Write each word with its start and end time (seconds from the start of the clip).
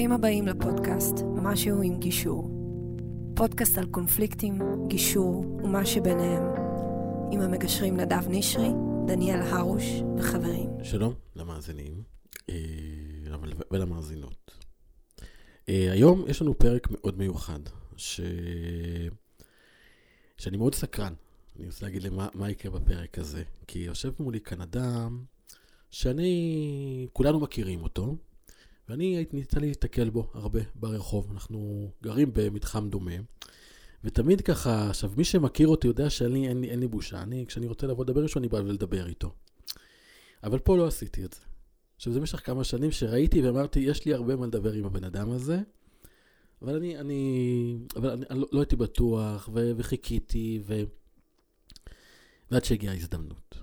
ברוכים 0.00 0.12
הבאים 0.12 0.46
לפודקאסט 0.46 1.14
משהו 1.34 1.82
עם 1.82 1.98
גישור. 1.98 2.50
פודקאסט 3.36 3.78
על 3.78 3.86
קונפליקטים, 3.86 4.58
גישור 4.88 5.44
ומה 5.64 5.86
שביניהם. 5.86 6.42
עם 7.32 7.40
המגשרים 7.40 7.96
נדב 7.96 8.28
נשרי, 8.28 8.68
דניאל 9.06 9.40
הרוש 9.40 9.84
וחברים. 10.18 10.70
שלום 10.82 11.14
למאזינים 11.36 12.02
אה, 12.50 12.54
ולמאזינות. 13.70 14.50
אה, 15.68 15.92
היום 15.92 16.24
יש 16.28 16.42
לנו 16.42 16.58
פרק 16.58 16.88
מאוד 16.90 17.18
מיוחד, 17.18 17.60
ש... 17.96 18.20
שאני 20.38 20.56
מאוד 20.56 20.74
סקרן. 20.74 21.12
אני 21.58 21.66
רוצה 21.66 21.86
להגיד 21.86 22.02
למה 22.02 22.28
מה 22.34 22.50
יקרה 22.50 22.72
בפרק 22.72 23.18
הזה. 23.18 23.42
כי 23.66 23.78
יושב 23.78 24.12
מולי 24.20 24.40
כאן 24.40 24.60
אדם 24.60 25.24
שאני, 25.90 27.06
כולנו 27.12 27.40
מכירים 27.40 27.82
אותו, 27.82 28.16
ואני 28.90 29.16
הייתי 29.16 29.36
ניסה 29.36 29.60
להסתכל 29.60 30.10
בו 30.10 30.30
הרבה 30.34 30.60
ברחוב. 30.74 31.30
אנחנו 31.32 31.90
גרים 32.02 32.30
במתחם 32.34 32.88
דומה, 32.90 33.12
ותמיד 34.04 34.40
ככה, 34.40 34.90
עכשיו, 34.90 35.10
מי 35.16 35.24
שמכיר 35.24 35.68
אותי 35.68 35.86
יודע 35.86 36.10
שאני, 36.10 36.48
אין 36.48 36.60
לי, 36.60 36.70
אין 36.70 36.80
לי 36.80 36.88
בושה. 36.88 37.22
אני, 37.22 37.46
כשאני 37.46 37.66
רוצה 37.66 37.86
לבוא 37.86 38.04
לדבר 38.04 38.22
איתו, 38.22 38.38
אני 38.38 38.48
בא 38.48 38.60
לדבר 38.60 39.06
איתו. 39.06 39.34
אבל 40.44 40.58
פה 40.58 40.76
לא 40.76 40.86
עשיתי 40.86 41.24
את 41.24 41.32
זה. 41.32 41.40
עכשיו, 41.96 42.12
זה 42.12 42.20
במשך 42.20 42.46
כמה 42.46 42.64
שנים 42.64 42.90
שראיתי 42.90 43.42
ואמרתי, 43.42 43.80
יש 43.80 44.04
לי 44.04 44.14
הרבה 44.14 44.36
מה 44.36 44.46
לדבר 44.46 44.72
עם 44.72 44.84
הבן 44.84 45.04
אדם 45.04 45.30
הזה, 45.30 45.60
אבל 46.62 46.76
אני, 46.76 46.98
אני, 46.98 47.78
אבל 47.96 48.10
אני, 48.10 48.26
אני 48.30 48.40
לא, 48.40 48.46
לא 48.52 48.60
הייתי 48.60 48.76
בטוח, 48.76 49.48
ו, 49.54 49.72
וחיכיתי, 49.76 50.60
ו... 50.66 50.82
ועד 52.50 52.64
שהגיעה 52.64 52.94
ההזדמנות. 52.94 53.58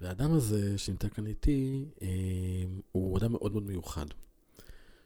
והאדם 0.00 0.32
הזה 0.32 0.78
שנמצא 0.78 1.08
כאן 1.08 1.26
איתי, 1.26 1.84
אה, 2.02 2.08
הוא 2.92 3.18
אדם 3.18 3.32
מאוד 3.32 3.52
מאוד 3.52 3.66
מיוחד, 3.66 4.06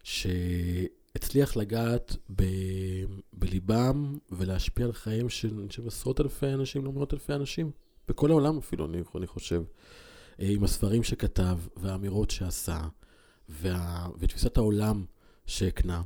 שהצליח 0.08 1.56
לגעת 1.56 2.16
ב, 2.36 2.42
בליבם 3.32 4.18
ולהשפיע 4.30 4.86
על 4.86 4.92
חיים 4.92 5.28
של, 5.28 5.66
של 5.70 5.86
עשרות 5.86 6.20
אלפי 6.20 6.46
אנשים, 6.46 6.84
לא 6.84 6.92
מאות 6.92 7.14
אלפי 7.14 7.32
אנשים, 7.34 7.70
בכל 8.08 8.30
העולם 8.30 8.58
אפילו, 8.58 8.86
אני, 8.86 9.02
אני 9.16 9.26
חושב, 9.26 9.62
אה, 10.40 10.46
עם 10.48 10.64
הספרים 10.64 11.02
שכתב 11.02 11.58
והאמירות 11.76 12.30
שעשה, 12.30 12.80
וה, 13.48 14.06
ותפיסת 14.18 14.56
העולם 14.56 15.04
שהקנה, 15.46 16.02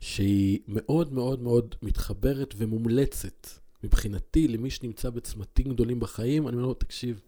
שהיא 0.00 0.58
מאוד 0.68 1.12
מאוד 1.12 1.42
מאוד 1.42 1.74
מתחברת 1.82 2.54
ומומלצת 2.56 3.46
מבחינתי 3.84 4.48
למי 4.48 4.70
שנמצא 4.70 5.10
בצמתים 5.10 5.72
גדולים 5.72 6.00
בחיים, 6.00 6.48
אני 6.48 6.56
אומר 6.56 6.66
לו, 6.66 6.74
תקשיב, 6.74 7.20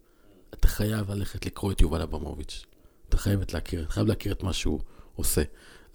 אתה 0.49 0.67
חייב 0.67 1.11
ללכת 1.11 1.45
לקרוא 1.45 1.71
את 1.71 1.81
יובל 1.81 2.01
אברמוביץ'. 2.01 2.65
אתה 3.09 3.17
חייב 3.17 3.39
להכיר, 3.53 3.83
אתה 3.83 3.91
חייב 3.91 4.07
להכיר 4.07 4.31
את 4.31 4.43
מה 4.43 4.53
שהוא 4.53 4.79
עושה. 5.15 5.43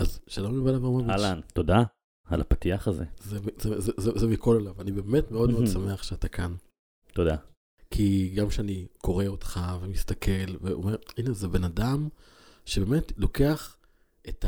אז 0.00 0.20
שלום 0.26 0.54
יובל 0.54 0.74
אברמוביץ'. 0.74 1.10
אהלן, 1.10 1.40
תודה 1.54 1.82
על 2.24 2.40
הפתיח 2.40 2.88
הזה. 2.88 3.04
זה, 3.18 3.38
זה, 3.58 3.80
זה, 3.80 3.92
זה, 3.96 4.10
זה 4.14 4.26
מכל 4.26 4.56
עליו, 4.56 4.80
אני 4.80 4.92
באמת 4.92 5.30
מאוד 5.30 5.50
מאוד 5.50 5.66
שמח 5.66 6.02
שאתה 6.02 6.28
כאן. 6.28 6.54
תודה. 7.12 7.36
כי 7.90 8.32
גם 8.36 8.48
כשאני 8.48 8.86
קורא 8.98 9.26
אותך 9.26 9.60
ומסתכל 9.82 10.56
ואומר, 10.60 10.96
הנה 11.16 11.32
זה 11.32 11.48
בן 11.48 11.64
אדם 11.64 12.08
שבאמת 12.64 13.12
לוקח 13.18 13.76
את 14.28 14.44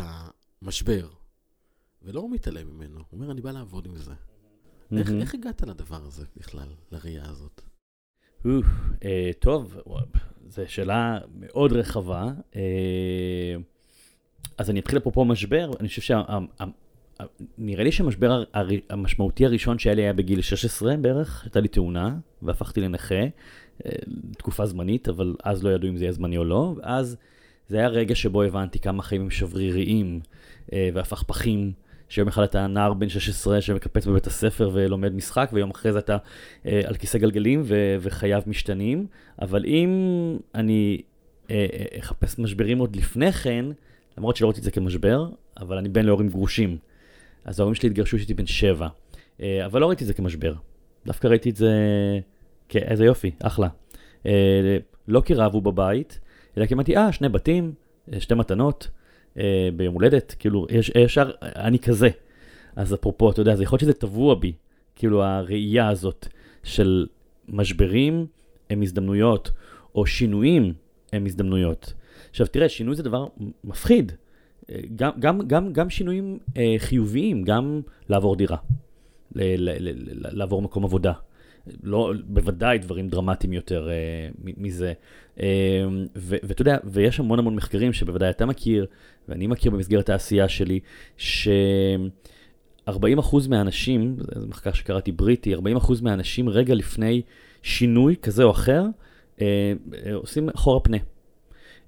המשבר 0.63 1.09
ולא 2.03 2.31
מתעלם 2.31 2.67
ממנו, 2.77 2.99
הוא 2.99 3.05
אומר, 3.13 3.31
אני 3.31 3.41
בא 3.41 3.51
לעבוד 3.51 3.87
עם 3.87 3.97
זה. 3.97 4.13
איך, 4.97 5.11
איך 5.11 5.35
הגעת 5.35 5.63
לדבר 5.63 6.05
הזה 6.05 6.25
בכלל, 6.37 6.69
לראייה 6.93 7.29
הזאת? 7.29 7.63
אה, 9.05 9.31
טוב, 9.39 9.77
זו 10.49 10.63
שאלה 10.67 11.19
מאוד 11.35 11.73
רחבה. 11.73 12.33
אז 14.59 14.71
אני 14.71 14.81
אתחיל 14.81 14.99
אפרופו 14.99 15.25
משבר, 15.25 15.71
אני 15.81 15.89
חושב 15.89 16.03
שה... 16.03 16.23
נראה 17.59 17.85
לי 17.85 17.93
שהמשבר 17.93 18.45
המשמעותי 18.91 19.47
הראשון 19.47 19.79
שהיה 19.79 19.95
לי 19.95 20.03
היה 20.03 20.13
בגיל 20.13 20.41
16 20.41 20.97
בערך, 20.97 21.43
הייתה 21.45 21.61
לי 21.61 21.69
תאונה 21.69 22.17
והפכתי 22.43 22.81
לנכה, 22.81 23.15
אה, 23.87 23.91
תקופה 24.39 24.67
זמנית, 24.67 25.09
אבל 25.09 25.35
אז 25.45 25.65
לא 25.65 25.71
ידעו 25.71 25.89
אם 25.89 25.97
זה 25.97 26.05
יהיה 26.05 26.13
זמני 26.13 26.37
או 26.37 26.45
לא, 26.45 26.75
ואז 26.77 27.17
זה 27.69 27.79
היה 27.79 27.89
רגע 27.89 28.15
שבו 28.15 28.43
הבנתי 28.43 28.79
כמה 28.79 29.03
חיים 29.03 29.23
הם 29.23 29.31
שבריריים 29.31 30.21
אה, 30.73 30.89
והפכפכים. 30.95 31.73
שיום 32.09 32.29
אחד 32.29 32.43
אתה 32.43 32.67
נער 32.67 32.95
בן 32.95 33.09
16 33.09 33.61
שמקפץ 33.61 34.07
בבית 34.07 34.27
הספר 34.27 34.71
ולומד 34.73 35.15
משחק, 35.15 35.51
ויום 35.53 35.71
אחרי 35.71 35.93
זה 35.93 35.99
אתה 35.99 36.17
אה, 36.67 36.81
על 36.85 36.95
כיסא 36.95 37.19
גלגלים 37.19 37.63
ו- 37.65 37.97
וחייו 38.01 38.43
משתנים. 38.47 39.07
אבל 39.43 39.65
אם 39.65 39.91
אני 40.55 41.03
אה, 41.51 41.67
אה, 41.73 41.99
אחפש 41.99 42.39
משברים 42.39 42.79
עוד 42.79 42.97
לפני 42.97 43.33
כן, 43.33 43.65
למרות 44.19 44.37
שלא 44.37 44.47
ראיתי 44.47 44.61
את 44.61 44.65
זה 44.65 44.71
כמשבר, 44.71 45.29
אבל 45.61 45.79
אני 45.79 45.89
בן 45.89 46.05
להורים 46.05 46.29
גרושים. 46.29 46.79
אז 47.45 47.61
ההורים 47.61 47.75
שלי 47.75 47.89
התגרשו 47.89 48.17
כשהייתי 48.17 48.35
בן 48.35 48.47
שבע. 48.47 48.89
אה, 49.41 49.67
אבל 49.67 49.81
לא 49.81 49.87
ראיתי 49.87 50.05
את 50.05 50.09
זה 50.09 50.15
כמשבר. 50.15 50.55
דווקא 51.07 51.27
ראיתי 51.27 51.51
את 51.51 51.57
זה 51.57 51.71
כאיזה 52.69 53.05
יופי, 53.05 53.31
אחלה. 53.43 53.69
אה, 54.27 54.77
לא 55.09 55.21
כי 55.21 55.35
רבו 55.35 55.61
בבית, 55.61 56.21
אלא 56.59 56.67
כי 56.67 56.75
אמרתי, 56.75 56.97
אה, 56.97 57.13
שני 57.13 57.29
בתים, 57.29 57.73
אה, 58.13 58.21
שתי 58.21 58.35
מתנות. 58.35 58.89
ביום 59.77 59.95
הולדת, 59.95 60.35
כאילו, 60.39 60.67
יש, 60.71 60.93
ישר, 60.99 61.31
אני 61.43 61.79
כזה. 61.79 62.09
אז 62.77 62.95
אפרופו, 62.95 63.31
אתה 63.31 63.41
יודע, 63.41 63.57
זה 63.57 63.63
יכול 63.63 63.77
להיות 63.77 63.81
שזה 63.81 63.93
טבוע 63.93 64.35
בי, 64.35 64.53
כאילו 64.97 65.25
הראייה 65.25 65.89
הזאת 65.89 66.29
של 66.63 67.07
משברים 67.49 68.27
הם 68.71 68.83
הזדמנויות, 68.83 69.51
או 69.95 70.07
שינויים 70.07 70.73
הם 71.13 71.27
הזדמנויות. 71.27 71.93
עכשיו, 72.33 72.47
תראה, 72.47 72.69
שינוי 72.69 72.95
זה 72.95 73.03
דבר 73.03 73.27
מפחיד. 73.65 74.13
אה, 74.71 74.81
גם, 74.97 75.11
גם, 75.19 75.49
גם, 75.49 75.73
גם 75.73 75.91
שינויים 75.91 76.39
אה, 76.57 76.75
חיוביים, 76.79 77.43
גם 77.43 77.81
לעבור 78.09 78.37
דירה, 78.37 78.57
ל, 79.35 79.43
ל, 79.43 79.91
ל, 79.91 80.39
לעבור 80.39 80.63
מקום 80.63 80.85
עבודה. 80.85 81.13
לא, 81.83 82.13
בוודאי 82.25 82.79
דברים 82.79 83.09
דרמטיים 83.09 83.53
יותר 83.53 83.91
אה, 83.91 84.29
מזה. 84.39 84.93
אה, 85.41 85.85
ואתה 86.17 86.63
יודע, 86.63 86.77
ויש 86.85 87.21
המון 87.21 87.39
המון 87.39 87.55
מחקרים 87.57 87.93
שבוודאי 87.93 88.31
אתה 88.31 88.47
מכיר, 88.47 88.87
ואני 89.29 89.47
מכיר 89.47 89.71
במסגרת 89.71 90.09
העשייה 90.09 90.49
שלי, 90.49 90.81
ש-40% 91.17 92.93
מהאנשים, 93.49 94.17
זה 94.41 94.47
מחקר 94.47 94.73
שקראתי 94.73 95.13
בריטי, 95.13 95.55
40% 95.55 95.59
מהאנשים 96.03 96.49
רגע 96.49 96.75
לפני 96.75 97.23
שינוי 97.63 98.17
כזה 98.23 98.43
או 98.43 98.51
אחר, 98.51 98.85
אה, 99.41 99.73
עושים 100.15 100.49
אחורה 100.49 100.81
פנה. 100.81 100.99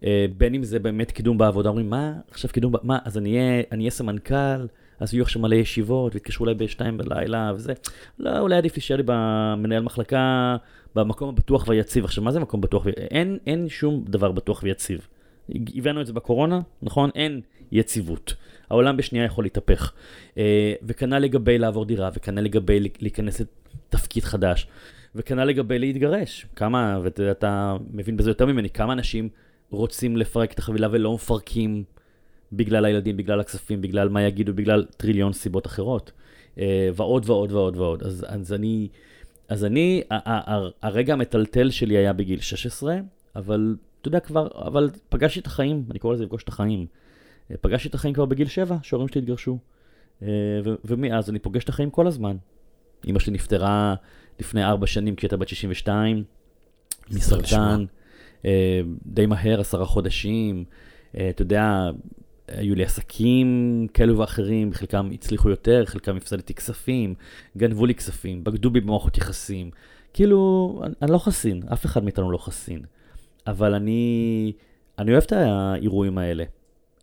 אה, 0.04 0.26
בין 0.38 0.54
אם 0.54 0.64
זה 0.64 0.78
באמת 0.78 1.10
קידום 1.10 1.38
בעבודה, 1.38 1.68
אומרים, 1.68 1.90
מה, 1.90 2.12
עכשיו 2.30 2.50
קידום, 2.50 2.72
מה, 2.82 2.98
אז 3.04 3.18
אני 3.18 3.62
אהיה 3.72 3.90
סמנכ"ל, 3.90 4.66
אז 5.00 5.14
יהיו 5.14 5.22
עכשיו 5.22 5.42
מלא 5.42 5.54
ישיבות, 5.54 6.14
ויתקשרו 6.14 6.44
אליי 6.44 6.54
בשתיים 6.54 6.98
בלילה 6.98 7.52
וזה. 7.54 7.72
לא, 8.18 8.38
אולי 8.38 8.56
עדיף 8.56 8.72
להישאר 8.76 8.96
לי 8.96 9.02
במנהל 9.06 9.82
מחלקה, 9.82 10.56
במקום 10.94 11.28
הבטוח 11.28 11.68
והיציב. 11.68 12.04
עכשיו, 12.04 12.24
מה 12.24 12.32
זה 12.32 12.40
מקום 12.40 12.60
בטוח? 12.60 12.86
אין, 12.86 13.38
אין 13.46 13.68
שום 13.68 14.04
דבר 14.08 14.32
בטוח 14.32 14.62
ויציב. 14.62 15.06
הבאנו 15.74 16.00
את 16.00 16.06
זה 16.06 16.12
בקורונה, 16.12 16.60
נכון? 16.82 17.10
אין 17.14 17.40
יציבות. 17.72 18.34
העולם 18.70 18.96
בשנייה 18.96 19.24
יכול 19.24 19.44
להתהפך. 19.44 19.92
אה, 20.38 20.74
וכנ"ל 20.82 21.18
לגבי 21.18 21.58
לעבור 21.58 21.84
דירה, 21.84 22.10
וכנ"ל 22.14 22.40
לגבי 22.40 22.80
להיכנס 23.00 23.40
לתפקיד 23.40 24.24
חדש, 24.24 24.66
וכנ"ל 25.14 25.44
לגבי 25.44 25.78
להתגרש. 25.78 26.46
כמה, 26.56 27.00
ואתה 27.02 27.76
מבין 27.92 28.16
בזה 28.16 28.30
יותר 28.30 28.46
ממני, 28.46 28.70
כמה 28.70 28.92
אנשים 28.92 29.28
רוצים 29.70 30.16
לפרק 30.16 30.52
את 30.52 30.58
החבילה 30.58 30.88
ולא 30.90 31.14
מפרקים 31.14 31.84
בגלל 32.52 32.84
הילדים, 32.84 33.16
בגלל 33.16 33.40
הכספים, 33.40 33.80
בגלל 33.80 34.08
מה 34.08 34.22
יגידו, 34.22 34.54
בגלל 34.54 34.84
טריליון 34.96 35.32
סיבות 35.32 35.66
אחרות. 35.66 36.12
אה, 36.58 36.88
ועוד 36.94 37.30
ועוד 37.30 37.52
ועוד 37.52 37.76
ועוד. 37.76 38.02
אז, 38.02 38.26
אז 38.28 38.52
אני, 38.52 38.88
אז 39.48 39.64
אני, 39.64 40.02
הרגע 40.82 41.12
המטלטל 41.12 41.70
שלי 41.70 41.96
היה 41.96 42.12
בגיל 42.12 42.40
16, 42.40 42.96
אבל 43.36 43.76
אתה 44.00 44.08
יודע 44.08 44.20
כבר, 44.20 44.48
אבל 44.54 44.90
פגשתי 45.08 45.40
את 45.40 45.46
החיים, 45.46 45.84
אני 45.90 45.98
קורא 45.98 46.14
לזה 46.14 46.24
לפגוש 46.24 46.42
את 46.42 46.48
החיים. 46.48 46.86
אה, 47.50 47.56
פגשתי 47.60 47.88
את 47.88 47.94
החיים 47.94 48.14
כבר 48.14 48.24
בגיל 48.24 48.48
7, 48.48 48.76
שההורים 48.82 49.08
שלי 49.08 49.20
התגרשו. 49.20 49.58
אה, 50.22 50.28
ומאז 50.84 51.30
אני 51.30 51.38
פוגש 51.38 51.64
את 51.64 51.68
החיים 51.68 51.90
כל 51.90 52.06
הזמן. 52.06 52.36
אמא 53.06 53.18
שלי 53.18 53.32
נפטרה 53.32 53.94
לפני 54.40 54.64
4 54.64 54.86
שנים 54.86 55.16
כשהייתה 55.16 55.36
בת 55.36 55.48
62, 55.48 56.24
מסרטן, 57.10 57.84
די 59.06 59.26
מהר, 59.26 59.60
עשרה 59.60 59.84
חודשים. 59.84 60.64
אתה 61.10 61.42
יודע, 61.42 61.90
היו 62.48 62.74
לי 62.74 62.84
עסקים 62.84 63.86
כאלו 63.94 64.18
ואחרים, 64.18 64.72
חלקם 64.72 65.10
הצליחו 65.12 65.50
יותר, 65.50 65.84
חלקם 65.84 66.16
הפסדתי 66.16 66.54
כספים, 66.54 67.14
גנבו 67.56 67.86
לי 67.86 67.94
כספים, 67.94 68.44
בגדו 68.44 68.70
בי 68.70 68.80
במערכות 68.80 69.18
יחסים. 69.18 69.70
כאילו, 70.12 70.80
אני, 70.84 70.94
אני 71.02 71.12
לא 71.12 71.18
חסין, 71.18 71.62
אף 71.72 71.86
אחד 71.86 72.04
מאיתנו 72.04 72.30
לא 72.30 72.38
חסין. 72.38 72.82
אבל 73.46 73.74
אני, 73.74 74.52
אני 74.98 75.12
אוהב 75.12 75.22
את 75.22 75.32
האירועים 75.32 76.18
האלה. 76.18 76.44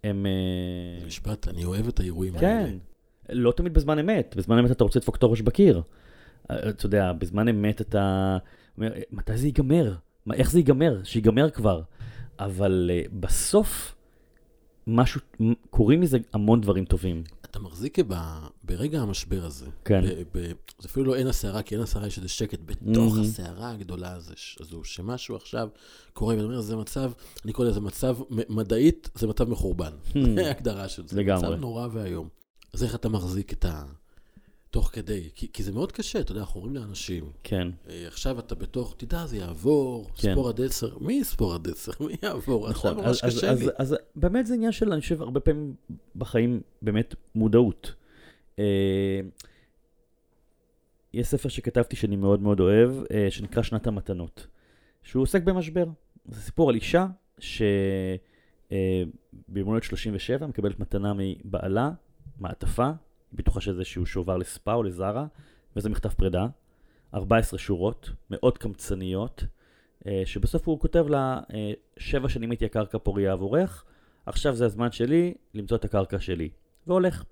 הם... 0.04 0.26
משפט, 1.08 1.48
אני 1.48 1.66
אוהב 1.66 1.88
את 1.88 2.00
האירועים 2.00 2.34
כן, 2.34 2.46
האלה. 2.46 2.68
כן, 2.68 2.78
לא 3.30 3.52
תמיד 3.52 3.74
בזמן 3.74 4.00
אמת, 4.00 4.34
בזמן 4.38 4.58
אמת 4.58 4.72
אתה 4.72 4.84
רוצה 4.84 5.00
לדפוק 5.00 5.16
את 5.16 5.24
הראש 5.24 5.42
בקיר. 5.42 5.82
אתה 6.52 6.86
יודע, 6.86 7.12
בזמן 7.14 7.48
אמת 7.48 7.82
אתה 7.82 8.38
אומר, 8.78 8.92
מתי 9.12 9.38
זה 9.38 9.48
ייגמר? 9.48 9.94
איך 10.34 10.52
זה 10.52 10.60
ייגמר? 10.60 11.04
שיגמר 11.04 11.50
כבר. 11.50 11.82
אבל 12.40 12.90
בסוף... 13.20 13.96
משהו, 14.88 15.22
קורים 15.70 16.02
מזה 16.02 16.18
המון 16.34 16.62
דברים 16.62 16.86
טובים. 16.86 17.24
אתה 17.46 17.60
מחזיק 17.60 18.00
ב, 18.08 18.14
ברגע 18.64 19.02
המשבר 19.02 19.46
הזה. 19.46 19.66
כן. 19.86 20.02
ב, 20.02 20.38
ב, 20.38 20.52
זה 20.80 20.88
אפילו 20.88 21.06
לא 21.06 21.16
אין 21.16 21.28
הסערה, 21.28 21.62
כי 21.62 21.76
אין 21.76 21.84
הסערה, 21.84 22.08
יש 22.08 22.18
איזה 22.18 22.30
שקט 22.30 22.60
בתוך 22.66 23.18
Mhm. 23.18 23.22
הסערה 23.22 23.72
הגדולה 23.72 24.12
הזו, 24.14 24.34
הזו, 24.60 24.84
שמשהו 24.84 25.36
עכשיו 25.36 25.70
קורה, 26.14 26.36
ואני 26.36 26.46
אומר, 26.46 26.62
זה 26.62 26.76
מצב, 26.76 27.12
אני 27.46 27.54
קורא 27.54 27.68
לזה 27.68 27.80
מצב, 27.80 28.18
מדעית, 28.50 29.10
זה 29.16 29.28
מצב 29.28 29.50
מחורבן. 29.50 29.92
זה 30.36 30.48
ההגדרה 30.48 30.90
של 30.90 31.08
זה. 31.08 31.16
Hmm. 31.16 31.20
לגמרי. 31.20 31.48
מצב 31.48 31.60
נורא 31.60 31.88
ואיום. 31.92 32.28
אז 32.74 32.84
איך 32.84 32.96
אתה 32.96 33.10
מחזיק 33.10 33.54
את 33.54 33.66
ה... 33.66 33.84
תוך 34.72 34.90
כדי? 34.94 35.30
כי, 35.36 35.52
כי 35.54 35.64
זה 35.64 35.72
מאוד 35.72 35.92
קשה, 35.92 36.20
אתה 36.20 36.32
יודע, 36.32 36.42
אנחנו 36.42 36.62
אומרים 36.62 36.76
לאנשים, 36.76 37.32
כן, 37.44 37.68
אה, 37.90 38.08
עכשיו 38.08 38.40
אתה 38.40 38.56
בתוך, 38.56 38.96
תדע, 38.98 39.26
זה 39.26 39.38
יעבור, 39.38 40.10
כן. 40.16 40.32
ספור 40.32 40.50
עד 40.50 40.62
עשר, 40.62 40.98
מי 41.00 41.14
יספור 41.14 41.54
עד 41.54 41.68
עשר? 41.68 41.92
מי 42.06 42.16
יעבור? 42.24 42.70
נכון. 42.70 42.92
עכשיו 42.92 42.96
ממש 42.96 43.24
אז, 43.24 43.36
קשה 43.38 43.52
אז, 43.52 43.62
לי. 43.62 43.66
אז, 43.66 43.72
אז 43.78 43.98
באמת 44.16 44.46
זה 44.46 44.54
עניין 44.54 44.72
של, 44.72 44.92
אני 44.92 45.02
חושב, 45.02 45.22
הרבה 45.22 45.40
פעמים 45.40 45.76
בחיים, 46.16 46.62
באמת 46.82 47.16
מודעות. 47.36 47.94
אה, 48.60 49.20
יש 51.14 51.28
ספר 51.28 51.50
שכתבתי 51.50 51.96
שאני 51.96 52.16
מאוד 52.16 52.42
מאוד 52.42 52.60
אוהב, 52.60 52.92
אה, 53.12 53.28
שנקרא 53.30 53.64
שנת 53.64 53.88
המתנות, 53.88 54.48
שהוא 55.04 55.24
עוסק 55.24 55.44
במשבר. 55.44 55.86
זה 56.26 56.42
סיפור 56.42 56.70
על 56.70 56.76
אישה 56.76 57.08
שבמולדת 58.70 59.84
37 59.84 60.48
מקבלת 60.48 60.80
מתנה 60.80 61.14
מבעלה, 61.18 61.92
מעטפה, 62.40 62.92
בטוחה 63.34 63.62
שזה 63.62 63.80
איזשהו 63.80 64.06
שובר 64.06 64.38
לספא 64.38 64.72
או 64.72 64.84
לזרה, 64.84 65.26
וזה 65.76 65.90
מכתב 65.90 66.10
פרידה, 66.10 66.48
14 67.14 67.60
שורות, 67.60 68.10
מאוד 68.30 68.58
קמצניות, 68.58 69.44
אה, 70.08 70.22
שבסוף 70.26 70.68
הוא 70.68 70.80
כותב 70.80 71.06
לה, 71.10 71.40
אה, 71.54 71.72
שבע 71.98 72.30
שנים 72.30 72.52
הייתי 72.52 72.66
הקרקע 72.66 72.98
פוריה 72.98 73.32
עבורך, 73.32 73.86
עכשיו 74.26 74.56
זה 74.56 74.66
הזמן 74.66 74.92
שלי 74.92 75.34
למצוא 75.54 75.78
את 75.78 75.86
הקרקע 75.86 76.20
שלי. 76.20 76.50
והולך. 76.88 77.24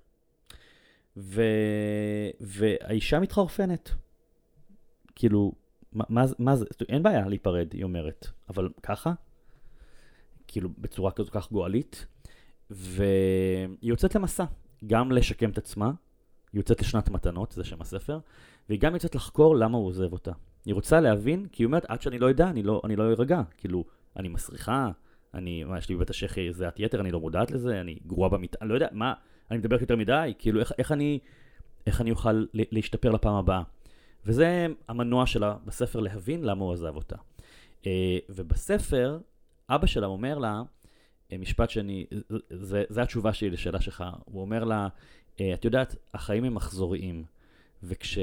ו... 1.16 1.42
והאישה 2.40 3.20
מתחרפנת. 3.20 3.90
כאילו, 5.14 5.52
מה, 5.92 6.04
מה, 6.08 6.24
מה 6.38 6.56
זה, 6.56 6.64
אין 6.88 7.02
בעיה 7.02 7.28
להיפרד, 7.28 7.72
היא 7.72 7.84
אומרת, 7.84 8.26
אבל 8.48 8.68
ככה? 8.82 9.12
כאילו, 10.46 10.68
בצורה 10.78 11.10
כזו 11.10 11.30
כך 11.30 11.52
גואלית. 11.52 12.06
והיא 12.70 13.68
יוצאת 13.82 14.14
למסע, 14.14 14.44
גם 14.86 15.12
לשקם 15.12 15.50
את 15.50 15.58
עצמה, 15.58 15.86
היא 16.52 16.58
יוצאת 16.58 16.80
לשנת 16.80 17.08
מתנות, 17.08 17.52
זה 17.52 17.64
שם 17.64 17.80
הספר, 17.80 18.18
והיא 18.68 18.80
גם 18.80 18.94
יוצאת 18.94 19.14
לחקור 19.14 19.56
למה 19.56 19.78
הוא 19.78 19.86
עוזב 19.86 20.12
אותה. 20.12 20.32
היא 20.64 20.74
רוצה 20.74 21.00
להבין, 21.00 21.46
כי 21.52 21.62
היא 21.62 21.66
אומרת, 21.66 21.84
עד 21.88 22.02
שאני 22.02 22.18
לא 22.18 22.30
אדע, 22.30 22.50
אני 22.50 22.62
לא, 22.62 22.82
לא 22.96 23.10
ארגע. 23.10 23.42
כאילו, 23.56 23.84
אני 24.16 24.28
מסריחה, 24.28 24.90
אני, 25.34 25.64
מה, 25.64 25.78
יש 25.78 25.88
לי 25.88 25.94
בבית 25.94 26.10
השחי 26.10 26.52
זיעת 26.52 26.80
יתר, 26.80 27.00
אני 27.00 27.10
לא 27.10 27.20
מודעת 27.20 27.50
לזה, 27.50 27.80
אני 27.80 27.98
גרועה 28.06 28.30
אני 28.60 28.68
לא 28.68 28.74
יודע, 28.74 28.88
מה, 28.92 29.14
אני 29.50 29.58
מדברת 29.58 29.80
יותר 29.80 29.96
מדי, 29.96 30.32
כאילו, 30.38 30.60
איך, 30.60 30.72
איך 30.78 30.92
אני, 30.92 31.18
איך 31.86 32.00
אני 32.00 32.10
אוכל 32.10 32.44
להשתפר 32.52 33.10
לפעם 33.10 33.34
הבאה. 33.34 33.62
וזה 34.26 34.66
המנוע 34.88 35.26
שלה 35.26 35.56
בספר 35.64 36.00
להבין 36.00 36.44
למה 36.44 36.64
הוא 36.64 36.72
עזב 36.72 36.96
אותה. 36.96 37.16
אה, 37.86 38.18
ובספר, 38.28 39.18
אבא 39.68 39.86
שלה 39.86 40.06
אומר 40.06 40.38
לה, 40.38 40.62
משפט 41.38 41.70
שאני, 41.70 42.06
זה, 42.50 42.84
זה, 42.88 43.02
התשובה 43.02 43.32
שלי 43.32 43.50
לשאלה 43.50 43.80
שלך, 43.80 44.04
הוא 44.24 44.40
אומר 44.40 44.64
לה, 44.64 44.88
אה, 45.40 45.54
את 45.54 45.64
יודעת, 45.64 45.96
החיים 46.14 46.44
הם 46.44 46.54
מחזוריים, 46.54 47.24
וכש... 47.82 48.18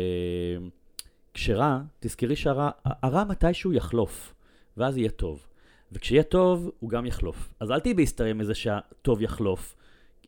כשרע, 1.37 1.79
תזכרי 1.99 2.35
שהרע 2.35 2.69
הרע 2.85 3.23
מתישהו 3.23 3.73
יחלוף, 3.73 4.33
ואז 4.77 4.97
יהיה 4.97 5.09
טוב. 5.09 5.47
וכשיהיה 5.91 6.23
טוב, 6.23 6.71
הוא 6.79 6.89
גם 6.89 7.05
יחלוף. 7.05 7.49
אז 7.59 7.71
אל 7.71 7.79
תהיי 7.79 7.93
בהסתריה 7.93 8.33
מזה 8.33 8.55
שהטוב 8.55 9.21
יחלוף, 9.21 9.75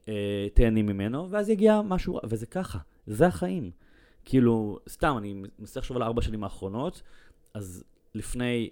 אה, 0.08 0.48
תהני 0.54 0.82
ממנו, 0.82 1.30
ואז 1.30 1.50
יגיע 1.50 1.82
משהו 1.82 2.20
וזה 2.24 2.46
ככה, 2.46 2.80
זה 3.08 3.28
החיים. 3.28 3.72
כאילו, 4.26 4.80
סתם, 4.90 5.16
אני 5.18 5.44
מנסה 5.60 5.80
לחשוב 5.80 5.98
על 5.98 6.04
ארבע 6.04 6.22
שנים 6.22 6.44
האחרונות, 6.44 7.02
אז 7.54 7.84
לפני 8.16 8.70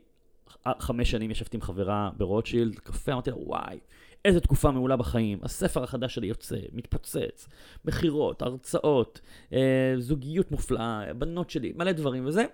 חמש 0.79 1.11
שנים 1.11 1.31
ישבתי 1.31 1.57
עם 1.57 1.61
חברה 1.61 2.09
ברוטשילד, 2.17 2.79
קפה, 2.79 3.11
אמרתי 3.11 3.29
לה, 3.29 3.37
וואי, 3.37 3.79
איזה 4.25 4.39
תקופה 4.39 4.71
מעולה 4.71 4.95
בחיים, 4.95 5.39
הספר 5.43 5.83
החדש 5.83 6.15
שלי 6.15 6.27
יוצא, 6.27 6.57
מתפוצץ, 6.73 7.47
מכירות, 7.85 8.41
הרצאות, 8.41 9.21
אה, 9.53 9.93
זוגיות 9.97 10.51
מופלאה, 10.51 11.13
בנות 11.13 11.49
שלי, 11.49 11.73
מלא 11.75 11.91
דברים 11.91 12.25
וזה. 12.25 12.45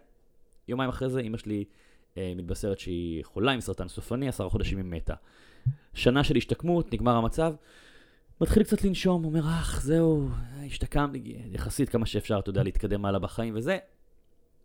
יומיים 0.67 0.89
אחרי 0.89 1.09
זה 1.09 1.19
אימא 1.19 1.37
שלי 1.37 1.65
אה, 2.17 2.33
מתבשרת 2.35 2.79
שהיא 2.79 3.25
חולה 3.25 3.51
עם 3.51 3.61
סרטן 3.61 3.87
סופני, 3.87 4.27
עשרה 4.27 4.49
חודשים 4.49 4.77
היא 4.77 4.85
מתה. 4.85 5.13
שנה 5.93 6.23
של 6.23 6.35
השתקמות, 6.37 6.93
נגמר 6.93 7.15
המצב, 7.15 7.53
מתחיל 8.41 8.63
קצת 8.63 8.83
לנשום, 8.83 9.25
אומר, 9.25 9.39
אך, 9.39 9.81
זהו, 9.83 10.29
השתקמתי, 10.65 11.37
יחסית 11.51 11.89
כמה 11.89 12.05
שאפשר, 12.05 12.39
אתה 12.39 12.49
יודע, 12.49 12.63
להתקדם 12.63 13.05
הלאה 13.05 13.19
בחיים 13.19 13.55
וזה, 13.55 13.77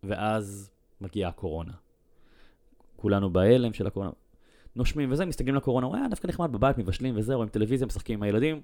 ואז 0.03 0.71
מגיעה 1.01 1.31
הקורונה. 1.31 1.73
כולנו 3.01 3.31
בהלם 3.31 3.73
של 3.73 3.87
הקורונה. 3.87 4.11
נושמים 4.77 5.13
וזה, 5.13 5.27
מסתכלים 5.27 5.55
לקורונה, 5.55 5.87
רואה, 5.87 6.09
דווקא 6.11 6.27
נחמד 6.27 6.53
בבית, 6.53 6.79
מבשלים 6.79 7.15
וזה, 7.17 7.35
רואים 7.35 7.49
טלוויזיה, 7.49 7.87
משחקים 7.87 8.19
עם 8.19 8.23
הילדים. 8.23 8.61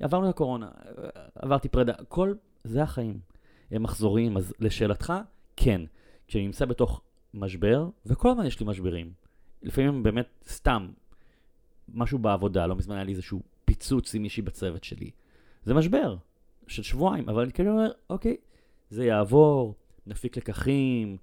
עברנו 0.00 0.28
את 0.28 0.34
הקורונה, 0.34 0.68
עברתי 1.34 1.68
פרידה, 1.68 1.92
כל 2.08 2.34
זה 2.64 2.82
החיים. 2.82 3.18
הם 3.70 3.82
מחזוריים, 3.82 4.36
אז 4.36 4.54
לשאלתך, 4.60 5.12
כן. 5.56 5.80
כשאני 6.26 6.46
נמצא 6.46 6.64
בתוך 6.64 7.02
משבר, 7.34 7.88
וכל 8.06 8.30
הזמן 8.30 8.46
יש 8.46 8.60
לי 8.60 8.66
משברים. 8.66 9.12
לפעמים 9.62 10.02
באמת 10.02 10.26
סתם, 10.48 10.88
משהו 11.94 12.18
בעבודה, 12.18 12.66
לא 12.66 12.76
מזמן 12.76 12.94
היה 12.94 13.04
לי 13.04 13.12
איזשהו 13.12 13.40
פיצוץ 13.64 14.14
עם 14.14 14.22
מישהי 14.22 14.42
בצוות 14.42 14.84
שלי. 14.84 15.10
זה 15.64 15.74
משבר 15.74 16.16
של 16.66 16.82
שבועיים, 16.82 17.28
אבל 17.28 17.42
אני 17.42 17.52
כאילו 17.52 17.70
אומר, 17.70 17.90
אוקיי, 18.10 18.36
זה 18.90 19.04
יעבור, 19.04 19.74
נפיק 20.06 20.36
לקחים, 20.36 21.16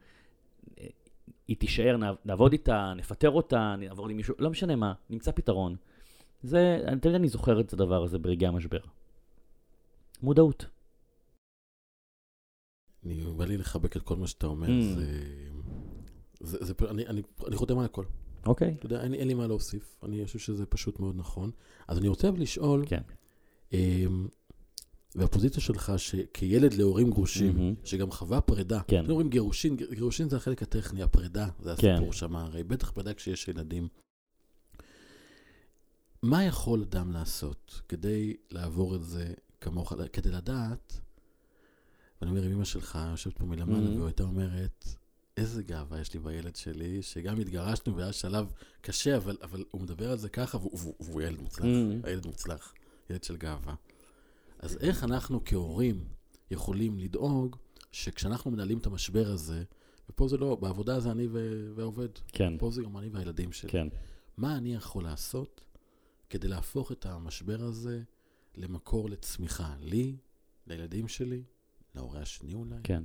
היא 1.48 1.58
תישאר, 1.58 1.98
נע- 1.98 2.14
נעבוד 2.26 2.52
איתה, 2.52 2.94
נפטר 2.98 3.30
אותה, 3.30 3.76
נעבור 3.80 4.10
עם 4.10 4.18
מישהו, 4.18 4.36
לא 4.40 4.50
משנה 4.50 4.76
מה, 4.76 4.94
נמצא 5.10 5.32
פתרון. 5.32 5.76
זה, 6.44 6.78
אני 6.88 7.00
תמיד 7.00 7.16
אני 7.16 7.28
זוכר 7.28 7.60
את 7.60 7.74
הדבר 7.74 8.04
הזה 8.04 8.20
ברגעי 8.20 8.48
המשבר. 8.48 8.80
מודעות. 10.22 10.66
אני, 13.06 13.24
בא 13.38 13.46
לי 13.46 13.58
לחבק 13.58 13.98
את 13.98 14.02
כל 14.02 14.16
מה 14.16 14.28
שאתה 14.28 14.48
אומר, 14.48 14.68
Mm. 14.68 14.96
זה... 14.96 15.24
זה, 16.40 16.58
זה, 16.66 16.74
אני, 16.90 17.08
אני, 17.08 17.22
אני 17.48 17.56
חותם 17.56 17.80
על 17.80 17.86
הכל. 17.86 18.06
אוקיי. 18.46 18.74
אתה 18.80 18.86
יודע, 18.86 19.04
אין, 19.04 19.14
אין 19.14 19.28
לי 19.28 19.34
מה 19.34 19.48
להוסיף. 19.48 19.96
אני 20.04 20.26
חושב 20.26 20.40
שזה 20.40 20.66
פשוט 20.66 21.00
מאוד 21.00 21.16
נכון. 21.18 21.52
אז 21.88 21.98
אני 21.98 22.08
רוצה 22.08 22.32
לשאול, 22.32 22.84
כן. 22.88 23.02
אמ, 23.74 24.28
והפוזיציה 25.16 25.62
שלך, 25.62 25.94
שכילד 25.98 26.74
להורים 26.74 27.10
גרושים, 27.12 27.56
מהמם. 27.58 27.74
שגם 27.84 28.12
חווה 28.12 28.42
פרידה, 28.42 28.82
כן. 28.88 29.10
אומרים 29.10 29.30
גירושין, 29.30 29.76
גיר- 29.76 29.94
גירושין 29.94 30.30
זה 30.30 30.38
החלק 30.38 30.62
הטכני, 30.64 31.04
הפרידה, 31.04 31.48
זה 31.60 31.74
כן. 31.78 31.94
הסיפור 31.94 32.14
שם, 32.14 32.36
הרי 32.36 32.64
בטח 32.64 32.92
פרידה 32.92 33.14
כשיש 33.14 33.48
ילדים. 33.48 33.88
מה 36.24 36.44
יכול 36.44 36.82
אדם 36.82 37.12
לעשות 37.12 37.82
כדי 37.90 38.36
לעבור 38.52 38.96
את 38.96 39.04
זה 39.04 39.34
כמוך, 39.62 39.94
כדי 40.14 40.30
לדעת, 40.30 41.00
ואני 42.22 42.32
אומר, 42.32 42.46
אמא 42.54 42.66
שלך 42.66 43.00
יושבת 43.12 43.38
פה 43.38 43.46
מלמעלה, 43.46 43.88
Mhm. 43.96 44.00
והייתה 44.02 44.24
אומרת, 44.24 44.86
איזה 45.38 45.64
גאווה 45.64 46.02
יש 46.02 46.14
לי 46.14 46.20
בילד 46.20 46.56
שלי, 46.56 47.02
שגם 47.02 47.40
התגרשנו 47.40 47.96
והיה 47.98 48.14
שלב 48.14 48.52
קשה, 48.82 49.18
אבל, 49.18 49.38
אבל 49.42 49.64
הוא 49.72 49.82
מדבר 49.82 50.12
על 50.12 50.18
זה 50.18 50.30
ככה, 50.30 50.58
והוא, 50.58 50.72
והוא, 50.80 50.94
והוא 51.00 51.22
ילד 51.22 51.42
מוצלח, 51.42 51.66
Mhm. 51.66 52.08
הילד 52.08 52.26
מוצלח, 52.26 52.74
ילד 53.10 53.24
של 53.24 53.38
גאווה. 53.38 53.76
אז 54.62 54.78
איך 54.82 55.04
אנחנו 55.04 55.42
כהורים 55.46 56.04
יכולים 56.52 57.00
לדאוג 57.00 57.56
שכשאנחנו 57.92 58.52
מנהלים 58.52 58.78
את 58.78 58.86
המשבר 58.86 59.28
הזה, 59.28 59.64
ופה 60.10 60.28
זה 60.28 60.38
לא, 60.38 60.56
בעבודה 60.56 61.00
זה 61.00 61.12
אני 61.12 61.28
ו- 61.32 61.72
והעובד, 61.76 62.10
כן. 62.28 62.58
פה 62.58 62.72
זה 62.72 62.82
גם 62.84 62.98
אני 62.98 63.10
והילדים 63.10 63.52
שלי. 63.52 63.70
כן. 63.70 63.88
מה 64.38 64.58
אני 64.58 64.74
יכול 64.74 65.04
לעשות 65.04 65.62
כדי 66.30 66.48
להפוך 66.48 66.92
את 66.92 67.06
המשבר 67.06 67.62
הזה 67.62 68.02
למקור 68.56 69.10
לצמיחה? 69.10 69.76
לי, 69.80 70.16
לילדים 70.68 71.08
שלי, 71.08 71.44
להורה 71.96 72.20
השני 72.20 72.54
אולי? 72.54 72.76
כן. 72.84 73.04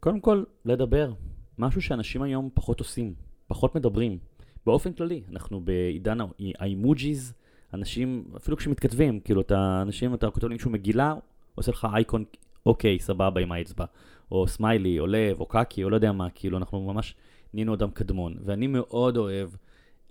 קודם 0.00 0.20
כל, 0.20 0.44
לדבר. 0.64 1.12
משהו 1.58 1.82
שאנשים 1.82 2.22
היום 2.22 2.50
פחות 2.54 2.80
עושים, 2.80 3.14
פחות 3.46 3.74
מדברים. 3.74 4.18
באופן 4.66 4.92
כללי, 4.92 5.22
אנחנו 5.30 5.60
בעידן 5.60 6.18
האימוג'יז, 6.58 7.32
אנשים, 7.74 8.24
אפילו 8.36 8.56
כשמתכתבים, 8.56 9.20
כאילו, 9.20 9.40
אתה, 9.40 9.78
אנשים, 9.82 10.14
אתה 10.14 10.30
כותב 10.30 10.46
למישהו 10.46 10.70
מגילה, 10.70 11.12
הוא 11.12 11.20
עושה 11.54 11.72
לך 11.72 11.88
אייקון, 11.94 12.24
אוקיי, 12.66 12.98
סבבה 12.98 13.40
עם 13.40 13.52
האצבע. 13.52 13.84
או 14.30 14.48
סמיילי, 14.48 15.00
או 15.00 15.06
לב, 15.06 15.40
או 15.40 15.46
קקי, 15.46 15.84
או 15.84 15.90
לא 15.90 15.94
יודע 15.94 16.12
מה, 16.12 16.30
כאילו, 16.30 16.58
אנחנו 16.58 16.92
ממש 16.92 17.14
נהיינו 17.54 17.74
אדם 17.74 17.90
קדמון. 17.90 18.36
ואני 18.44 18.66
מאוד 18.66 19.16
אוהב 19.16 19.50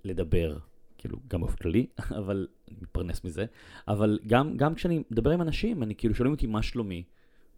לדבר, 0.04 0.58
כאילו, 0.98 1.18
גם 1.28 1.40
באופן 1.40 1.56
כללי, 1.56 1.86
אבל 2.18 2.46
אני 2.68 2.76
מתפרנס 2.82 3.24
מזה, 3.24 3.46
אבל 3.88 4.18
גם, 4.26 4.56
גם 4.56 4.74
כשאני 4.74 5.02
מדבר 5.10 5.30
עם 5.30 5.42
אנשים, 5.42 5.82
אני 5.82 5.94
כאילו, 5.94 6.14
שואלים 6.14 6.32
אותי 6.32 6.46
מה 6.46 6.62
שלומי. 6.62 7.02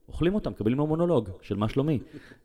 אוכלים 0.08 0.34
אותם, 0.34 0.50
מקבלים 0.50 0.78
לו 0.78 0.86
מונולוג 0.86 1.30
של 1.42 1.56
מה 1.56 1.68
שלומי. 1.68 1.98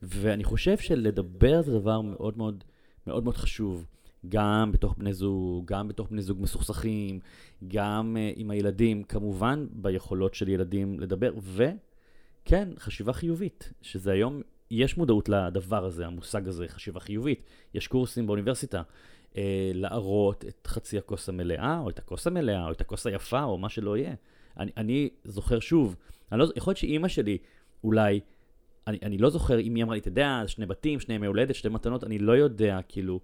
ואני 0.03 0.43
חושב 0.43 0.77
שלדבר 0.77 1.61
זה 1.61 1.79
דבר 1.79 2.01
מאוד 2.01 2.37
מאוד 2.37 2.63
מאוד 3.07 3.23
מאוד 3.23 3.37
חשוב. 3.37 3.85
גם 4.29 4.71
בתוך 4.71 4.95
בני 4.97 5.13
זוג, 5.13 5.65
גם 5.65 5.87
בתוך 5.87 6.09
בני 6.09 6.21
זוג 6.21 6.41
מסוכסכים, 6.41 7.19
גם 7.67 8.17
uh, 8.17 8.39
עם 8.39 8.51
הילדים, 8.51 9.03
כמובן 9.03 9.67
ביכולות 9.71 10.33
של 10.33 10.49
ילדים 10.49 10.99
לדבר, 10.99 11.33
וכן, 11.37 12.69
חשיבה 12.79 13.13
חיובית, 13.13 13.73
שזה 13.81 14.11
היום, 14.11 14.41
יש 14.71 14.97
מודעות 14.97 15.29
לדבר 15.29 15.85
הזה, 15.85 16.05
המושג 16.05 16.47
הזה, 16.47 16.67
חשיבה 16.67 16.99
חיובית. 16.99 17.43
יש 17.73 17.87
קורסים 17.87 18.27
באוניברסיטה. 18.27 18.81
uh, 19.31 19.37
להראות 19.73 20.45
את 20.47 20.67
חצי 20.67 20.97
הכוס 20.97 21.29
המלאה, 21.29 21.79
או 21.79 21.89
את 21.89 21.99
הכוס 21.99 22.27
המלאה, 22.27 22.65
או 22.65 22.71
את 22.71 22.81
הכוס 22.81 23.07
היפה, 23.07 23.43
או 23.43 23.57
מה 23.57 23.69
שלא 23.69 23.97
יהיה. 23.97 24.13
אני, 24.57 24.71
אני 24.77 25.09
זוכר 25.23 25.59
שוב, 25.59 25.95
אני 26.31 26.39
לא, 26.39 26.47
יכול 26.55 26.71
להיות 26.71 26.77
שאימא 26.77 27.07
שלי 27.07 27.37
אולי, 27.83 28.19
אני, 28.87 28.97
אני 29.03 29.17
לא 29.17 29.29
זוכר 29.29 29.59
אם 29.59 29.75
היא 29.75 29.83
אמרה 29.83 29.95
לי, 29.95 29.99
אתה 29.99 30.07
יודע, 30.07 30.43
שני 30.47 30.65
בתים, 30.65 30.99
שני 30.99 31.15
ימי 31.15 31.27
הולדת, 31.27 31.55
שתי 31.55 31.69
מתנות, 31.69 32.03
אני 32.03 32.19
לא 32.19 32.31
יודע, 32.31 32.79
כאילו, 32.87 33.19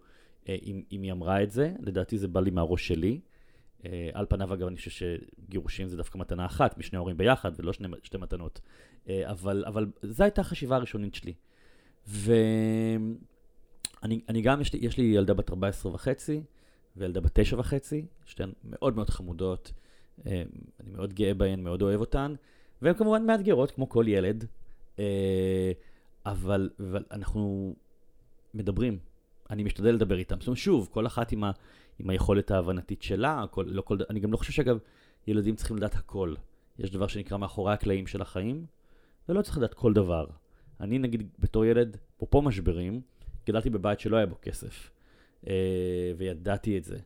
אם, 0.63 0.81
אם 0.91 1.01
היא 1.01 1.12
אמרה 1.12 1.43
את 1.43 1.51
זה, 1.51 1.74
לדעתי 1.79 2.17
זה 2.17 2.27
בא 2.27 2.41
לי 2.41 2.51
מהראש 2.51 2.88
שלי. 2.88 3.20
אה, 3.86 4.10
על 4.13 4.25
פניו, 4.29 4.53
אגב, 4.53 4.67
אני 4.67 4.75
חושב 4.75 4.91
שגירושים 4.91 5.88
זה 5.88 5.98
דווקא 5.98 6.17
מתנה 6.17 6.46
אחת, 6.46 6.77
משני 6.77 7.00
הורים 7.00 7.17
ביחד, 7.17 7.51
ולא 7.58 7.74
שני, 7.74 7.88
שתי 8.03 8.17
מתנות. 8.17 8.62
אה, 9.10 9.31
אבל, 9.31 9.63
אבל 9.67 9.91
זו 10.01 10.24
הייתה 10.24 10.41
החשיבה 10.41 10.75
הראשונית 10.75 11.15
שלי. 11.15 11.34
ואני 12.08 13.20
אני 14.29 14.41
גם, 14.41 14.62
יש 14.62 14.74
לי, 14.74 14.79
יש 14.81 14.98
לי 14.98 15.03
ילדה 15.03 15.34
בת 15.34 15.50
14 15.50 15.93
וחצי, 15.93 16.43
וילדה 16.98 17.22
בת 17.22 17.39
9 17.39 17.60
וחצי, 17.60 18.05
שתיהן 18.25 18.51
מאוד 18.63 18.96
מאוד 18.96 19.10
חמודות. 19.10 19.72
אני 20.25 20.46
מאוד 20.91 21.13
גאה 21.13 21.34
בהן, 21.34 21.63
מאוד 21.63 21.81
אוהב 21.81 22.00
אותן, 22.00 22.34
והן 22.81 22.93
כמובן 22.93 23.25
מאתגרות, 23.25 23.72
כמו 23.72 23.89
כל 23.89 24.05
ילד, 24.08 24.46
אבל, 26.25 26.70
אבל 26.79 27.03
אנחנו 27.12 27.75
מדברים, 28.53 29.00
אני 29.51 29.63
משתדל 29.63 29.91
לדבר 29.91 30.17
איתם. 30.17 30.39
זאת 30.39 30.48
אומרת, 30.48 30.58
שוב, 30.58 30.89
כל 30.91 31.08
אחת 31.08 31.31
עם, 31.31 31.43
ה, 31.43 31.51
עם 32.00 32.10
היכולת 32.10 32.51
ההבנתית 32.51 33.01
שלה, 33.01 33.46
כל, 33.51 33.65
לא 33.67 33.81
כל, 33.81 33.98
אני 34.10 34.20
גם 34.20 34.31
לא 34.31 34.38
חושב 34.38 34.51
שאגב, 34.51 34.77
ילדים 35.27 35.55
צריכים 35.55 35.77
לדעת 35.77 35.96
הכל. 35.96 36.34
יש 36.79 36.91
דבר 36.91 37.08
שנקרא 37.08 37.38
מאחורי 37.38 37.74
הקלעים 37.74 38.08
של 38.08 38.22
החיים, 38.22 38.65
ולא 39.29 39.41
צריך 39.41 39.58
לדעת 39.58 39.74
כל 39.74 39.93
דבר. 39.93 40.25
אני 40.79 41.00
נגיד 41.00 41.29
בתור 41.39 41.65
ילד, 41.65 41.98
אפרופו 42.17 42.41
משברים, 42.41 43.01
גדלתי 43.48 43.70
בבית 43.70 44.00
שלא 44.00 44.17
היה 44.17 44.25
בו 44.25 44.36
כסף, 44.41 44.89
אה, 45.48 46.12
וידעתי 46.17 46.77
את 46.77 46.84
זה, 46.84 46.98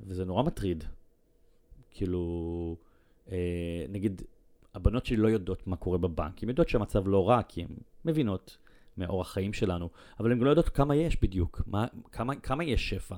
וזה 0.00 0.24
נורא 0.24 0.42
מטריד. 0.42 0.84
כאילו, 1.90 2.76
אה, 3.30 3.84
נגיד, 3.88 4.22
הבנות 4.74 5.06
שלי 5.06 5.16
לא 5.16 5.28
יודעות 5.28 5.66
מה 5.66 5.76
קורה 5.76 5.98
בבנק, 5.98 6.42
הן 6.42 6.48
יודעות 6.48 6.68
שהמצב 6.68 7.08
לא 7.08 7.28
רע, 7.28 7.42
כי 7.42 7.62
הן 7.62 7.68
מבינות 8.04 8.58
מאורח 8.98 9.32
חיים 9.32 9.52
שלנו, 9.52 9.90
אבל 10.20 10.32
הן 10.32 10.38
גם 10.38 10.44
לא 10.44 10.50
יודעות 10.50 10.68
כמה 10.68 10.96
יש 10.96 11.22
בדיוק, 11.22 11.62
מה, 11.66 11.86
כמה, 12.12 12.34
כמה 12.36 12.64
יש 12.64 12.90
שפע. 12.90 13.16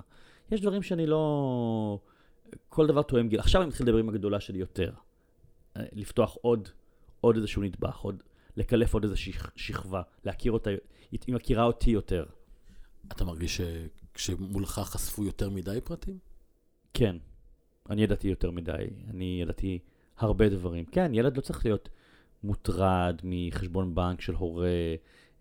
יש 0.51 0.61
דברים 0.61 0.83
שאני 0.83 1.07
לא... 1.07 1.99
כל 2.69 2.87
דבר 2.87 3.03
תואם 3.03 3.29
גיל. 3.29 3.41
עכשיו 3.41 3.61
אני 3.61 3.69
מתחיל 3.69 3.87
לדבר 3.87 3.99
עם 3.99 4.09
הגדולה 4.09 4.41
שלי 4.41 4.59
יותר. 4.59 4.93
לפתוח 5.77 6.37
עוד, 6.41 6.69
עוד 7.21 7.37
איזשהו 7.37 7.63
נדבך, 7.63 7.99
עוד, 7.99 8.23
לקלף 8.57 8.95
עוד 8.95 9.05
איזו 9.05 9.17
שכ, 9.17 9.51
שכבה, 9.57 10.03
להכיר 10.25 10.53
אותה, 10.53 10.71
היא 11.11 11.35
מכירה 11.35 11.65
אותי 11.65 11.91
יותר. 11.91 12.25
אתה 13.13 13.25
מרגיש 13.25 13.61
שכשמולך 13.61 14.71
חשפו 14.71 15.25
יותר 15.25 15.51
מדי 15.51 15.79
פרטים? 15.85 16.19
כן, 16.95 17.17
אני 17.91 18.03
ידעתי 18.03 18.29
יותר 18.29 18.51
מדי, 18.51 18.73
אני 19.11 19.39
ידעתי 19.43 19.79
הרבה 20.19 20.49
דברים. 20.49 20.85
כן, 20.85 21.15
ילד 21.15 21.37
לא 21.37 21.43
צריך 21.43 21.65
להיות 21.65 21.89
מוטרד 22.43 23.21
מחשבון 23.25 23.95
בנק 23.95 24.21
של 24.21 24.35
הורה, 24.35 24.69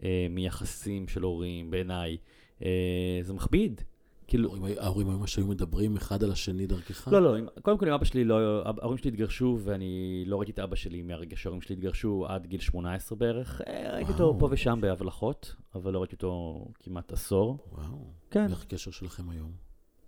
אה, 0.03 0.27
מיחסים 0.29 1.07
של 1.07 1.22
הורים, 1.22 1.72
בעיניי. 1.72 2.17
אה, 2.63 3.19
זה 3.22 3.33
מכביד. 3.33 3.81
כאילו... 4.27 4.55
ההורים 4.77 5.07
ממש 5.07 5.38
היו 5.38 5.48
מדברים 5.48 5.95
אחד 5.95 6.24
על 6.24 6.31
השני 6.31 6.67
דרכך? 6.67 7.07
לא, 7.07 7.22
לא, 7.22 7.51
קודם 7.62 7.77
כל 7.77 7.88
עם 7.88 7.93
אבא 7.93 8.05
שלי, 8.05 8.24
לא, 8.24 8.63
ההורים 8.65 8.98
שלי 8.98 9.10
התגרשו, 9.10 9.60
ואני 9.63 10.24
לא 10.27 10.38
ראיתי 10.38 10.51
את 10.51 10.60
אבא 10.60 10.75
שלי 10.75 11.01
מהרגע 11.01 11.38
שההורים 11.38 11.62
שלי 11.62 11.75
התגרשו 11.75 12.25
עד 12.27 12.48
גיל 12.48 12.60
18 12.60 13.17
בערך. 13.17 13.62
אה, 13.67 13.93
ראיתי 13.93 14.12
אותו 14.12 14.36
פה 14.39 14.48
ושם 14.51 14.79
בהבלחות, 14.81 15.55
אבל 15.75 15.93
לא 15.93 16.00
ראיתי 16.00 16.15
אותו 16.15 16.65
כמעט 16.79 17.12
עשור. 17.12 17.57
וואו. 17.72 18.05
כן. 18.31 18.48
איך 18.51 18.63
הקשר 18.63 18.91
שלכם 18.91 19.29
היום? 19.29 19.51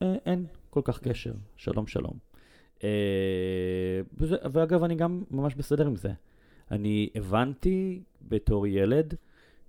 אין 0.01 0.45
כל 0.69 0.81
כך 0.83 0.99
קשר, 0.99 1.33
שלום 1.55 1.87
שלום. 1.87 2.13
ואגב, 4.51 4.83
אני 4.83 4.95
גם 4.95 5.23
ממש 5.31 5.55
בסדר 5.55 5.87
עם 5.87 5.95
זה. 5.95 6.11
אני 6.71 7.09
הבנתי 7.15 8.03
בתור 8.21 8.67
ילד, 8.67 9.13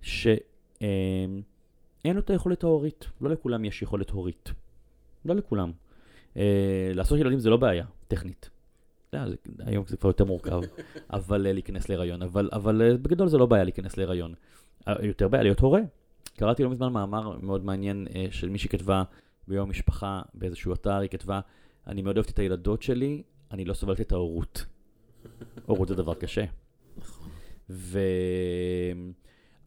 שאין 0.01 1.43
לו 2.05 2.19
את 2.19 2.29
היכולת 2.29 2.63
ההורית. 2.63 3.05
לא 3.21 3.29
לכולם 3.29 3.65
יש 3.65 3.81
יכולת 3.81 4.09
הורית. 4.09 4.51
לא 5.25 5.35
לכולם. 5.35 5.71
אה, 6.37 6.91
לעשות 6.93 7.19
ילדים 7.19 7.39
זה 7.39 7.49
לא 7.49 7.57
בעיה, 7.57 7.85
טכנית. 8.07 8.49
לא, 9.13 9.29
זה, 9.29 9.35
היום 9.59 9.85
זה 9.87 9.97
כבר 9.97 10.09
יותר 10.09 10.25
מורכב, 10.25 10.61
אבל 11.09 11.47
uh, 11.47 11.53
להיכנס 11.53 11.89
להיריון. 11.89 12.21
אבל, 12.21 12.49
אבל 12.53 12.97
בגדול 13.01 13.27
זה 13.27 13.37
לא 13.37 13.45
בעיה 13.45 13.63
להיכנס 13.63 13.97
להיריון. 13.97 14.33
יותר 15.01 15.27
בעיה 15.27 15.43
להיות 15.43 15.59
הורה. 15.59 15.81
קראתי 16.37 16.63
לא 16.63 16.69
מזמן 16.69 16.93
מאמר 16.93 17.37
מאוד 17.41 17.65
מעניין 17.65 18.07
של 18.31 18.49
מישהי 18.49 18.69
כתבה 18.69 19.03
ביום 19.47 19.67
המשפחה 19.67 20.21
באיזשהו 20.33 20.73
אתר, 20.73 20.97
היא 20.97 21.09
כתבה, 21.09 21.39
אני 21.87 22.01
מאוד 22.01 22.17
אוהבת 22.17 22.29
את 22.29 22.39
הילדות 22.39 22.81
שלי, 22.81 23.23
אני 23.51 23.65
לא 23.65 23.73
סובלת 23.73 24.01
את 24.01 24.11
ההורות. 24.11 24.65
הורות 25.65 25.87
זה 25.87 25.95
דבר 25.95 26.13
קשה. 26.13 26.45
נכון. 26.97 27.29
ו... 27.69 27.99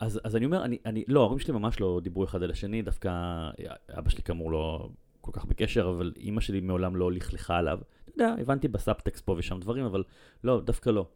אז, 0.00 0.20
אז 0.24 0.36
אני 0.36 0.44
אומר, 0.44 0.64
אני, 0.64 0.78
אני, 0.86 1.04
לא, 1.08 1.20
ההורים 1.20 1.38
שלי 1.38 1.54
ממש 1.54 1.80
לא 1.80 2.00
דיברו 2.02 2.24
אחד 2.24 2.42
על 2.42 2.50
השני, 2.50 2.82
דווקא 2.82 3.10
אבא 3.98 4.10
שלי 4.10 4.22
כאמור 4.22 4.52
לא 4.52 4.88
כל 5.20 5.30
כך 5.32 5.44
בקשר, 5.44 5.90
אבל 5.96 6.12
אימא 6.16 6.40
שלי 6.40 6.60
מעולם 6.60 6.96
לא 6.96 7.12
לכלכה 7.12 7.56
עליו. 7.56 7.78
אתה 8.04 8.12
יודע, 8.14 8.34
הבנתי 8.40 8.68
בסאבטקסט 8.68 9.24
פה 9.24 9.34
ושם 9.38 9.60
דברים, 9.60 9.84
אבל 9.84 10.02
לא, 10.44 10.60
דווקא 10.60 10.90
לא. 10.90 11.06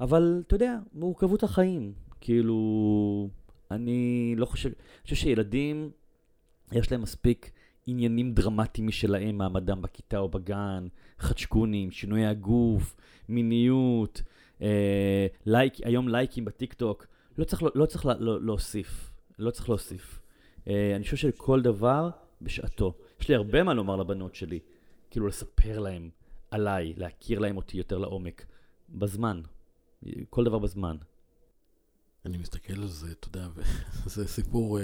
אבל 0.00 0.42
אתה 0.46 0.54
יודע, 0.54 0.78
מורכבות 0.92 1.42
החיים, 1.42 1.92
כאילו, 2.20 3.28
אני 3.70 4.34
לא 4.36 4.46
חושב, 4.46 4.68
אני 4.68 5.02
חושב 5.04 5.16
שילדים, 5.16 5.90
יש 6.72 6.92
להם 6.92 7.02
מספיק 7.02 7.50
עניינים 7.86 8.34
דרמטיים 8.34 8.86
משלהם, 8.86 9.38
מעמדם 9.38 9.82
בכיתה 9.82 10.18
או 10.18 10.28
בגן, 10.28 10.86
חדשקונים, 11.18 11.90
שינויי 11.90 12.26
הגוף, 12.26 12.94
מיניות, 13.28 14.22
אה, 14.62 15.26
לייק, 15.46 15.74
היום 15.84 16.08
לייקים 16.08 16.44
בטיקטוק. 16.44 17.06
לא 17.38 17.44
צריך, 17.44 17.62
לא 17.74 17.86
צריך 17.86 18.06
לה, 18.06 18.14
לא, 18.18 18.42
להוסיף, 18.42 19.10
לא 19.38 19.50
צריך 19.50 19.68
להוסיף. 19.68 20.20
Uh, 20.64 20.68
אני 20.96 21.04
חושב 21.04 21.16
שכל 21.16 21.62
דבר 21.62 22.10
בשעתו. 22.42 22.94
יש 23.20 23.28
לי 23.28 23.34
הרבה 23.34 23.62
מה 23.62 23.74
לומר 23.74 23.96
לבנות 23.96 24.34
שלי, 24.34 24.60
כאילו 25.10 25.26
לספר 25.26 25.78
להם 25.78 26.10
עליי, 26.50 26.94
להכיר 26.96 27.38
להם 27.38 27.56
אותי 27.56 27.78
יותר 27.78 27.98
לעומק, 27.98 28.46
בזמן, 28.90 29.40
כל 30.30 30.44
דבר 30.44 30.58
בזמן. 30.58 30.96
אני 32.26 32.38
מסתכל 32.38 32.72
על 32.72 32.86
זה, 32.86 33.12
אתה 33.12 33.28
יודע, 33.28 33.48
זה 34.14 34.28
סיפור... 34.28 34.78
uh, 34.78 34.82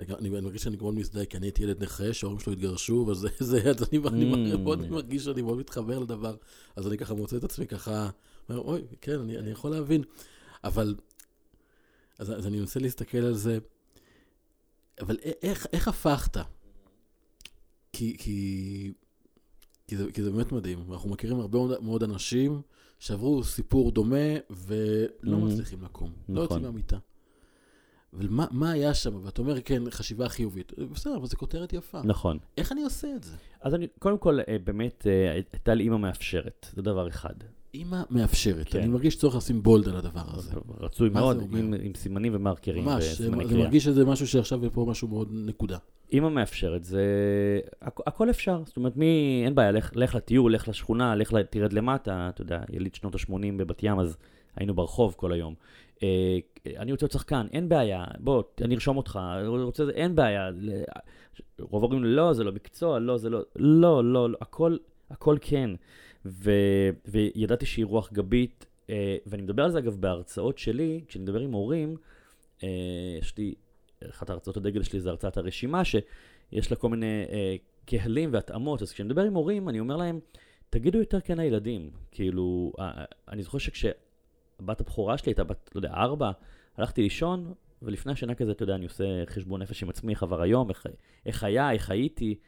אני, 0.00 0.14
אני 0.14 0.40
מרגיש 0.40 0.62
שאני 0.62 0.76
מאוד 0.76 0.94
מזדהה, 0.94 1.24
כי 1.24 1.36
אני 1.36 1.46
הייתי 1.46 1.62
ילד 1.62 1.82
נכה, 1.82 2.12
שההורים 2.12 2.40
שלו 2.40 2.52
התגרשו, 2.52 3.06
וזה, 3.08 3.28
זה, 3.38 3.62
אז 3.70 3.82
אני, 3.82 3.98
mm. 3.98 4.08
אני 4.08 4.56
מאוד 4.56 4.90
מרגיש 4.90 5.24
שאני 5.24 5.42
מאוד 5.42 5.58
מתחבר 5.58 5.98
לדבר, 5.98 6.36
אז 6.76 6.86
אני 6.86 6.98
ככה 6.98 7.14
מוצא 7.14 7.36
את 7.36 7.44
עצמי 7.44 7.66
ככה, 7.66 8.10
אומר, 8.48 8.60
אוי, 8.60 8.82
כן, 9.00 9.20
אני, 9.20 9.38
אני 9.38 9.50
יכול 9.50 9.70
להבין. 9.70 10.02
אבל 10.64 10.94
אז, 12.20 12.38
אז 12.38 12.46
אני 12.46 12.60
מנסה 12.60 12.80
להסתכל 12.80 13.18
על 13.18 13.34
זה, 13.34 13.58
אבל 15.00 15.16
איך, 15.42 15.66
איך 15.72 15.88
הפכת? 15.88 16.36
כי, 17.92 18.16
כי, 18.18 18.92
כי, 19.88 19.96
זה, 19.96 20.12
כי 20.12 20.22
זה 20.22 20.30
באמת 20.30 20.52
מדהים, 20.52 20.92
אנחנו 20.92 21.10
מכירים 21.10 21.40
הרבה 21.40 21.58
מאוד 21.80 22.02
אנשים 22.02 22.62
שעברו 22.98 23.44
סיפור 23.44 23.92
דומה 23.92 24.16
ולא 24.50 25.08
mm-hmm. 25.22 25.36
מצליחים 25.36 25.82
לקום, 25.82 26.08
לא 26.08 26.14
נכון. 26.14 26.34
לא 26.34 26.40
יוצאים 26.40 26.62
מהמיטה. 26.62 26.98
אבל 28.12 28.28
מה, 28.28 28.46
מה 28.50 28.70
היה 28.70 28.94
שם? 28.94 29.24
ואתה 29.24 29.42
אומר, 29.42 29.60
כן, 29.60 29.90
חשיבה 29.90 30.28
חיובית. 30.28 30.72
בסדר, 30.78 31.16
אבל 31.16 31.26
זו 31.26 31.36
כותרת 31.36 31.72
יפה. 31.72 32.00
נכון. 32.04 32.38
איך 32.58 32.72
אני 32.72 32.82
עושה 32.82 33.08
את 33.16 33.24
זה? 33.24 33.36
אז 33.60 33.74
אני, 33.74 33.86
קודם 33.98 34.18
כל, 34.18 34.38
אה, 34.48 34.56
באמת, 34.64 35.06
אה, 35.06 35.32
הייתה 35.32 35.74
לי 35.74 35.84
אימא 35.84 35.96
מאפשרת, 35.96 36.66
זה 36.72 36.82
דבר 36.82 37.08
אחד. 37.08 37.34
אימא 37.74 38.02
מאפשרת, 38.10 38.68
כן. 38.68 38.78
אני 38.78 38.88
מרגיש 38.88 39.16
צורך 39.16 39.36
לשים 39.36 39.62
בולד 39.62 39.88
על 39.88 39.96
הדבר 39.96 40.20
הזה. 40.26 40.52
רצוי 40.80 41.08
מאוד, 41.08 41.42
עם, 41.52 41.74
עם 41.82 41.94
סימנים 41.94 42.32
ומרקרים 42.34 42.84
ממש, 42.84 43.20
אני 43.20 43.62
מרגיש 43.62 43.84
שזה 43.84 44.04
משהו 44.04 44.26
שעכשיו 44.26 44.60
פה 44.72 44.86
משהו 44.88 45.08
מאוד 45.08 45.28
נקודה. 45.32 45.78
אימא 46.12 46.28
מאפשרת, 46.28 46.84
זה... 46.84 47.02
הכ- 47.82 48.02
הכל 48.06 48.30
אפשר, 48.30 48.62
זאת 48.66 48.76
אומרת, 48.76 48.96
מי... 48.96 49.42
אין 49.44 49.54
בעיה, 49.54 49.70
לך, 49.70 49.90
לך 49.94 50.14
לטיול, 50.14 50.54
לך 50.54 50.68
לשכונה, 50.68 51.14
לך 51.14 51.34
תרד 51.50 51.72
למטה, 51.72 52.28
אתה 52.34 52.42
יודע, 52.42 52.60
יליד 52.72 52.94
שנות 52.94 53.14
ה-80 53.14 53.32
בבת 53.56 53.82
ים, 53.82 53.98
אז 54.00 54.16
היינו 54.56 54.74
ברחוב 54.74 55.14
כל 55.16 55.32
היום. 55.32 55.54
אה, 56.02 56.38
אני 56.78 56.92
רוצה 56.92 57.04
להיות 57.04 57.12
שחקן, 57.12 57.46
אין 57.52 57.68
בעיה, 57.68 58.04
בוא, 58.18 58.42
אני 58.60 58.74
ארשום 58.74 58.96
אותך, 58.96 59.20
רוצה, 59.46 59.84
אין 59.94 60.14
בעיה. 60.14 60.50
רוב 61.60 61.82
אומרים, 61.82 62.04
לא, 62.04 62.32
זה 62.32 62.44
לא 62.44 62.52
מקצוע, 62.52 62.98
לא, 62.98 63.16
זה 63.16 63.30
לא, 63.30 63.40
לא, 63.56 64.04
לא, 64.04 64.30
לא 64.30 64.38
הכל, 64.40 64.76
הכל 65.10 65.36
כן. 65.40 65.70
ו, 66.26 66.50
וידעתי 67.06 67.66
שהיא 67.66 67.84
רוח 67.84 68.12
גבית, 68.12 68.66
אה, 68.90 69.16
ואני 69.26 69.42
מדבר 69.42 69.64
על 69.64 69.70
זה 69.70 69.78
אגב 69.78 69.96
בהרצאות 70.00 70.58
שלי, 70.58 71.04
כשאני 71.08 71.22
מדבר 71.22 71.40
עם 71.40 71.52
הורים, 71.52 71.96
אה, 72.62 72.68
יש 73.20 73.38
לי, 73.38 73.54
אחת 74.10 74.30
ההרצאות 74.30 74.56
הדגל 74.56 74.82
שלי 74.82 75.00
זה 75.00 75.10
הרצאת 75.10 75.36
הרשימה, 75.36 75.84
שיש 75.84 76.70
לה 76.70 76.76
כל 76.76 76.88
מיני 76.88 77.24
קהלים 77.84 78.32
והתאמות, 78.32 78.82
אז 78.82 78.92
כשאני 78.92 79.08
מדבר 79.08 79.22
עם 79.22 79.34
הורים, 79.34 79.68
אני 79.68 79.80
אומר 79.80 79.96
להם, 79.96 80.20
תגידו 80.70 80.98
יותר 80.98 81.20
כן 81.20 81.36
לילדים. 81.38 81.90
כאילו, 82.10 82.72
אה, 82.78 82.84
אה, 82.84 83.04
אני 83.28 83.42
זוכר 83.42 83.58
שכשהבת 83.58 84.80
הבכורה 84.80 85.18
שלי 85.18 85.30
הייתה 85.30 85.44
בת, 85.44 85.70
לא 85.74 85.78
יודע, 85.78 85.92
ארבע, 85.94 86.30
הלכתי 86.76 87.02
לישון, 87.02 87.54
ולפני 87.82 88.12
השינה 88.12 88.34
כזה, 88.34 88.52
אתה 88.52 88.62
יודע, 88.62 88.74
אני 88.74 88.84
עושה 88.84 89.04
חשבון 89.26 89.62
נפש 89.62 89.82
עם 89.82 89.88
עצמי, 89.88 90.12
איך 90.12 90.22
עבר 90.22 90.42
היום, 90.42 90.68
איך, 90.70 90.86
איך 91.26 91.44
היה, 91.44 91.72
איך 91.72 91.90
הייתי, 91.90 92.38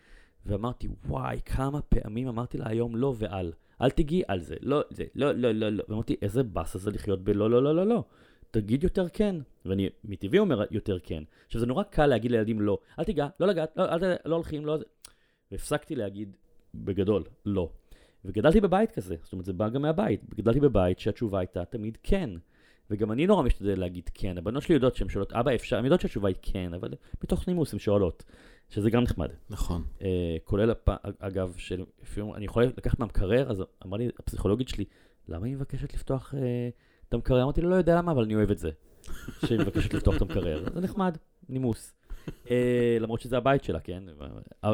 ואמרתי, 0.47 0.89
וואי, 1.05 1.41
כמה 1.45 1.83
פעמים 1.83 2.29
אמרתי 2.29 2.59
לה 2.59 2.69
היום 2.69 2.97
לא 2.97 3.15
ועל. 3.17 3.53
אל 3.83 3.91
תגיעי 3.91 4.23
על 4.29 4.41
זה, 4.41 4.55
לא, 4.61 4.81
זה, 4.91 5.05
לא, 5.15 5.33
לא, 5.33 5.53
לא, 5.53 5.69
לא. 5.69 5.85
ואמרתי, 5.89 6.17
איזה 6.23 6.43
באסה 6.43 6.79
זה 6.79 6.91
לחיות 6.91 7.25
בלא, 7.25 7.51
לא, 7.51 7.63
לא, 7.63 7.75
לא, 7.75 7.87
לא. 7.87 8.05
תגיד 8.51 8.83
יותר 8.83 9.09
כן. 9.09 9.37
ואני 9.65 9.89
מטבעי 10.05 10.39
אומר 10.39 10.65
יותר 10.71 10.99
כן. 11.03 11.23
עכשיו, 11.47 11.61
זה 11.61 11.67
נורא 11.67 11.83
קל 11.83 12.07
להגיד 12.07 12.31
לילדים 12.31 12.61
לא. 12.61 12.79
אל 12.99 13.05
תיגע, 13.05 13.29
לא 13.41 13.47
לגעת, 13.47 13.77
לא, 13.77 13.85
אל, 13.85 14.15
לא 14.25 14.35
הולכים, 14.35 14.67
לא... 14.67 14.79
והפסקתי 15.51 15.95
להגיד 15.95 16.37
בגדול, 16.75 17.25
לא. 17.47 17.71
וגדלתי 18.25 18.61
בבית 18.61 18.93
כזה, 18.93 19.17
זאת 19.23 19.33
אומרת, 19.33 19.45
זה 19.45 19.53
בא 19.53 19.69
גם 19.69 19.83
מהבית. 19.83 20.35
גדלתי 20.35 20.61
בבית 20.61 20.99
שהתשובה 20.99 21.39
הייתה 21.39 21.65
תמיד 21.65 21.99
כן. 22.03 22.31
וגם 22.91 23.13
אני 23.13 23.27
נורא 23.27 23.43
משתדל 23.43 23.81
להגיד 23.81 24.11
כן. 24.15 24.39
הבנות 24.39 24.63
שלי 24.63 24.75
יודעות 24.75 24.97
שהן 24.97 25.09
שואלות, 25.09 25.33
אבא 25.33 25.55
אפשר, 25.55 25.79
הן 25.79 25.85
יודעות 25.85 26.01
שהתשובה 26.01 26.29
היא 26.29 26.37
כן, 26.43 26.75
אבל 26.75 26.91
מתוך 27.25 27.49
נימוס 27.49 27.73
הן 27.73 27.79
שואלות, 27.79 28.25
שזה 28.73 28.91
גם 28.91 29.03
נחמד. 29.03 29.29
נכון. 29.51 29.85
Uh, 29.99 30.03
כולל, 30.45 30.71
הפ... 30.71 30.89
אגב, 31.19 31.55
שלפעמים 31.57 32.35
אני 32.35 32.45
יכול 32.45 32.63
לקחת 32.63 32.99
מהמקרר, 32.99 33.51
אז 33.51 33.63
אמרה 33.87 33.99
לי 33.99 34.09
הפסיכולוגית 34.19 34.69
שלי, 34.69 34.85
למה 35.29 35.47
היא 35.47 35.55
מבקשת 35.55 35.95
לפתוח 35.95 36.35
uh, 36.35 36.37
את 37.09 37.15
המקרר? 37.15 37.43
אמרתי 37.43 37.61
לו, 37.61 37.71
לא 37.71 37.75
יודע 37.75 37.97
למה, 37.97 38.13
אבל 38.13 38.23
אני 38.23 38.35
אוהב 38.35 38.51
את 38.51 38.59
זה. 38.59 38.71
שהיא 39.47 39.59
מבקשת 39.59 39.95
לפתוח 39.95 40.17
את 40.17 40.23
המקרר. 40.23 40.65
זה 40.75 40.81
נחמד, 40.81 41.17
נימוס. 41.49 41.95
Uh, 42.27 42.51
למרות 43.01 43.21
שזה 43.21 43.37
הבית 43.37 43.65
שלה, 43.65 43.81
כן? 43.81 44.03
Uh, 44.65 44.67
uh, 44.67 44.69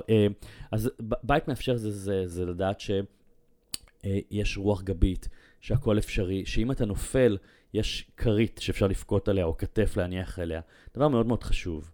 אז 0.73 0.91
בית 1.01 1.49
מאפשר 1.49 1.77
זה, 1.77 1.91
זה, 1.91 2.27
זה 2.27 2.47
לדעת 2.47 2.81
שיש 2.81 4.57
uh, 4.57 4.61
רוח 4.61 4.83
גבית, 4.83 5.29
שהכל 5.61 5.99
אפשרי, 5.99 6.47
שאם 6.47 6.71
אתה 6.71 6.85
נופל, 6.85 7.39
יש 7.75 8.11
כרית 8.17 8.59
שאפשר 8.63 8.87
לבכות 8.87 9.29
עליה, 9.29 9.45
או 9.45 9.57
כתף 9.57 9.97
להניח 9.97 10.39
אליה. 10.39 10.61
דבר 10.95 11.09
מאוד 11.09 11.27
מאוד 11.27 11.43
חשוב. 11.43 11.91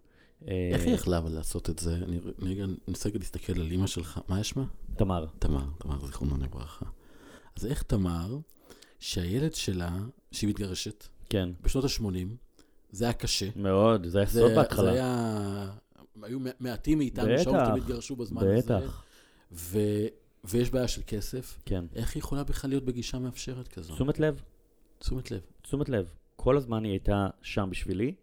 איך 0.47 0.83
היא 0.85 0.93
יכלה 0.93 1.17
אבל 1.17 1.31
לעשות 1.31 1.69
את 1.69 1.79
זה? 1.79 1.95
אני 1.95 2.19
רגע 2.39 2.65
אנסה 2.87 3.09
להסתכל 3.13 3.53
על 3.53 3.71
אימא 3.71 3.87
שלך, 3.87 4.19
מה 4.27 4.39
יש 4.39 4.49
שמה? 4.49 4.65
תמר. 4.95 5.25
תמר, 5.39 5.65
תמר, 5.77 6.05
זיכרונו 6.05 6.37
לברכה. 6.37 6.85
אז 7.55 7.65
איך 7.65 7.83
תמר, 7.83 8.37
שהילד 8.99 9.53
שלה, 9.53 9.97
שהיא 10.31 10.49
מתגרשת, 10.49 11.07
כן. 11.29 11.49
בשנות 11.61 11.83
ה-80, 11.83 12.05
זה 12.91 13.05
היה 13.05 13.13
קשה. 13.13 13.49
מאוד, 13.55 14.07
זה 14.07 14.17
היה 14.17 14.27
סוד 14.27 14.51
בהתחלה. 14.55 14.83
זה 14.83 14.91
היה... 14.91 15.71
היו 16.23 16.39
מעטים 16.59 16.97
מאיתנו 16.97 17.39
שהורים 17.43 17.65
תמיד 17.65 17.83
התגרשו 17.83 18.15
בזמן 18.15 18.41
הזה. 18.41 18.57
בטח. 18.57 19.03
ו... 19.51 19.79
ויש 20.43 20.69
בעיה 20.69 20.87
של 20.87 21.01
כסף. 21.07 21.59
כן. 21.65 21.85
איך 21.95 22.15
היא 22.15 22.19
יכולה 22.19 22.43
בכלל 22.43 22.69
להיות 22.69 22.85
בגישה 22.85 23.19
מאפשרת 23.19 23.67
כזו? 23.67 23.93
תשומת 23.93 24.19
לב. 24.19 24.41
תשומת 24.99 25.31
לב. 25.31 25.41
תשומת 25.61 25.89
לב. 25.89 26.05
כל 26.35 26.57
הזמן 26.57 26.83
היא 26.83 26.91
הייתה 26.91 27.27
שם 27.41 27.67
בשבילי, 27.71 28.15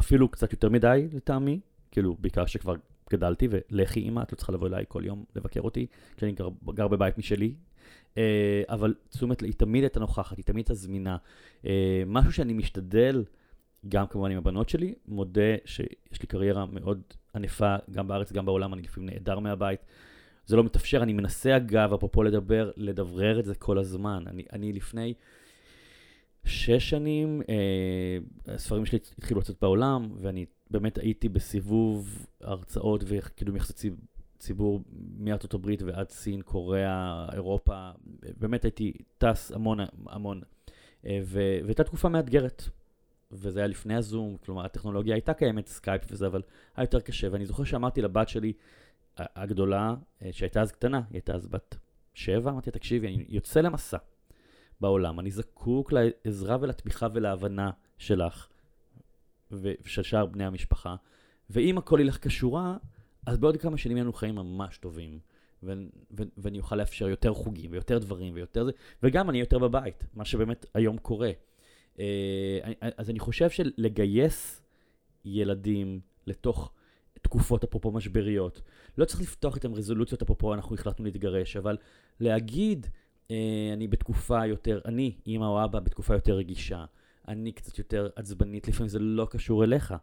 אפילו 0.00 0.28
קצת 0.28 0.52
יותר 0.52 0.68
מדי 0.68 1.08
לטעמי, 1.12 1.60
כאילו, 1.90 2.16
בעיקר 2.20 2.46
שכבר 2.46 2.74
גדלתי, 3.10 3.48
ולכי 3.50 4.00
אימא, 4.00 4.22
את 4.22 4.32
לא 4.32 4.36
צריכה 4.36 4.52
לבוא 4.52 4.68
אליי 4.68 4.84
כל 4.88 5.02
יום 5.04 5.24
לבקר 5.36 5.60
אותי, 5.60 5.86
כשאני 6.16 6.32
גר, 6.32 6.48
גר 6.74 6.88
בבית 6.88 7.18
משלי. 7.18 7.54
אה, 8.18 8.62
אבל 8.68 8.94
תשומת 9.08 9.40
היא 9.40 9.52
תמיד 9.52 9.82
הייתה 9.82 10.00
נוכחת, 10.00 10.36
היא 10.36 10.44
תמיד 10.44 10.56
הייתה 10.58 10.74
זמינה. 10.74 11.16
אה, 11.66 12.02
משהו 12.06 12.32
שאני 12.32 12.52
משתדל, 12.52 13.24
גם 13.88 14.06
כמובן 14.06 14.30
עם 14.30 14.38
הבנות 14.38 14.68
שלי, 14.68 14.94
מודה 15.08 15.56
שיש 15.64 16.22
לי 16.22 16.26
קריירה 16.28 16.66
מאוד 16.66 17.02
ענפה, 17.34 17.76
גם 17.90 18.08
בארץ, 18.08 18.32
גם 18.32 18.46
בעולם, 18.46 18.74
אני 18.74 18.82
לפעמים 18.82 19.08
נעדר 19.10 19.38
מהבית. 19.38 19.80
זה 20.46 20.56
לא 20.56 20.64
מתאפשר, 20.64 21.02
אני 21.02 21.12
מנסה 21.12 21.56
אגב, 21.56 21.92
אפרופו 21.92 22.22
לדבר, 22.22 22.70
לדברר 22.76 23.40
את 23.40 23.44
זה 23.44 23.54
כל 23.54 23.78
הזמן. 23.78 24.24
אני, 24.26 24.42
אני 24.52 24.72
לפני 24.72 25.14
שש 26.46 26.90
שנים, 26.90 27.42
אה, 27.48 28.54
הספרים 28.54 28.86
שלי 28.86 28.98
התחילו 29.18 29.40
לצאת 29.40 29.56
בעולם, 29.60 30.08
ואני 30.20 30.46
באמת 30.70 30.98
הייתי 30.98 31.28
בסיבוב 31.28 32.26
הרצאות 32.40 33.04
וקידום 33.06 33.56
יחסי 33.56 33.90
ציבור 34.38 34.80
מארצות 35.18 35.54
הברית 35.54 35.82
ועד 35.82 36.10
סין, 36.10 36.42
קוריאה, 36.42 37.26
אירופה, 37.32 37.90
באמת 38.38 38.64
הייתי 38.64 38.92
טס 39.18 39.52
המון 39.52 39.78
המון. 40.06 40.40
אה, 41.06 41.20
והייתה 41.24 41.84
תקופה 41.84 42.08
מאתגרת, 42.08 42.62
וזה 43.32 43.60
היה 43.60 43.66
לפני 43.66 43.94
הזום, 43.94 44.36
כלומר 44.44 44.64
הטכנולוגיה 44.64 45.14
הייתה 45.14 45.34
קיימת, 45.34 45.66
סקייפ 45.66 46.02
וזה, 46.10 46.26
אבל 46.26 46.42
היה 46.76 46.84
יותר 46.84 47.00
קשה, 47.00 47.28
ואני 47.30 47.46
זוכר 47.46 47.64
שאמרתי 47.64 48.02
לבת 48.02 48.28
שלי, 48.28 48.52
הגדולה, 49.16 49.94
אה, 50.22 50.28
שהייתה 50.32 50.60
אז 50.60 50.72
קטנה, 50.72 50.96
היא 50.96 51.04
הייתה 51.12 51.34
אז 51.34 51.46
בת 51.46 51.76
שבע, 52.14 52.50
אמרתי, 52.50 52.70
תקשיבי, 52.70 53.06
אני 53.06 53.24
יוצא 53.28 53.60
למסע 53.60 53.96
בעולם, 54.80 55.20
אני 55.20 55.30
זקוק 55.30 55.92
לעזרה 55.92 56.56
ולתמיכה 56.60 57.06
ולהבנה 57.14 57.70
שלך 57.98 58.48
ושל 59.50 60.02
שאר 60.02 60.26
בני 60.26 60.44
המשפחה, 60.44 60.96
ואם 61.50 61.78
הכל 61.78 61.98
ילך 62.00 62.26
כשורה, 62.26 62.76
אז 63.26 63.38
בעוד 63.38 63.56
כמה 63.56 63.78
שנים 63.78 63.96
יהיו 63.96 64.04
לנו 64.04 64.12
חיים 64.12 64.34
ממש 64.34 64.78
טובים, 64.78 65.18
ו- 65.62 65.72
ו- 66.18 66.22
ואני 66.38 66.58
אוכל 66.58 66.76
לאפשר 66.76 67.08
יותר 67.08 67.34
חוגים 67.34 67.72
ויותר 67.72 67.98
דברים 67.98 68.34
ויותר 68.34 68.64
זה, 68.64 68.72
וגם 69.02 69.30
אני 69.30 69.40
יותר 69.40 69.58
בבית, 69.58 70.04
מה 70.14 70.24
שבאמת 70.24 70.66
היום 70.74 70.98
קורה. 70.98 71.30
אה, 71.98 72.58
אז 72.96 73.10
אני 73.10 73.18
חושב 73.18 73.50
שלגייס 73.50 74.62
ילדים 75.24 76.00
לתוך 76.26 76.72
תקופות 77.22 77.64
אפרופו 77.64 77.90
משבריות. 77.90 78.62
לא 78.98 79.04
צריך 79.04 79.20
לפתוח 79.20 79.56
איתם 79.56 79.74
רזולוציות 79.74 80.22
אפרופו 80.22 80.54
אנחנו 80.54 80.74
החלטנו 80.74 81.04
להתגרש, 81.04 81.56
אבל 81.56 81.76
להגיד, 82.20 82.86
אני 83.72 83.88
בתקופה 83.88 84.46
יותר, 84.46 84.80
אני, 84.84 85.14
אמא 85.26 85.44
או 85.44 85.64
אבא, 85.64 85.80
בתקופה 85.80 86.14
יותר 86.14 86.34
רגישה, 86.34 86.84
אני 87.28 87.52
קצת 87.52 87.78
יותר 87.78 88.08
עצבנית, 88.16 88.68
לפעמים 88.68 88.88
זה 88.88 88.98
לא 88.98 89.26
קשור 89.30 89.64
אליך. 89.64 89.94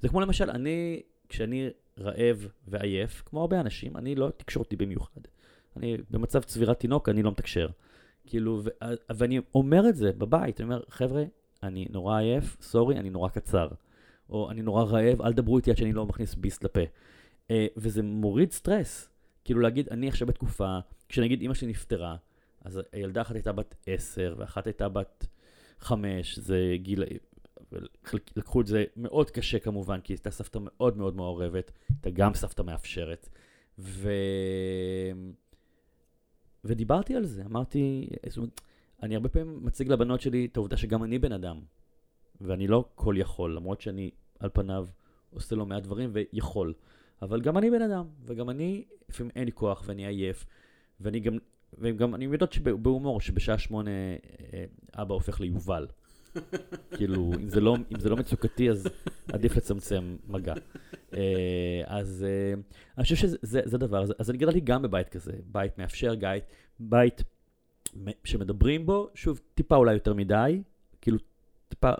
זה 0.00 0.08
כמו 0.08 0.20
למשל, 0.20 0.50
אני, 0.50 1.02
כשאני 1.28 1.70
רעב 1.98 2.48
ועייף, 2.68 3.22
כמו 3.26 3.40
הרבה 3.40 3.60
אנשים, 3.60 3.96
אני 3.96 4.14
לא 4.14 4.30
תקשורתי 4.36 4.76
במיוחד. 4.76 5.20
אני 5.76 5.96
במצב 6.10 6.42
צבירת 6.42 6.80
תינוק, 6.80 7.08
אני 7.08 7.22
לא 7.22 7.30
מתקשר. 7.30 7.68
כאילו, 8.26 8.60
ו- 8.64 8.94
ואני 9.16 9.40
אומר 9.54 9.88
את 9.88 9.96
זה 9.96 10.12
בבית, 10.12 10.60
אני 10.60 10.68
אומר, 10.68 10.82
חבר'ה, 10.88 11.24
אני 11.62 11.86
נורא 11.90 12.18
עייף, 12.18 12.56
סורי, 12.60 12.98
אני 12.98 13.10
נורא 13.10 13.28
קצר. 13.28 13.68
או 14.30 14.50
אני 14.50 14.62
נורא 14.62 14.84
רעב, 14.84 15.22
אל 15.22 15.32
דברו 15.32 15.56
איתי 15.56 15.70
עד 15.70 15.76
שאני 15.76 15.92
לא 15.92 16.06
מכניס 16.06 16.34
ביס 16.34 16.62
לפה. 16.62 16.80
Uh, 16.80 17.52
וזה 17.76 18.02
מוריד 18.02 18.52
סטרס. 18.52 19.08
כאילו 19.44 19.60
להגיד, 19.60 19.88
אני 19.88 20.08
עכשיו 20.08 20.28
בתקופה, 20.28 20.78
כשנגיד 21.08 21.40
אימא 21.40 21.54
שלי 21.54 21.68
נפטרה, 21.68 22.16
אז 22.64 22.80
הילדה 22.92 23.20
אחת 23.20 23.34
הייתה 23.34 23.52
בת 23.52 23.74
10 23.86 24.34
ואחת 24.38 24.66
הייתה 24.66 24.88
בת 24.88 25.26
5, 25.78 26.38
זה 26.38 26.74
גיל... 26.76 27.04
לקחו 28.36 28.60
את 28.60 28.66
זה 28.66 28.84
מאוד 28.96 29.30
קשה 29.30 29.58
כמובן, 29.58 30.00
כי 30.00 30.12
הייתה 30.12 30.30
סבתא 30.30 30.58
מאוד 30.62 30.96
מאוד 30.96 31.16
מעורבת, 31.16 31.72
הייתה 31.88 32.10
גם 32.10 32.34
סבתא 32.34 32.62
מאפשרת. 32.62 33.28
ו... 33.78 34.10
ודיברתי 36.64 37.14
על 37.14 37.24
זה, 37.24 37.42
אמרתי, 37.44 38.08
אני 39.02 39.14
הרבה 39.14 39.28
פעמים 39.28 39.64
מציג 39.64 39.88
לבנות 39.88 40.20
שלי 40.20 40.48
את 40.52 40.56
העובדה 40.56 40.76
שגם 40.76 41.04
אני 41.04 41.18
בן 41.18 41.32
אדם, 41.32 41.60
ואני 42.40 42.66
לא 42.66 42.84
כל 42.94 43.14
יכול, 43.18 43.56
למרות 43.56 43.80
שאני 43.80 44.10
על 44.38 44.50
פניו 44.52 44.86
עושה 45.30 45.56
לא 45.56 45.66
מעט 45.66 45.82
דברים 45.82 46.10
ויכול. 46.12 46.74
אבל 47.22 47.40
גם 47.40 47.58
אני 47.58 47.70
בן 47.70 47.82
אדם, 47.82 48.06
וגם 48.24 48.50
אני, 48.50 48.84
לפעמים 49.08 49.30
אין 49.36 49.44
לי 49.44 49.52
כוח 49.52 49.82
ואני 49.86 50.06
עייף, 50.06 50.46
ואני 51.00 51.20
גם, 51.20 51.38
וגם 51.78 52.14
אני 52.14 52.24
יודעת 52.24 52.52
שבהומור, 52.52 53.20
שבשעה 53.20 53.58
שמונה 53.58 53.90
אה, 53.90 54.64
אבא 54.94 55.14
הופך 55.14 55.40
ליובל. 55.40 55.86
כאילו, 56.96 57.32
אם 57.40 57.48
זה, 57.48 57.60
לא, 57.60 57.76
אם 57.94 58.00
זה 58.00 58.08
לא 58.08 58.16
מצוקתי, 58.16 58.70
אז 58.70 58.86
עדיף 59.32 59.56
לצמצם 59.56 60.16
מגע. 60.26 60.54
אה, 61.14 61.82
אז 61.86 62.26
אה, 62.28 62.54
אני 62.98 63.02
חושב 63.04 63.16
שזה 63.16 63.78
דבר, 63.78 64.02
אז, 64.02 64.12
אז 64.18 64.30
אני 64.30 64.38
גדלתי 64.38 64.60
גם 64.60 64.82
בבית 64.82 65.08
כזה, 65.08 65.32
בית 65.44 65.78
מאפשר, 65.78 66.14
בית, 66.14 66.44
בית 66.80 67.22
שמדברים 68.24 68.86
בו, 68.86 69.10
שוב, 69.14 69.40
טיפה 69.54 69.76
אולי 69.76 69.92
יותר 69.92 70.14
מדי, 70.14 70.62
כאילו, 71.00 71.18
טיפה 71.68 71.92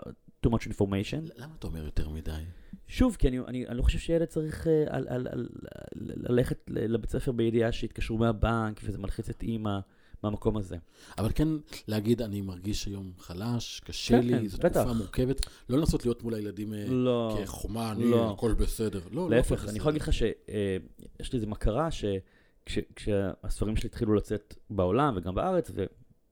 too 0.45 0.49
much 0.49 0.67
information. 0.67 1.31
למה 1.35 1.53
אתה 1.59 1.67
אומר 1.67 1.85
יותר 1.85 2.09
מדי? 2.09 2.43
שוב, 2.87 3.15
כי 3.19 3.27
אני, 3.27 3.39
אני, 3.39 3.67
אני 3.67 3.77
לא 3.77 3.83
חושב 3.83 3.99
שילד 3.99 4.25
צריך 4.25 4.67
uh, 4.67 4.69
על, 4.89 5.07
על, 5.09 5.27
על, 5.31 5.47
ללכת 5.95 6.57
לבית 6.67 7.09
ספר 7.09 7.31
בידיעה 7.31 7.71
שהתקשרו 7.71 8.17
מהבנק 8.17 8.81
וזה 8.83 8.97
מלחיץ 8.97 9.29
את 9.29 9.43
אימא 9.43 9.79
מהמקום 10.23 10.57
הזה. 10.57 10.77
אבל 11.17 11.29
כן 11.35 11.47
להגיד, 11.87 12.21
אני 12.21 12.41
מרגיש 12.41 12.85
היום 12.85 13.11
חלש, 13.19 13.81
קשה 13.85 14.21
כן, 14.21 14.27
לי, 14.27 14.33
כן, 14.33 14.47
זו 14.47 14.57
תקופה 14.57 14.93
מורכבת. 14.93 15.45
לא 15.69 15.77
לנסות 15.77 16.05
להיות 16.05 16.23
מול 16.23 16.33
הילדים 16.33 16.73
אה, 16.73 16.85
לא, 16.87 17.39
כחומה, 17.43 17.91
אני, 17.91 18.05
לא. 18.05 18.31
הכל 18.31 18.53
בסדר. 18.53 18.99
לא, 19.11 19.21
לא 19.21 19.29
להפך, 19.29 19.65
לא 19.65 19.69
אני 19.69 19.77
יכול 19.77 19.89
להגיד 19.89 20.01
לך 20.01 20.13
שיש 20.13 21.27
uh, 21.27 21.33
לי 21.33 21.37
איזו 21.37 21.47
מכרה 21.47 21.89
שכשהספרים 21.91 23.75
שלי 23.75 23.87
התחילו 23.87 24.13
לצאת 24.13 24.55
בעולם 24.69 25.13
וגם 25.17 25.35
בארץ, 25.35 25.71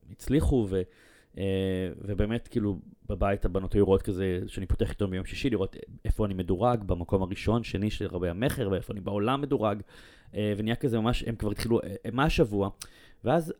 והצליחו, 0.08 0.66
ו... 0.70 0.82
Uh, 1.32 1.38
ובאמת, 1.98 2.48
כאילו, 2.48 2.78
בבית 3.08 3.44
הבנות 3.44 3.72
היו 3.72 3.86
רואות 3.86 4.02
כזה, 4.02 4.40
שאני 4.46 4.66
פותח 4.66 4.88
עיתון 4.88 5.10
ביום 5.10 5.24
שישי, 5.24 5.50
לראות 5.50 5.76
איפה 6.04 6.26
אני 6.26 6.34
מדורג, 6.34 6.84
במקום 6.84 7.22
הראשון, 7.22 7.64
שני 7.64 7.90
של 7.90 8.06
רבי 8.06 8.28
המכר, 8.28 8.68
ואיפה 8.70 8.92
אני 8.92 9.00
בעולם 9.00 9.40
מדורג. 9.40 9.82
אה, 10.34 10.54
ונהיה 10.56 10.76
כזה 10.76 10.98
ממש, 10.98 11.24
הם 11.26 11.36
כבר 11.36 11.50
התחילו, 11.50 11.80
אה, 11.80 12.10
מה 12.12 12.24
השבוע? 12.24 12.70
ואז 13.24 13.52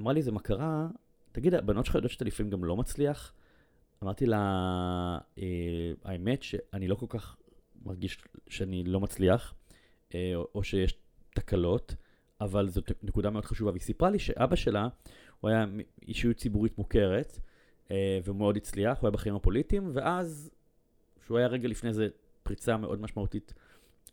אמרה 0.00 0.12
לי, 0.12 0.22
זה 0.22 0.32
מה 0.32 0.40
קרה? 0.40 0.88
תגיד, 1.32 1.54
הבנות 1.54 1.86
שלך 1.86 1.94
יודעות 1.94 2.12
שאתה 2.12 2.24
לפעמים 2.24 2.50
גם 2.50 2.64
לא 2.64 2.76
מצליח? 2.76 3.32
אמרתי 4.02 4.26
לה, 4.26 4.38
אה, 5.38 5.92
האמת 6.04 6.42
שאני 6.42 6.88
לא 6.88 6.94
כל 6.94 7.06
כך 7.08 7.36
מרגיש 7.84 8.18
שאני 8.48 8.84
לא 8.84 9.00
מצליח, 9.00 9.54
אה, 10.14 10.34
או 10.54 10.62
שיש 10.62 10.94
תקלות, 11.34 11.94
אבל 12.40 12.68
זאת 12.68 12.92
נקודה 13.02 13.30
מאוד 13.30 13.44
חשובה. 13.44 13.70
והיא 13.70 13.82
סיפרה 13.82 14.10
לי 14.10 14.18
שאבא 14.18 14.56
שלה, 14.56 14.88
הוא 15.40 15.50
היה 15.50 15.64
אישיות 16.08 16.36
ציבורית 16.36 16.78
מוכרת, 16.78 17.38
אה, 17.90 18.18
והוא 18.24 18.36
מאוד 18.36 18.56
הצליח, 18.56 18.98
הוא 18.98 19.06
היה 19.06 19.10
בחיים 19.10 19.34
הפוליטיים, 19.34 19.90
ואז, 19.92 20.50
שהוא 21.26 21.38
היה 21.38 21.46
רגע 21.46 21.68
לפני 21.68 21.92
זה 21.92 22.08
פריצה 22.42 22.76
מאוד 22.76 23.00
משמעותית 23.00 23.54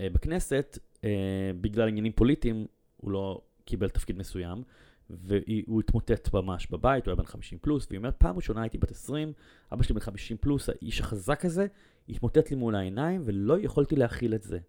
אה, 0.01 0.07
בכנסת, 0.09 0.79
אה, 1.03 1.51
בגלל 1.61 1.87
עניינים 1.87 2.11
פוליטיים, 2.11 2.65
הוא 2.97 3.11
לא 3.11 3.41
קיבל 3.65 3.89
תפקיד 3.89 4.17
מסוים, 4.17 4.63
והוא 5.09 5.79
התמוטט 5.79 6.33
ממש 6.33 6.67
בבית, 6.71 7.05
הוא 7.05 7.11
היה 7.11 7.15
בן 7.15 7.25
50 7.25 7.59
פלוס, 7.61 7.87
והיא 7.89 7.97
אומרת, 7.97 8.15
פעם 8.17 8.35
ראשונה 8.35 8.61
הייתי 8.61 8.77
בת 8.77 8.91
20, 8.91 9.33
אבא 9.73 9.83
שלי 9.83 9.93
בן 9.93 9.99
50 9.99 10.37
פלוס, 10.37 10.69
האיש 10.69 10.99
החזק 10.99 11.45
הזה, 11.45 11.67
התמוטט 12.09 12.49
לי 12.49 12.55
מול 12.55 12.75
העיניים, 12.75 13.21
ולא 13.25 13.59
יכולתי 13.59 13.95
להכיל 13.95 14.35
את 14.35 14.43
זה. 14.43 14.59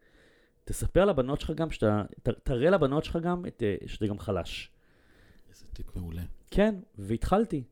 תספר 0.64 1.04
לבנות 1.04 1.40
שלך 1.40 1.50
גם, 1.50 1.70
שאתה, 1.70 2.02
ת, 2.22 2.28
תראה 2.28 2.70
לבנות 2.70 3.04
שלך 3.04 3.16
גם 3.16 3.46
את, 3.46 3.62
שאתה 3.86 4.06
גם 4.06 4.18
חלש. 4.18 4.70
איזה 5.54 5.66
טיפ 5.72 5.96
מעולה. 5.96 6.22
כן, 6.50 6.74
והתחלתי 6.98 7.64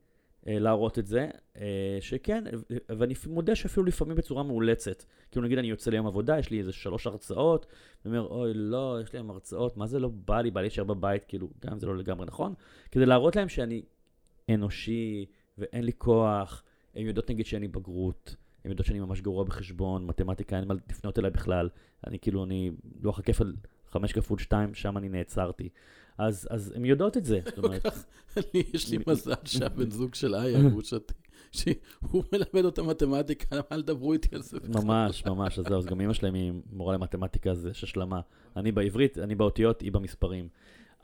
אה, 0.46 0.58
להראות 0.58 0.98
את 0.98 1.06
זה, 1.06 1.28
אה, 1.56 1.98
שכן, 2.00 2.44
ואני 2.88 3.14
מודה 3.26 3.54
שאפילו 3.54 3.86
לפעמים 3.86 4.16
בצורה 4.16 4.42
מאולצת. 4.42 5.04
כאילו 5.30 5.46
נגיד 5.46 5.58
אני 5.58 5.66
יוצא 5.66 5.90
ליום 5.90 6.06
עבודה, 6.06 6.38
יש 6.38 6.50
לי 6.50 6.58
איזה 6.58 6.72
שלוש 6.72 7.06
הרצאות, 7.06 7.66
ואומר, 8.04 8.20
אוי, 8.20 8.54
לא, 8.54 8.98
יש 9.02 9.12
לי 9.12 9.18
היום 9.18 9.30
הרצאות, 9.30 9.76
מה 9.76 9.86
זה 9.86 9.98
לא 9.98 10.08
בא 10.08 10.40
לי, 10.40 10.50
בא 10.50 10.60
לי 10.60 10.64
להישאר 10.64 10.84
בבית, 10.84 11.24
כאילו, 11.24 11.48
גם 11.66 11.78
זה 11.78 11.86
לא 11.86 11.96
לגמרי 11.96 12.26
נכון, 12.26 12.54
כדי 12.90 13.06
להראות 13.06 13.36
להם 13.36 13.48
שאני 13.48 13.82
אנושי, 14.50 15.26
ואין 15.58 15.84
לי 15.84 15.92
כוח, 15.98 16.62
הן 16.94 17.06
יודעות 17.06 17.30
נגיד 17.30 17.46
שאין 17.46 17.62
לי 17.62 17.68
בגרות. 17.68 18.36
הן 18.64 18.70
יודעות 18.70 18.86
שאני 18.86 19.00
ממש 19.00 19.20
גרוע 19.20 19.44
בחשבון, 19.44 20.06
מתמטיקה, 20.06 20.56
אין 20.56 20.68
מה 20.68 20.74
לפנות 20.90 21.18
אליי 21.18 21.30
בכלל. 21.30 21.68
אני 22.06 22.18
כאילו, 22.18 22.44
אני 22.44 22.70
לוח 23.02 23.18
הכפל 23.18 23.54
5 23.90 24.12
כפול 24.12 24.38
2, 24.38 24.74
שם 24.74 24.96
אני 24.96 25.08
נעצרתי. 25.08 25.68
אז, 26.18 26.48
אז 26.50 26.72
הן 26.76 26.84
יודעות 26.84 27.16
את 27.16 27.24
זה. 27.24 27.40
זאת 27.44 27.58
אומרת... 27.58 27.86
אני, 28.36 28.62
יש 28.74 28.90
לי 28.90 28.98
מזל 29.06 29.32
שהבן 29.44 29.90
זוג 29.90 30.14
של 30.14 30.34
איה, 30.34 30.62
גרושתי, 30.70 31.14
שהוא 31.50 32.24
מלמד 32.32 32.64
אותה 32.64 32.82
מתמטיקה, 32.82 33.60
אל 33.72 33.82
תדברו 33.82 34.12
איתי 34.12 34.36
על 34.36 34.42
זה. 34.42 34.58
ממש, 34.68 35.26
ממש, 35.26 35.58
אז 35.58 35.64
זהו, 35.68 35.78
אז 35.78 35.86
גם 35.86 36.00
אמא 36.00 36.12
שלהם 36.12 36.34
היא 36.34 36.52
מורה 36.72 36.94
למתמטיקה, 36.94 37.50
אז 37.50 37.66
יש 37.66 37.84
השלמה. 37.84 38.20
אני 38.56 38.72
בעברית, 38.72 39.18
אני 39.18 39.34
באותיות, 39.34 39.80
היא 39.80 39.92
במספרים. 39.92 40.48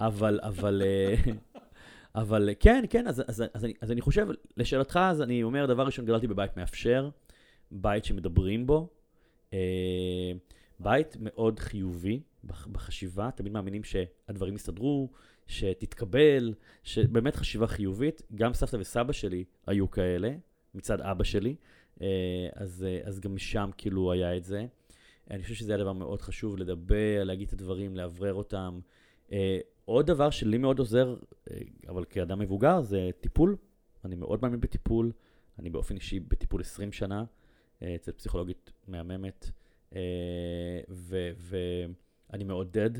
אבל, 0.00 0.40
אבל... 0.42 0.82
אה, 0.84 1.32
אבל 2.14 2.50
כן, 2.60 2.84
כן, 2.90 3.06
אז, 3.06 3.22
אז, 3.26 3.44
אז, 3.54 3.64
אני, 3.64 3.72
אז 3.80 3.90
אני 3.90 4.00
חושב, 4.00 4.28
לשאלתך, 4.56 5.00
אז 5.02 5.22
אני 5.22 5.42
אומר, 5.42 5.66
דבר 5.66 5.82
ראשון, 5.82 6.04
גדלתי 6.04 6.26
בבית 6.26 6.56
מאפשר, 6.56 7.10
בית 7.70 8.04
שמדברים 8.04 8.66
בו, 8.66 8.88
אה, 9.52 10.32
בית 10.80 11.16
מאוד 11.20 11.60
חיובי 11.60 12.20
בחשיבה, 12.44 13.30
תמיד 13.30 13.52
מאמינים 13.52 13.84
שהדברים 13.84 14.54
יסתדרו, 14.54 15.10
שתתקבל, 15.46 16.54
שבאמת 16.82 17.36
חשיבה 17.36 17.66
חיובית. 17.66 18.22
גם 18.34 18.54
סבתא 18.54 18.76
וסבא 18.76 19.12
שלי 19.12 19.44
היו 19.66 19.90
כאלה, 19.90 20.30
מצד 20.74 21.00
אבא 21.00 21.24
שלי, 21.24 21.56
אה, 22.02 22.06
אז, 22.54 22.84
אה, 22.88 23.00
אז 23.04 23.20
גם 23.20 23.34
משם 23.34 23.70
כאילו 23.76 24.12
היה 24.12 24.36
את 24.36 24.44
זה. 24.44 24.66
אני 25.30 25.42
חושב 25.42 25.54
שזה 25.54 25.72
היה 25.72 25.82
דבר 25.82 25.92
מאוד 25.92 26.22
חשוב, 26.22 26.56
לדבר, 26.56 27.24
להגיד 27.24 27.46
את 27.46 27.52
הדברים, 27.52 27.96
לאוורר 27.96 28.34
אותם. 28.34 28.80
אה, 29.32 29.58
עוד 29.84 30.06
דבר 30.06 30.30
שלי 30.30 30.58
מאוד 30.58 30.78
עוזר, 30.78 31.16
אבל 31.88 32.04
כאדם 32.04 32.38
מבוגר, 32.38 32.82
זה 32.82 33.10
טיפול. 33.20 33.56
אני 34.04 34.16
מאוד 34.16 34.42
מאמין 34.42 34.60
בטיפול. 34.60 35.12
אני 35.58 35.70
באופן 35.70 35.94
אישי 35.94 36.20
בטיפול 36.20 36.60
20 36.60 36.92
שנה. 36.92 37.24
אצל 37.82 38.12
פסיכולוגית 38.12 38.72
מהממת, 38.88 39.50
אה, 39.96 40.80
ואני 42.30 42.44
מעודד 42.44 42.90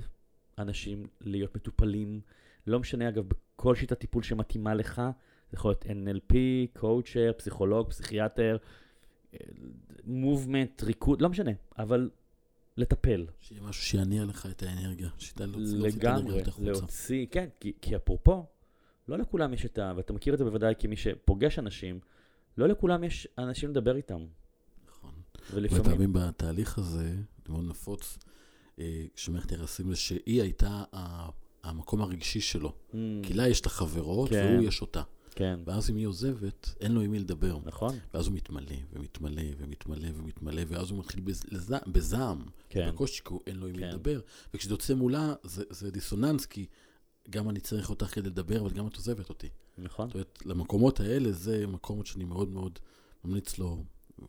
אנשים 0.58 1.06
להיות 1.20 1.56
מטופלים, 1.56 2.20
לא 2.66 2.80
משנה 2.80 3.08
אגב, 3.08 3.24
בכל 3.28 3.74
שיטת 3.74 3.98
טיפול 3.98 4.22
שמתאימה 4.22 4.74
לך, 4.74 5.02
זה 5.50 5.56
יכול 5.56 5.70
להיות 5.70 5.84
NLP, 5.84 6.34
קואוצ'ר, 6.80 7.32
פסיכולוג, 7.36 7.88
פסיכיאטר, 7.88 8.56
מובמנט, 10.04 10.82
ריקוד, 10.82 11.22
לא 11.22 11.28
משנה, 11.28 11.50
אבל 11.78 12.10
לטפל. 12.76 13.26
שיהיה 13.40 13.62
משהו 13.62 13.82
שיניע 13.82 14.24
לך 14.24 14.46
את 14.46 14.62
האנרגיה, 14.62 15.08
שידע 15.18 15.46
להוציא 15.46 15.78
את 15.78 16.04
האנרגיה 16.04 16.10
החוצה. 16.12 16.60
לגמרי, 16.60 16.70
להוציא, 16.72 17.26
כן, 17.30 17.48
כי, 17.60 17.72
כי 17.80 17.96
אפרופו, 17.96 18.46
לא 19.08 19.18
לכולם 19.18 19.54
יש 19.54 19.66
את 19.66 19.78
ה... 19.78 19.92
ואתה 19.96 20.12
מכיר 20.12 20.34
את 20.34 20.38
זה 20.38 20.44
בוודאי 20.44 20.74
כמי 20.78 20.96
שפוגש 20.96 21.58
אנשים, 21.58 22.00
לא 22.58 22.68
לכולם 22.68 23.04
יש 23.04 23.28
אנשים 23.38 23.70
לדבר 23.70 23.96
איתם. 23.96 24.26
ולפעמים... 25.52 25.86
ופעמים 25.86 26.12
בתהליך 26.12 26.78
הזה, 26.78 27.14
זה 27.14 27.52
מאוד 27.52 27.64
נפוץ, 27.64 28.18
אה, 28.80 29.04
כשמערכת 29.14 29.52
יחסים 29.52 29.90
זה 29.90 29.96
שהיא 29.96 30.42
הייתה 30.42 30.84
המקום 31.62 32.02
הרגשי 32.02 32.40
שלו. 32.40 32.72
Mm. 32.90 32.94
כי 33.22 33.34
לה 33.34 33.48
יש 33.48 33.60
את 33.60 33.66
החברות, 33.66 34.30
כן. 34.30 34.50
והוא 34.52 34.68
יש 34.68 34.80
אותה. 34.80 35.02
כן. 35.30 35.60
ואז 35.64 35.90
אם 35.90 35.96
היא 35.96 36.06
עוזבת, 36.06 36.74
אין 36.80 36.92
לו 36.92 37.00
עם 37.00 37.10
מי 37.10 37.18
לדבר. 37.18 37.58
נכון. 37.64 37.94
ואז 38.14 38.26
הוא 38.26 38.34
מתמלא, 38.34 38.76
ומתמלא, 38.92 39.42
ומתמלא, 39.58 40.08
ומתמלא, 40.14 40.62
ואז 40.68 40.90
הוא 40.90 40.98
מתחיל 40.98 41.20
בז... 41.20 41.44
בזעם. 41.86 42.42
כן. 42.68 42.88
בקושי, 42.88 43.22
כי 43.24 43.34
אין 43.46 43.56
לו 43.56 43.66
עם 43.66 43.72
מי 43.72 43.82
כן. 43.82 43.88
לדבר. 43.88 44.20
וכשזה 44.54 44.72
יוצא 44.72 44.94
מולה, 44.94 45.34
זה, 45.42 45.64
זה 45.70 45.90
דיסוננס, 45.90 46.46
כי 46.46 46.66
גם 47.30 47.50
אני 47.50 47.60
צריך 47.60 47.90
אותך 47.90 48.06
כדי 48.06 48.28
לדבר, 48.28 48.60
אבל 48.60 48.70
גם 48.70 48.86
את 48.86 48.96
עוזבת 48.96 49.28
אותי. 49.28 49.48
נכון. 49.78 50.06
זאת 50.08 50.14
אומרת, 50.14 50.38
למקומות 50.46 51.00
האלה, 51.00 51.32
זה 51.32 51.66
מקומות 51.66 52.06
שאני 52.06 52.24
מאוד 52.24 52.48
מאוד 52.48 52.78
ממליץ 53.24 53.58
לו 53.58 53.84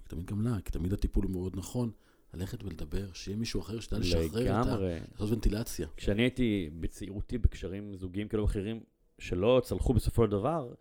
תמיד 0.08 0.26
גם 0.26 0.42
לה, 0.42 0.62
כי 0.66 0.72
תמיד 0.72 0.94
הטיפול 0.94 1.24
הוא 1.24 1.32
מאוד 1.32 1.56
נכון, 1.56 1.92
ללכת 2.34 2.64
ולדבר, 2.64 3.14
שיהיה 3.14 3.38
מישהו 3.38 3.62
אחר 3.62 3.80
שתדע 3.80 4.00
לשחרר 4.00 4.62
את 4.62 4.68
ה... 4.68 4.78
לעשות 5.12 5.32
ונטילציה. 5.32 5.88
כשאני 5.98 6.22
הייתי 6.22 6.70
בצעירותי 6.80 7.38
בקשרים 7.38 7.96
זוגיים 7.96 8.28
כאלו 8.28 8.44
ואחרים, 8.44 8.80
שלא 9.20 9.62
צלחו 9.64 9.94
בסופו 9.94 10.26
של 10.26 10.32
דבר, 10.32 10.74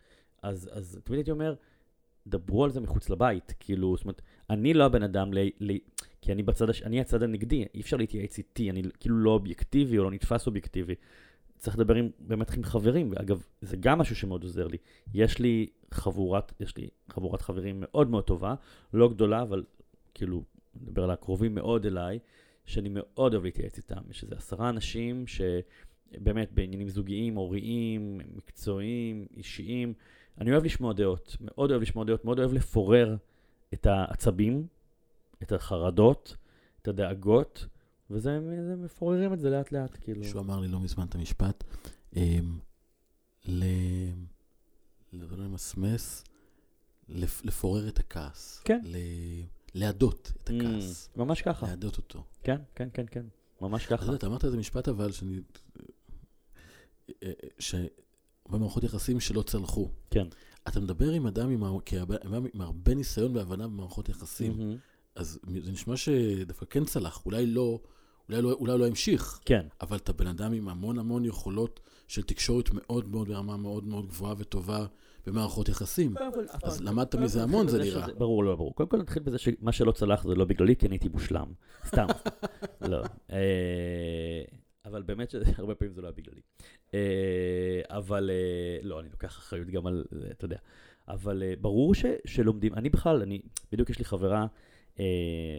אז, 0.42 0.70
אז 0.72 1.00
תמיד 1.04 1.18
הייתי 1.18 1.30
אומר, 1.30 1.54
דברו 2.26 2.64
על 2.64 2.70
זה 2.70 2.80
מחוץ 2.80 3.10
לבית, 3.10 3.54
כאילו, 3.60 3.96
זאת 3.96 4.04
אומרת, 4.04 4.22
אני 4.50 4.74
לא 4.74 4.84
הבן 4.84 5.02
אדם, 5.02 5.34
ל, 5.34 5.38
ל, 5.60 5.76
כי 6.20 6.32
אני 6.32 6.42
בצד, 6.42 6.70
הש... 6.70 6.82
אני 6.82 7.00
הצד 7.00 7.22
הנגדי, 7.22 7.64
אי 7.74 7.80
אפשר 7.80 7.96
להתייעץ 7.96 8.38
איתי, 8.38 8.70
אני 8.70 8.82
כאילו 9.00 9.18
לא 9.18 9.30
אובייקטיבי 9.30 9.98
או 9.98 10.04
לא 10.04 10.10
נתפס 10.10 10.46
אובייקטיבי. 10.46 10.94
צריך 11.58 11.76
לדבר 11.76 11.94
עם, 11.94 12.10
באמת 12.18 12.54
עם 12.56 12.64
חברים, 12.64 13.12
ואגב, 13.12 13.42
זה 13.60 13.76
גם 13.76 13.98
משהו 13.98 14.16
שמאוד 14.16 14.42
עוזר 14.42 14.66
לי. 14.66 14.76
יש 15.14 15.38
לי 15.38 15.66
חבורת, 15.94 16.52
יש 16.60 16.76
לי 16.76 16.88
חבורת 17.10 17.42
חברים 17.42 17.76
מאוד 17.78 18.10
מאוד 18.10 18.24
טובה, 18.24 18.54
לא 18.94 19.08
גדולה, 19.08 19.42
אבל 19.42 19.64
כאילו, 20.14 20.42
נדבר 20.82 21.04
על 21.04 21.10
הקרובים 21.10 21.54
מאוד 21.54 21.86
אליי, 21.86 22.18
שאני 22.64 22.88
מאוד 22.92 23.34
אוהב 23.34 23.44
להתייעץ 23.44 23.76
איתם. 23.76 24.00
יש 24.10 24.22
איזה 24.22 24.34
עשרה 24.36 24.68
אנשים 24.68 25.24
שבאמת 25.26 26.52
בעניינים 26.52 26.88
זוגיים, 26.88 27.34
הוריים, 27.34 28.20
מקצועיים, 28.36 29.26
אישיים, 29.36 29.94
אני 30.40 30.52
אוהב 30.52 30.64
לשמוע 30.64 30.92
דעות, 30.92 31.36
מאוד 31.40 31.70
אוהב 31.70 31.82
לשמוע 31.82 32.04
דעות, 32.04 32.24
מאוד 32.24 32.38
אוהב 32.38 32.52
לפורר 32.52 33.16
את 33.74 33.86
העצבים, 33.86 34.66
את 35.42 35.52
החרדות, 35.52 36.36
את 36.82 36.88
הדאגות. 36.88 37.66
וזה 38.10 38.40
מפוררים 38.76 39.32
את 39.32 39.40
זה 39.40 39.50
לאט 39.50 39.72
לאט, 39.72 39.98
כאילו. 40.00 40.20
מישהו 40.20 40.40
אמר 40.40 40.60
לי 40.60 40.68
לא 40.68 40.80
מזמן 40.80 41.06
את 41.06 41.14
המשפט, 41.14 41.64
אמ, 42.16 42.58
ל... 43.46 43.64
לא 45.12 45.38
למסמס, 45.38 46.24
לפורר 47.44 47.88
את 47.88 47.98
הכעס. 47.98 48.62
כן. 48.64 48.80
להדות 49.74 50.32
את 50.44 50.50
הכעס. 50.50 51.08
Mm, 51.14 51.18
ממש 51.18 51.42
ככה. 51.42 51.66
להדות 51.66 51.96
אותו. 51.96 52.24
כן, 52.42 52.56
כן, 52.74 52.88
כן, 52.94 53.04
כן. 53.10 53.26
ממש 53.60 53.86
ככה. 53.86 54.14
אתה 54.14 54.26
אמרת 54.26 54.44
איזה 54.44 54.56
משפט 54.56 54.88
אבל, 54.88 55.12
שאני... 55.12 55.40
אה, 57.08 57.12
אה, 57.22 57.48
ש... 57.58 57.74
במערכות 58.48 58.84
יחסים 58.84 59.20
שלא 59.20 59.42
צלחו. 59.42 59.90
כן. 60.10 60.26
אתה 60.68 60.80
מדבר 60.80 61.10
עם 61.10 61.26
אדם 61.26 61.50
עם, 61.50 61.64
עם 62.54 62.60
הרבה 62.60 62.94
ניסיון 62.94 63.36
והבנה 63.36 63.68
במערכות 63.68 64.08
יחסים, 64.08 64.52
mm-hmm. 64.52 64.78
אז 65.14 65.38
זה 65.62 65.72
נשמע 65.72 65.96
שדווקא 65.96 66.66
כן 66.70 66.84
צלח, 66.84 67.26
אולי 67.26 67.46
לא, 67.46 67.80
אולי 68.28 68.42
לא, 68.42 68.52
אולי 68.52 68.78
לא 68.78 68.86
המשיך. 68.86 69.40
כן. 69.44 69.66
אבל 69.80 69.96
אתה 69.96 70.12
בן 70.12 70.26
אדם 70.26 70.52
עם 70.52 70.68
המון 70.68 70.98
המון 70.98 71.24
יכולות 71.24 71.80
של 72.08 72.22
תקשורת 72.22 72.70
מאוד 72.72 73.08
מאוד 73.08 73.28
ברמה 73.28 73.56
מאוד 73.56 73.84
מאוד 73.84 74.06
גבוהה 74.06 74.34
וטובה 74.38 74.86
במערכות 75.28 75.68
יחסים. 75.68 76.14
אז 76.62 76.82
למדת 76.82 77.14
מזה 77.14 77.42
המון, 77.42 77.68
זה 77.68 77.78
נראה. 77.78 78.06
ברור, 78.18 78.44
לא 78.44 78.56
ברור. 78.56 78.74
קודם 78.74 78.88
כל 78.88 78.96
נתחיל 78.96 79.22
בזה 79.22 79.38
שמה 79.38 79.72
שלא 79.72 79.92
צלח 79.92 80.22
זה 80.22 80.34
לא 80.34 80.44
בגללי, 80.44 80.76
כי 80.76 80.86
אני 80.86 80.94
הייתי 80.94 81.08
מושלם. 81.08 81.52
סתם. 81.86 82.06
לא. 82.90 83.02
אה, 83.32 84.42
אבל 84.84 85.02
באמת 85.02 85.30
שהרבה 85.30 85.74
פעמים 85.74 85.94
זה 85.94 86.02
לא 86.02 86.06
היה 86.06 86.14
בגללי. 86.16 86.40
אה, 86.94 87.80
אבל 87.88 88.30
אה, 88.30 88.78
לא, 88.82 89.00
אני 89.00 89.08
לוקח 89.08 89.38
אחריות 89.38 89.68
גם 89.68 89.86
על, 89.86 90.04
אתה 90.30 90.44
יודע. 90.44 90.58
אבל 91.08 91.42
ברור 91.60 91.92
שלומדים, 92.26 92.74
אני 92.74 92.88
בכלל, 92.88 93.22
אני, 93.22 93.40
בדיוק 93.72 93.90
יש 93.90 93.98
לי 93.98 94.04
חברה 94.04 94.46
אה, 95.00 95.04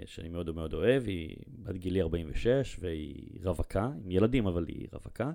שאני 0.05 0.29
מאוד 0.29 0.55
מאוד 0.55 0.73
אוהב, 0.73 1.03
היא 1.07 1.35
בת 1.47 1.75
גילי 1.77 2.01
46, 2.01 2.77
והיא 2.79 3.39
רווקה, 3.43 3.91
עם 4.05 4.11
ילדים, 4.11 4.47
אבל 4.47 4.65
היא 4.67 4.87
רווקה, 4.93 5.31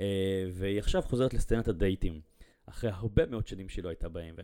אה, 0.00 0.44
והיא 0.52 0.78
עכשיו 0.78 1.02
חוזרת 1.02 1.34
לסצנת 1.34 1.68
הדייטים, 1.68 2.20
אחרי 2.66 2.90
הרבה 2.90 3.26
מאוד 3.26 3.46
שנים 3.46 3.68
שהיא 3.68 3.84
לא 3.84 3.88
הייתה 3.88 4.08
בהם, 4.08 4.34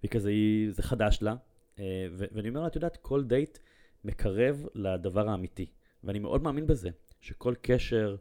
והיא 0.00 0.10
כזה, 0.10 0.30
היא, 0.30 0.70
זה 0.70 0.82
חדש 0.82 1.18
לה, 1.22 1.34
אה, 1.78 2.06
ואני 2.12 2.48
אומר 2.48 2.60
לה, 2.60 2.66
את 2.66 2.74
יודעת, 2.74 2.96
כל 2.96 3.24
דייט 3.24 3.58
מקרב 4.04 4.66
לדבר 4.74 5.28
האמיתי, 5.28 5.66
ואני 6.04 6.18
מאוד 6.18 6.42
מאמין 6.42 6.66
בזה, 6.66 6.90
שכל 7.20 7.54
קשר 7.62 8.16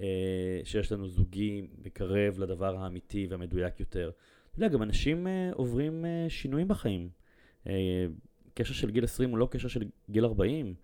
אה, 0.00 0.60
שיש 0.64 0.92
לנו 0.92 1.08
זוגי 1.08 1.66
מקרב 1.84 2.38
לדבר 2.38 2.76
האמיתי 2.76 3.26
והמדויק 3.30 3.80
יותר. 3.80 4.10
אתה 4.50 4.58
יודע, 4.58 4.68
גם 4.68 4.82
אנשים 4.82 5.26
אה, 5.26 5.50
עוברים 5.54 6.04
שינויים 6.28 6.68
בחיים. 6.68 7.08
קשר 8.54 8.74
של 8.74 8.90
גיל 8.90 9.04
20 9.04 9.30
הוא 9.30 9.38
לא 9.38 9.48
קשר 9.50 9.68
של 9.68 9.84
גיל 10.10 10.24
40, 10.24 10.74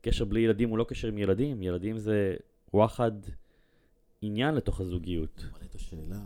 קשר 0.00 0.24
בלי 0.24 0.40
ילדים 0.40 0.68
הוא 0.68 0.78
לא 0.78 0.84
קשר 0.88 1.08
עם 1.08 1.18
ילדים, 1.18 1.62
ילדים 1.62 1.98
זה 1.98 2.36
וואחד 2.74 3.12
עניין 4.22 4.54
לתוך 4.54 4.80
הזוגיות. 4.80 5.44
מעלה 5.52 5.64
את 5.64 5.74
השאלה, 5.74 6.20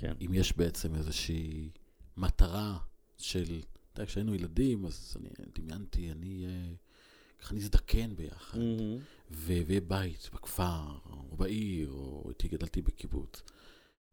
כן. 0.00 0.12
אם 0.20 0.34
יש 0.34 0.56
בעצם 0.56 0.94
איזושהי 0.94 1.70
מטרה 2.16 2.78
של, 3.18 3.60
אתה 3.92 4.00
יודע, 4.00 4.10
כשהיינו 4.10 4.34
ילדים, 4.34 4.86
אז 4.86 5.16
אני 5.20 5.28
דמיינתי, 5.54 6.10
אני, 6.12 6.46
אה, 6.46 6.74
ככה 7.40 7.54
נזדקן 7.54 8.16
ביחד. 8.16 8.58
ו- 9.30 9.62
ויהיה 9.66 9.80
בית 9.80 10.30
בכפר, 10.34 10.98
או 11.30 11.36
בעיר, 11.36 11.90
או 11.90 12.26
איתי 12.28 12.48
גדלתי 12.48 12.82
בקיבוץ. 12.82 13.42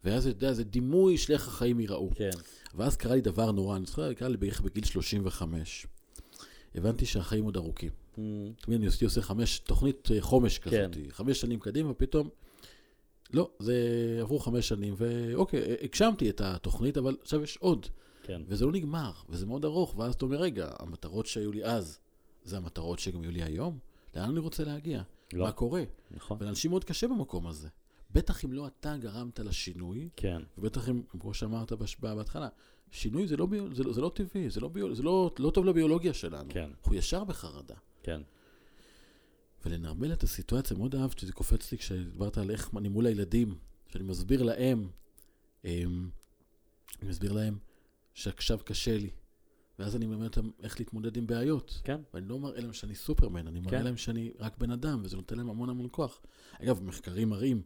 ואז, 0.04 0.28
אתה 0.28 0.36
יודע, 0.38 0.54
זה 0.54 0.64
דימוי 0.64 1.18
של 1.18 1.34
איך 1.34 1.48
החיים 1.48 1.80
ייראו. 1.80 2.10
כן. 2.16 2.30
ואז 2.76 2.96
קרה 2.96 3.16
לי 3.16 3.22
דבר 3.22 3.52
נורא, 3.52 3.78
אני 3.78 3.86
זוכר, 3.86 4.14
קרה 4.14 4.30
לי 4.30 4.38
בערך 4.38 4.62
בגיל 4.62 4.84
35. 4.84 5.88
הבנתי 6.76 7.06
שהחיים 7.06 7.44
עוד 7.44 7.58
ארוכים. 7.58 7.92
מהמם. 8.18 8.54
תמיד 8.62 8.78
אני 8.80 8.90
עושה, 9.06 9.22
חמש, 9.22 9.60
תוכנית 9.60 10.12
אה, 10.12 10.22
חומש 10.22 10.60
כזאת, 10.60 10.96
כן. 10.96 11.02
חמש 11.10 11.42
שנים 11.42 11.60
קדימה, 11.60 11.92
ופתאום, 11.92 12.30
לא, 13.34 13.50
זה 13.60 13.76
עברו 14.22 14.40
חמש 14.40 14.68
שנים, 14.68 14.94
ואוקיי, 14.98 15.76
הגשמתי 15.82 16.30
את 16.30 16.42
התוכנית, 16.42 16.98
אבל 16.98 17.18
עכשיו 17.22 17.44
יש 17.44 17.58
עוד, 17.58 17.86
כן. 18.24 18.42
וזה 18.48 18.66
לא 18.66 18.72
נגמר, 18.72 19.12
וזה 19.30 19.46
מאוד 19.46 19.66
ארוך, 19.66 19.98
ואז 19.98 20.14
אתה 20.14 20.26
אומר, 20.26 20.38
רגע, 20.38 20.70
המטרות 20.80 21.26
שהיו 21.26 21.52
לי 21.52 21.66
אז, 21.66 22.00
זה 22.44 22.58
המטרות 22.58 23.00
שגם 23.00 23.24
יהיו 23.24 23.32
לי 23.32 23.44
היום? 23.44 23.80
לאן 24.16 24.30
אני 24.30 24.40
רוצה 24.40 24.64
להגיע? 24.64 25.02
לא. 25.34 25.46
מה 25.46 25.52
קורה? 25.52 25.84
נכון. 26.12 26.38
ולאנשים 26.42 26.72
מאוד 26.72 26.84
קשה 26.84 27.08
במקום 27.08 27.48
הזה. 27.48 27.68
בטח 28.12 28.46
אם 28.46 28.54
לא 28.54 28.68
אתה 28.68 28.98
גרמת 28.98 29.40
לשינוי, 29.40 30.10
כן. 30.16 30.42
ובטח 30.58 30.90
אם, 30.90 31.02
כמו 31.20 31.34
שאמרת 31.34 31.74
בהתחלה, 32.00 32.48
שינוי 32.92 33.28
זה 33.28 33.38
לא, 33.38 33.46
ביו, 33.46 33.76
זה, 33.76 33.84
לא- 33.84 33.94
זה 33.94 34.02
לא 34.02 34.12
טבעי, 34.16 34.50
זה, 34.50 34.62
לא, 34.62 34.68
ביו, 34.68 34.96
זה 34.96 35.04
לא, 35.04 35.32
לא 35.40 35.50
טוב 35.50 35.66
לביולוגיה 35.66 36.14
שלנו. 36.14 36.50
כן. 36.50 36.70
אנחנו 36.78 36.96
ישר 36.96 37.24
בחרדה. 37.24 37.76
כן. 38.04 38.22
ולנרמל 39.68 40.14
את 40.14 40.24
הסיטואציה, 40.24 40.78
מאוד 40.78 40.96
אהבתי, 40.96 41.26
זה 41.26 41.34
קופץ 41.34 41.72
לי 41.72 41.78
כשדיברת 41.78 42.38
על 42.38 42.52
איך 42.52 42.70
אני 42.78 42.90
מול 42.90 43.06
הילדים, 43.06 43.56
שאני 43.88 44.04
מסביר 44.04 44.44
להם, 44.44 44.90
אמ, 45.66 46.10
אני 47.02 47.10
מסביר 47.10 47.34
להם 47.34 47.58
שעכשיו 48.14 48.60
קשה 48.66 48.98
לי, 48.98 49.10
ואז 49.80 49.96
אני 49.96 50.06
מלמד 50.06 50.24
אותם 50.24 50.50
איך 50.64 50.80
להתמודד 50.80 51.18
עם 51.18 51.28
בעיות. 51.28 51.82
כן. 51.84 52.02
ואני 52.14 52.28
לא 52.28 52.40
מראה 52.40 52.62
להם 52.62 52.74
שאני 52.74 52.96
סופרמן, 52.96 53.48
אני 53.48 53.60
מראה 53.60 53.78
כן. 53.78 53.84
להם 53.84 53.98
שאני 53.98 54.32
רק 54.40 54.58
בן 54.58 54.72
אדם, 54.72 55.02
וזה 55.04 55.16
נותן 55.16 55.38
להם 55.38 55.50
המון 55.50 55.70
המון 55.70 55.88
כוח. 55.92 56.22
אגב, 56.62 56.84
מחקרים 56.84 57.30
מראים, 57.30 57.62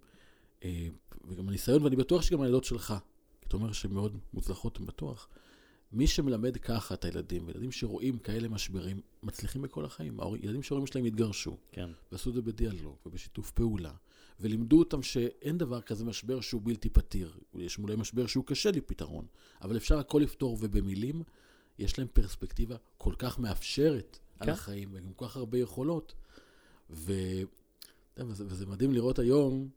אה, 0.63 0.87
וגם 1.27 1.49
הניסיון, 1.49 1.83
ואני 1.83 1.95
בטוח 1.95 2.21
שגם 2.21 2.41
הילדות 2.41 2.63
שלך, 2.63 2.93
כי 3.41 3.47
אתה 3.47 3.55
אומר 3.55 3.71
שהן 3.71 3.91
מאוד 3.91 4.17
מוצלחות, 4.33 4.77
אני 4.77 4.85
בטוח. 4.85 5.27
מי 5.93 6.07
שמלמד 6.07 6.57
ככה 6.57 6.93
את 6.93 7.05
הילדים, 7.05 7.47
וילדים 7.47 7.71
שרואים 7.71 8.17
כאלה 8.17 8.49
משברים, 8.49 9.01
מצליחים 9.23 9.61
בכל 9.61 9.85
החיים. 9.85 10.17
ילדים 10.41 10.63
שההורים 10.63 10.87
שלהם 10.87 11.05
התגרשו, 11.05 11.57
כן. 11.71 11.89
ועשו 12.11 12.29
את 12.29 12.35
זה 12.35 12.41
בדיאלוג 12.41 12.95
ובשיתוף 13.05 13.51
פעולה, 13.51 13.93
ולימדו 14.39 14.79
אותם 14.79 15.03
שאין 15.03 15.57
דבר 15.57 15.81
כזה 15.81 16.05
משבר 16.05 16.41
שהוא 16.41 16.61
בלתי 16.63 16.89
פתיר. 16.89 17.37
יש 17.55 17.77
אולי 17.77 17.95
משבר 17.95 18.27
שהוא 18.27 18.45
קשה 18.45 18.71
לפתרון, 18.71 19.25
אבל 19.61 19.77
אפשר 19.77 19.99
הכל 19.99 20.19
לפתור, 20.23 20.57
ובמילים 20.59 21.23
יש 21.79 21.99
להם 21.99 22.07
פרספקטיבה 22.13 22.75
כל 22.97 23.13
כך 23.17 23.39
מאפשרת 23.39 24.19
על 24.39 24.45
כן. 24.45 24.53
החיים, 24.53 24.89
וגם 24.91 25.13
כל 25.13 25.27
כך 25.27 25.37
הרבה 25.37 25.57
יכולות. 25.57 26.13
ו... 26.89 27.13
וזה, 28.17 28.43
וזה 28.47 28.65
מדהים 28.65 28.93
לראות 28.93 29.19
היום, 29.19 29.69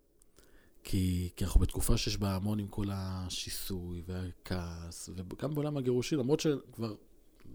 כי, 0.85 1.31
כי 1.37 1.45
אנחנו 1.45 1.61
בתקופה 1.61 1.97
שיש 1.97 2.17
בה 2.17 2.35
המון 2.35 2.59
עם 2.59 2.69
כל 2.69 2.87
השיסוי 2.93 4.03
והכעס, 4.07 5.09
וגם 5.17 5.55
בעולם 5.55 5.77
הגירושין, 5.77 6.19
למרות 6.19 6.41
שכבר 6.41 6.95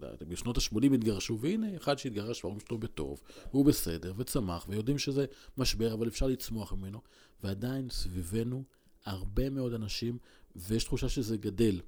לא 0.00 0.08
בשנות 0.28 0.58
ה-80 0.58 0.94
התגרשו, 0.94 1.38
והנה 1.40 1.76
אחד 1.76 1.98
שהתגרש 1.98 2.44
וההורים 2.44 2.60
שלו 2.68 2.78
בטוב, 2.78 3.20
והוא 3.50 3.64
בסדר, 3.64 4.12
וצמח, 4.16 4.66
ויודעים 4.68 4.98
שזה 4.98 5.24
משבר, 5.56 5.94
אבל 5.94 6.08
אפשר 6.08 6.26
לצמוח 6.26 6.72
ממנו, 6.72 7.00
ועדיין 7.42 7.90
סביבנו 7.90 8.64
הרבה 9.04 9.50
מאוד 9.50 9.72
אנשים, 9.72 10.18
ויש 10.56 10.84
תחושה 10.84 11.08
שזה 11.08 11.36
גדל 11.36 11.80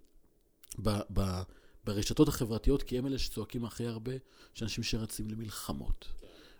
ב, 0.78 0.90
ב, 1.12 1.42
ברשתות 1.85 2.28
החברתיות, 2.28 2.83
כי 2.83 2.98
הם 2.98 3.07
אלה 3.07 3.18
שצועקים 3.18 3.64
הכי 3.64 3.87
הרבה, 3.87 4.12
שאנשים 4.55 4.85
שרצים 4.85 5.31
למלחמות, 5.31 6.09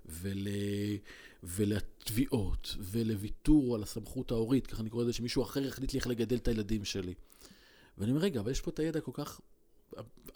ול, 0.07 0.47
ולתביעות, 1.43 2.77
ולוויתור 2.81 3.75
על 3.75 3.83
הסמכות 3.83 4.31
ההורית, 4.31 4.67
ככה 4.67 4.83
אני 4.83 4.91
קורא 4.91 5.03
לזה, 5.03 5.13
שמישהו 5.13 5.43
אחר 5.43 5.63
יחליט 5.63 5.93
לי 5.93 5.99
איך 5.99 6.07
לגדל 6.07 6.37
את 6.37 6.49
הילדים 6.49 6.85
שלי. 6.85 7.15
ואני 7.99 8.11
אומר, 8.11 8.23
רגע, 8.23 8.41
אבל 8.41 8.51
יש 8.51 8.61
פה 8.61 8.71
את 8.71 8.79
הידע 8.79 9.01
כל 9.01 9.11
כך 9.15 9.41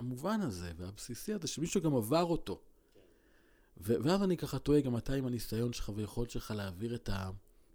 המובן 0.00 0.40
הזה 0.40 0.72
והבסיסי 0.76 1.32
הזה, 1.32 1.48
שמישהו 1.48 1.80
גם 1.80 1.94
עבר 1.94 2.24
אותו. 2.24 2.60
ו- 3.80 3.94
ואז 4.02 4.22
אני 4.22 4.36
ככה 4.36 4.58
תוהה, 4.58 4.80
גם 4.80 4.96
אתה 4.96 5.14
עם 5.14 5.26
הניסיון 5.26 5.72
שלך 5.72 5.92
ויכולת 5.94 6.30
שלך 6.30 6.50
להעביר 6.56 6.94
את 6.94 7.10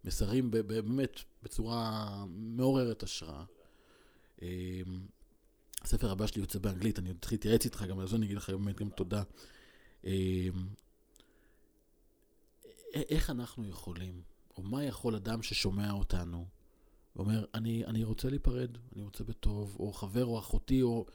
המסרים 0.04 0.52
באמת 0.52 1.20
בצורה 1.44 2.26
מעוררת 2.28 3.04
השראה. 3.04 3.44
אמ, 4.42 4.48
הספר 5.82 6.12
הבא 6.12 6.28
שלי 6.28 6.42
יוצא 6.42 6.60
באנגלית, 6.60 7.00
אני 7.00 7.10
עוד 7.10 7.18
צריך 7.22 7.32
להתייעץ 7.32 7.66
איתך, 7.66 7.86
גם 7.90 8.00
על 8.00 8.08
זה 8.08 8.16
אני 8.16 8.26
אגיד 8.26 8.38
לך 8.38 8.50
באמת 8.50 8.78
גם 8.78 8.90
תודה. 8.90 9.24
איך 12.94 13.30
אנחנו 13.30 13.68
יכולים, 13.68 14.22
או 14.58 14.64
מה 14.64 14.84
יכול 14.84 15.16
אדם 15.16 15.42
ששומע 15.42 15.92
אותנו, 15.92 16.46
ואומר, 17.16 17.46
אני, 17.54 17.86
אני 17.86 18.04
רוצה 18.04 18.30
להיפרד, 18.30 18.70
אני 18.96 19.04
רוצה 19.04 19.24
בטוב, 19.24 19.76
או 19.80 19.94
חבר 19.94 20.26
או 20.26 20.40
אחותי, 20.40 20.82
או... 20.82 21.06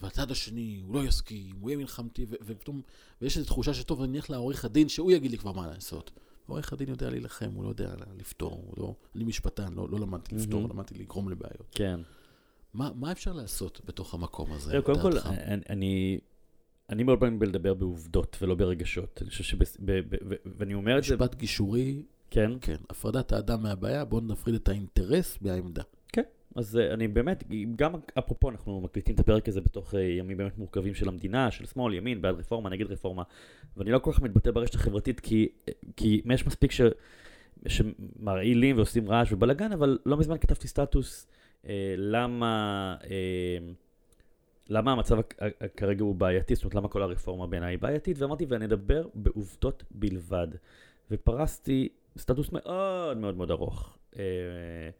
והצד 0.00 0.30
השני, 0.30 0.80
הוא 0.86 0.94
לא 0.94 1.04
יסכים, 1.04 1.56
הוא 1.60 1.70
יהיה 1.70 1.78
מלחמתי, 1.78 2.26
ו- 2.28 2.34
ופתאום, 2.46 2.82
ויש 3.20 3.36
איזו 3.36 3.46
תחושה 3.46 3.74
שטוב, 3.74 4.02
אני 4.02 4.16
אלך 4.18 4.30
לעורך 4.30 4.64
הדין, 4.64 4.88
שהוא 4.88 5.12
יגיד 5.12 5.30
לי 5.30 5.38
כבר 5.38 5.52
מה 5.52 5.66
לעשות. 5.66 6.10
עורך 6.46 6.72
הדין 6.72 6.88
יודע 6.88 7.10
להילחם, 7.10 7.50
הוא 7.54 7.64
לא 7.64 7.68
יודע 7.68 7.94
לפתור, 8.18 8.52
הוא 8.66 8.74
לא, 8.76 8.94
אני 9.14 9.24
משפטן, 9.24 9.72
לא, 9.72 9.88
לא 9.90 10.00
למדתי 10.00 10.34
לפתור, 10.34 10.60
מהמם. 10.60 10.72
למדתי 10.72 10.94
לגרום 10.94 11.28
לבעיות. 11.28 11.66
כן. 11.70 12.00
מה, 12.74 12.90
מה 12.94 13.12
אפשר 13.12 13.32
לעשות 13.32 13.80
בתוך 13.84 14.14
המקום 14.14 14.52
הזה, 14.52 14.70
תראה, 14.70 14.82
קודם 14.82 15.00
כל, 15.02 15.08
לדעתך? 15.10 15.26
אני- 15.26 15.62
אני... 15.70 16.18
אני 16.90 17.02
מאוד 17.02 17.20
פעמים 17.20 17.38
בלדבר 17.38 17.74
בעובדות 17.74 18.36
ולא 18.40 18.54
ברגשות. 18.54 19.18
אני 19.22 19.30
חושב 19.30 19.44
שבס... 19.44 19.76
ב... 19.80 19.92
ב... 19.92 20.16
ב... 20.28 20.34
ואני 20.44 20.74
אומר 20.74 20.98
את 20.98 21.04
זה... 21.04 21.14
משפט 21.14 21.34
גישורי, 21.34 22.02
כן. 22.30 22.50
כן, 22.60 22.76
הפרדת 22.90 23.32
האדם 23.32 23.62
מהבעיה, 23.62 24.04
בואו 24.04 24.20
נפריד 24.20 24.54
את 24.54 24.68
האינטרס 24.68 25.38
מהעמדה. 25.42 25.82
כן, 26.08 26.22
אז 26.54 26.76
אה, 26.76 26.94
אני 26.94 27.08
באמת, 27.08 27.44
גם 27.76 27.92
אפרופו, 28.18 28.50
אנחנו 28.50 28.80
מקליטים 28.80 29.14
את 29.14 29.20
הפרק 29.20 29.48
הזה 29.48 29.60
בתוך 29.60 29.94
אה, 29.94 30.00
ימים 30.00 30.36
באמת 30.36 30.58
מורכבים 30.58 30.94
של 30.94 31.08
המדינה, 31.08 31.50
של 31.50 31.66
שמאל, 31.66 31.94
ימין, 31.94 32.22
בעד 32.22 32.34
רפורמה, 32.34 32.70
נגד 32.70 32.86
רפורמה, 32.86 33.22
ואני 33.76 33.90
לא 33.90 33.98
כל 33.98 34.12
כך 34.12 34.22
מתבטא 34.22 34.50
ברשת 34.50 34.74
החברתית, 34.74 35.20
כי, 35.20 35.48
כי 35.96 36.22
יש 36.30 36.46
מספיק 36.46 36.72
ש, 36.72 36.80
שמרעילים 37.68 38.76
ועושים 38.76 39.10
רעש 39.10 39.32
ובלאגן, 39.32 39.72
אבל 39.72 39.98
לא 40.06 40.16
מזמן 40.16 40.38
כתבתי 40.38 40.68
סטטוס 40.68 41.26
אה, 41.68 41.94
למה, 41.96 42.94
אה, 43.10 43.58
למה 44.68 44.92
המצב 44.92 45.18
כרגע 45.76 46.02
הוא 46.02 46.14
בעייתי, 46.14 46.54
זאת 46.54 46.64
אומרת 46.64 46.74
למה 46.74 46.88
כל 46.88 47.02
הרפורמה 47.02 47.46
בעיניי 47.46 47.72
היא 47.72 47.78
בעייתית, 47.78 48.18
ואמרתי 48.18 48.46
ונדבר 48.48 49.06
בעובדות 49.14 49.84
בלבד, 49.90 50.48
ופרסתי 51.10 51.88
סטטוס 52.18 52.52
מאוד 52.52 53.16
מאוד 53.16 53.36
מאוד 53.36 53.50
ארוך, 53.50 53.98
אה, 54.18 54.22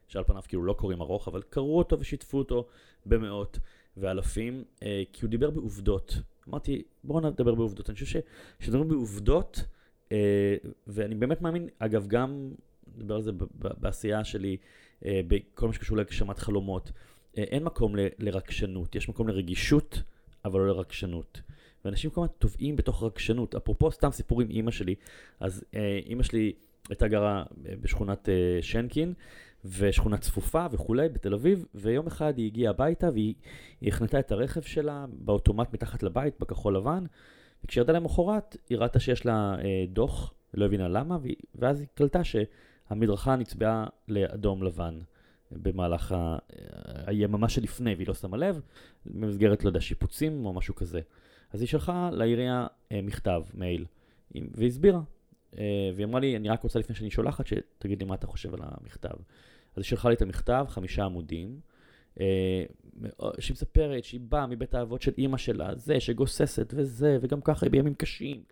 שעל 0.09 0.25
פניו 0.25 0.43
כאילו 0.49 0.63
לא 0.65 0.73
קוראים 0.73 1.01
ארוך, 1.01 1.29
אבל 1.29 1.43
קראו 1.43 1.79
אותו 1.79 2.01
ושיתפו 2.01 2.39
אותו 2.39 2.67
במאות 3.07 3.59
ואלפים, 3.97 4.65
אה, 4.83 5.03
כי 5.13 5.25
הוא 5.25 5.31
דיבר 5.31 5.51
בעובדות. 5.51 6.19
אמרתי, 6.49 6.83
בואו 7.05 7.21
נדבר 7.21 7.55
בעובדות. 7.55 7.91
אני 7.91 7.95
חושב 7.95 8.21
שכשמדברים 8.59 8.89
בעובדות, 8.89 9.65
אה, 10.13 10.57
ואני 10.87 11.15
באמת 11.15 11.43
מאמין, 11.43 11.69
אגב, 11.79 12.07
גם, 12.07 12.51
נדבר 12.99 13.15
על 13.15 13.23
זה 13.23 13.31
בעשייה 13.59 14.25
שלי, 14.25 14.57
בכל 15.03 15.67
מה 15.67 15.73
שקשור 15.73 15.97
להגשמת 15.97 16.39
חלומות, 16.39 16.93
אין 17.42 17.64
מקום 17.64 17.96
ל- 17.96 18.07
לרגשנות, 18.18 18.94
יש 18.94 19.09
מקום 19.09 19.29
לרגישות, 19.29 20.03
אבל 20.44 20.61
לא 20.61 20.66
לרגשנות. 20.66 21.40
ואנשים 21.85 22.11
כל 22.11 22.20
הזמן 22.20 22.33
טובעים 22.38 22.77
בתוך 22.77 23.03
רגשנות. 23.03 23.55
אפרופו 23.55 23.90
סתם 23.92 24.11
סיפור 24.11 24.40
עם 24.42 24.51
אימא 24.51 24.70
שלי, 24.70 24.94
אז 25.40 25.64
אה, 25.75 26.01
אימא 26.07 26.22
שלי 26.22 26.53
הייתה 26.88 27.09
גרה 27.09 27.44
אה, 27.66 27.75
בשכונת 27.81 28.29
אה, 28.29 28.59
שנקין, 28.62 29.12
ושכונה 29.64 30.18
צפופה 30.18 30.66
וכולי 30.70 31.09
בתל 31.09 31.35
אביב, 31.35 31.64
ויום 31.75 32.07
אחד 32.07 32.38
היא 32.38 32.46
הגיעה 32.46 32.70
הביתה 32.70 33.11
והיא 33.12 33.35
היא 33.81 33.88
החנתה 33.92 34.18
את 34.18 34.33
הרכב 34.33 34.62
שלה 34.62 35.05
באוטומט 35.12 35.72
מתחת 35.75 36.03
לבית, 36.03 36.35
בכחול 36.40 36.77
לבן, 36.77 37.05
וכשירדה 37.64 37.92
למחרת, 37.92 38.57
היא 38.70 38.79
ראתה 38.79 39.01
שיש 39.01 39.27
לה 39.27 39.57
אה, 39.64 39.85
דוח, 39.88 40.35
לא 40.55 40.64
הבינה 40.64 40.88
למה, 40.88 41.18
והיא- 41.22 41.37
ואז 41.55 41.81
היא 41.81 41.88
קלטה 41.94 42.20
שהמדרכה 42.25 43.37
נצבעה 43.37 43.87
לאדום 44.09 44.62
לבן 44.62 44.99
במהלך 45.51 46.14
היממה 47.07 47.49
שלפני, 47.49 47.95
והיא 47.95 48.09
לא 48.09 48.14
שמה 48.14 48.37
לב, 48.37 48.61
במסגרת, 49.07 49.64
לא 49.64 49.69
יודע, 49.69 49.81
שיפוצים 49.81 50.47
או 50.47 50.53
משהו 50.53 50.75
כזה. 50.75 51.01
אז 51.53 51.61
היא 51.61 51.69
שלחה 51.69 52.11
לעירייה 52.12 52.66
אה, 52.92 53.01
מכתב, 53.03 53.42
מייל, 53.55 53.85
עם- 54.35 54.49
והסבירה. 54.55 55.01
אה, 55.59 55.64
והיא 55.95 56.07
אמרה 56.07 56.21
לי, 56.21 56.37
אני 56.37 56.49
רק 56.49 56.62
רוצה 56.62 56.79
לפני 56.79 56.97
שאני 56.97 57.11
שולחת, 57.11 57.47
שתגיד 57.47 58.03
לי 58.03 58.09
מה 58.09 58.14
אתה 58.14 58.27
חושב 58.27 58.55
על 58.55 58.61
המכתב. 58.62 59.09
אז 59.77 59.83
היא 59.83 59.85
שלחה 59.85 60.09
לי 60.09 60.14
את 60.14 60.23
המכתב, 60.23 60.66
חמישה 60.69 61.05
עמודים, 61.05 61.61
אה, 62.21 62.64
שהיא 63.38 63.55
מספרת 63.55 64.05
שהיא 64.05 64.21
באה 64.29 64.47
מבית 64.47 64.75
האבות 64.75 65.03
של 65.03 65.12
אימא 65.19 65.37
שלה, 65.37 65.75
זה 65.75 66.01
שגוססת 66.01 66.75
וזה, 66.77 67.19
וגם 67.21 67.40
ככה 67.40 67.66
היא 67.66 67.71
בימים 67.71 67.95
קשים, 67.95 68.42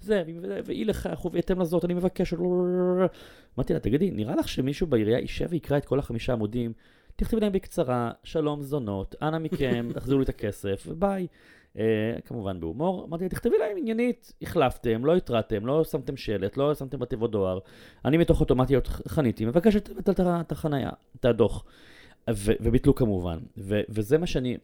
זה, 0.00 0.22
והיא 0.64 0.86
לכך 0.86 1.24
ובהתאם 1.24 1.60
לזאת, 1.60 1.84
אני 1.84 1.94
מבקש, 1.94 2.34
אמרתי 2.34 3.72
לה, 3.72 3.80
תגידי, 3.80 4.10
נראה 4.10 4.36
לך 4.36 4.48
שמישהו 4.48 4.86
בעירייה 4.86 5.18
יישב 5.18 5.46
ויקרא 5.50 5.78
את 5.78 5.84
כל 5.84 5.98
החמישה 5.98 6.32
עמודים, 6.32 6.72
תכתבי 7.16 7.40
להם 7.40 7.52
בקצרה, 7.52 8.10
שלום 8.24 8.62
זונות, 8.62 9.14
אנא 9.22 9.38
מכם, 9.38 9.88
תחזירו 9.94 10.18
לי 10.18 10.24
את 10.24 10.28
הכסף, 10.28 10.84
וביי. 10.88 11.26
Uh, 11.74 11.78
כמובן 12.24 12.60
בהומור, 12.60 13.04
אמרתי 13.04 13.28
תכתבי 13.28 13.58
להם 13.58 13.76
עניינית, 13.76 14.32
החלפתם, 14.42 15.04
לא 15.04 15.16
התרעתם, 15.16 15.66
לא 15.66 15.84
שמתם 15.84 16.16
שלט, 16.16 16.56
לא 16.56 16.74
שמתם 16.74 16.98
בתיבות 16.98 17.30
דואר, 17.30 17.58
אני 18.04 18.16
מתוך 18.16 18.40
אוטומטיות 18.40 18.88
חניתי, 18.88 19.44
מבקשת 19.44 19.88
לבטל 19.88 20.12
את 20.40 20.52
החנייה, 20.52 20.90
את 21.16 21.24
הדוח. 21.24 21.64
ו- 22.30 22.52
וביטלו 22.60 22.94
כמובן, 22.94 23.38
ו- 23.56 23.80
וזה 23.88 24.18
מה 24.18 24.26
שאני 24.26 24.56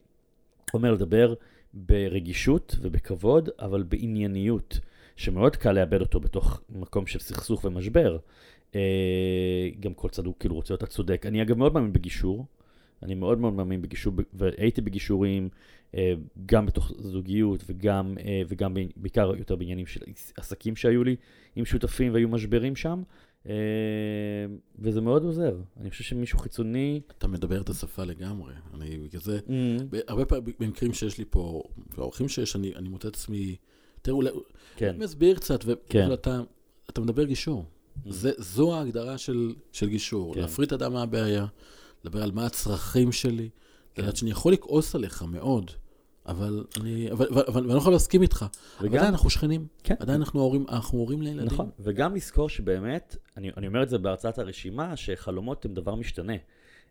אומר, 0.73 0.91
לדבר 0.91 1.33
ברגישות 1.73 2.75
ובכבוד, 2.81 3.49
אבל 3.59 3.83
בענייניות, 3.83 4.79
שמאוד 5.15 5.55
קל 5.55 5.71
לאבד 5.71 6.01
אותו 6.01 6.19
בתוך 6.19 6.61
מקום 6.69 7.07
של 7.07 7.19
סכסוך 7.19 7.65
ומשבר. 7.65 8.17
אה, 8.75 9.69
גם 9.79 9.93
כל 9.93 10.09
צד 10.09 10.25
הוא 10.25 10.33
כאילו 10.39 10.55
רוצה 10.55 10.73
להיות 10.73 10.83
הצודק. 10.83 11.25
אני 11.25 11.41
אגב 11.41 11.57
מאוד 11.57 11.73
מאמין 11.73 11.93
בגישור, 11.93 12.45
אני 13.03 13.15
מאוד 13.15 13.39
מאוד 13.39 13.53
מאמין 13.53 13.81
בגישור, 13.81 14.13
והייתי 14.33 14.81
בגישורים, 14.81 15.49
אה, 15.95 16.13
גם 16.45 16.65
בתוך 16.65 16.91
זוגיות 16.97 17.63
וגם, 17.67 18.17
אה, 18.25 18.41
וגם 18.47 18.73
בעיקר 18.95 19.33
יותר 19.37 19.55
בעניינים 19.55 19.85
של 19.85 20.01
עסקים 20.37 20.75
שהיו 20.75 21.03
לי 21.03 21.15
עם 21.55 21.65
שותפים 21.65 22.13
והיו 22.13 22.29
משברים 22.29 22.75
שם, 22.75 23.03
וזה 24.79 25.01
מאוד 25.01 25.23
עוזר. 25.23 25.57
אני 25.79 25.89
חושב 25.89 26.03
שמישהו 26.03 26.39
חיצוני... 26.39 27.01
אתה 27.17 27.27
מדבר 27.27 27.61
את 27.61 27.69
השפה 27.69 28.03
לגמרי. 28.03 28.53
אני 28.73 28.97
בגלל 28.97 29.21
זה, 29.21 29.39
Mm, 29.47 29.51
הרבה 30.07 30.25
פעמים 30.25 30.53
במקרים 30.59 30.93
שיש 30.93 31.17
לי 31.17 31.25
פה, 31.29 31.63
והאורחים 31.97 32.29
שיש, 32.29 32.55
אני, 32.55 32.75
אני 32.75 32.89
מוצא 32.89 33.07
את 33.07 33.13
עצמי, 33.13 33.55
תראה, 34.01 34.15
אולי, 34.15 34.29
כן, 34.75 34.95
מסביר 34.99 35.35
קצת, 35.35 35.65
ו- 35.65 35.73
כן. 35.89 36.13
אתה 36.89 37.01
מדבר 37.01 37.23
גישור. 37.23 37.65
זה, 38.05 38.31
זו 38.37 38.75
ההגדרה 38.75 39.17
של, 39.17 39.53
של 39.71 39.89
גישור. 39.89 40.33
כן. 40.33 40.41
להפריד 40.41 40.65
את 40.67 40.71
האדם 40.81 40.93
מהבעיה, 40.93 41.45
לדבר 42.03 42.23
על 42.23 42.31
מה 42.31 42.45
הצרכים 42.45 43.11
שלי, 43.11 43.49
לדעת 43.97 44.15
שאני 44.15 44.31
יכול 44.31 44.53
לכעוס 44.53 44.95
עליך 44.95 45.23
מאוד, 45.23 45.71
אבל 46.25 46.65
אני, 46.81 47.11
אבל, 47.11 47.27
אבל, 47.27 47.43
אבל, 47.47 47.61
ואני 47.61 47.73
לא 47.73 47.77
יכול 47.77 47.93
להסכים 47.93 48.21
איתך. 48.21 48.45
אבל 48.79 48.87
וגם- 48.87 48.97
עדיין 48.97 49.13
אנחנו 49.13 49.29
שכנים. 49.29 49.67
כן. 49.83 49.95
עדיין 49.99 50.21
אנחנו 50.21 50.41
הורים, 50.41 50.65
אנחנו 50.69 50.99
הורים 50.99 51.21
לילדים. 51.21 51.45
נכון, 51.45 51.69
וגם 51.79 52.15
לזכור 52.15 52.49
שבאמת, 52.49 53.15
אני, 53.37 53.51
אני 53.57 53.67
אומר 53.67 53.83
את 53.83 53.89
זה 53.89 53.97
בהרצאת 53.97 54.39
הרשימה, 54.39 54.97
שחלומות 54.97 55.65
הם 55.65 55.73
דבר 55.73 55.95
משתנה. 55.95 56.33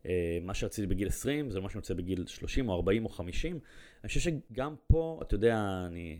אה, 0.06 0.38
מה 0.42 0.54
שרציתי 0.54 0.86
בגיל 0.86 1.08
20, 1.08 1.50
זה 1.50 1.60
מה 1.60 1.68
שאני 1.70 1.80
רוצה 1.80 1.94
בגיל 1.94 2.26
30 2.26 2.68
או 2.68 2.74
40 2.74 3.04
או 3.04 3.08
50. 3.08 3.58
אני 4.04 4.08
חושב 4.08 4.20
שגם 4.20 4.74
פה, 4.86 5.20
אתה 5.22 5.34
יודע, 5.34 5.84
אני... 5.86 6.18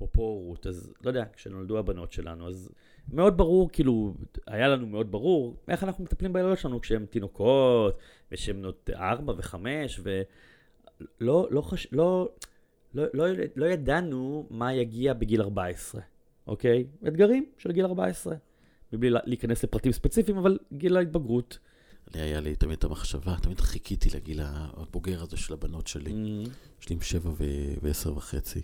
אפרופו 0.00 0.22
הורות, 0.22 0.66
אז 0.66 0.92
לא 1.04 1.10
יודע, 1.10 1.24
כשנולדו 1.32 1.78
הבנות 1.78 2.12
שלנו, 2.12 2.48
אז 2.48 2.70
מאוד 3.12 3.36
ברור, 3.36 3.70
כאילו, 3.72 4.14
היה 4.46 4.68
לנו 4.68 4.86
מאוד 4.86 5.10
ברור 5.10 5.56
איך 5.68 5.84
אנחנו 5.84 6.04
מטפלים 6.04 6.32
בילדות 6.32 6.58
שלנו 6.58 6.80
כשהן 6.80 7.06
תינוקות, 7.06 7.98
ושהן 8.32 8.56
בנות 8.56 8.90
4 8.94 9.32
ו-5, 9.32 9.54
ולא 11.20 11.48
לא 11.50 11.60
חש... 11.62 11.86
לא, 11.92 12.28
לא, 12.94 13.04
לא, 13.14 13.24
לא 13.56 13.66
ידענו 13.66 14.46
מה 14.50 14.74
יגיע 14.74 15.12
בגיל 15.14 15.42
14, 15.42 16.00
אוקיי? 16.46 16.84
אתגרים 17.08 17.46
של 17.58 17.72
גיל 17.72 17.84
14. 17.86 18.34
מבלי 18.92 19.10
לה- 19.10 19.20
להיכנס 19.24 19.64
לפרטים 19.64 19.92
ספציפיים, 19.92 20.38
אבל 20.38 20.58
גיל 20.72 20.96
ההתבגרות. 20.96 21.58
לי 22.14 22.20
היה 22.20 22.40
לי 22.40 22.56
תמיד 22.56 22.78
את 22.78 22.84
המחשבה, 22.84 23.36
תמיד 23.42 23.60
חיכיתי 23.60 24.08
לגיל 24.16 24.40
הבוגר 24.44 25.22
הזה 25.22 25.36
של 25.36 25.52
הבנות 25.54 25.86
שלי. 25.86 26.10
יש 26.80 26.88
לי 26.88 26.94
עם 26.94 27.00
שבע 27.00 27.30
ועשר 27.82 28.16
וחצי. 28.16 28.60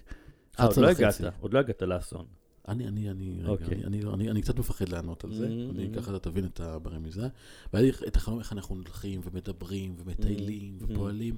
אה, 0.61 0.65
עוד 0.65 0.79
11 0.79 0.87
לא. 0.87 1.29
הגעת, 1.29 1.43
עוד 1.43 1.55
לא 1.55 1.59
הגעת 1.59 1.83
לאסון. 1.83 2.27
אני, 2.69 2.89
אני, 2.89 3.11
אני, 3.11 3.37
רגע, 3.41 3.49
אוקיי. 3.49 3.67
אני, 3.67 3.85
אני, 3.85 4.03
לא- 4.03 4.15
אני, 4.15 4.31
אני 4.31 4.43
קצת 4.43 4.59
מפחד 4.59 4.89
לענות 4.89 5.25
על 5.25 5.35
זה, 5.35 5.47
Mm, 5.47 5.71
אני. 5.75 5.91
ככה 5.97 6.11
אתה 6.17 6.31
תבין 6.31 6.45
את 6.45 6.61
הברמיזה. 6.61 7.29
והיה 7.73 7.85
לי 7.87 8.09
את 8.09 8.17
החלום 8.17 8.39
איך 8.39 8.53
אנחנו 8.53 8.75
הולכים 8.75 9.21
ומדברים 9.25 9.95
ומטיילים 9.99 10.79
Mm, 10.81 10.85
ופועלים, 10.85 11.37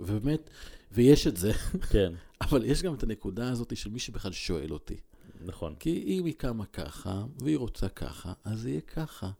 ובאמת, 0.00 0.50
ויש 0.92 1.26
את 1.26 1.36
זה, 1.36 1.52
כן, 1.90 2.12
אבל 2.40 2.64
יש 2.64 2.82
גם 2.82 2.94
את 2.94 3.02
הנקודה 3.02 3.48
הזאת 3.50 3.76
של 3.76 3.90
מי 3.90 3.98
שבכלל 3.98 4.32
שואל 4.32 4.72
אותי. 4.72 4.96
נכון. 5.44 5.74
כי 5.78 6.04
אם 6.06 6.24
היא 6.24 6.34
קמה 6.34 6.66
ככה, 6.66 7.24
והיא 7.38 7.56
רוצה 7.56 7.88
ככה, 7.88 8.32
אז 8.44 8.66
יהיה 8.66 8.80
ככה. 8.80 9.30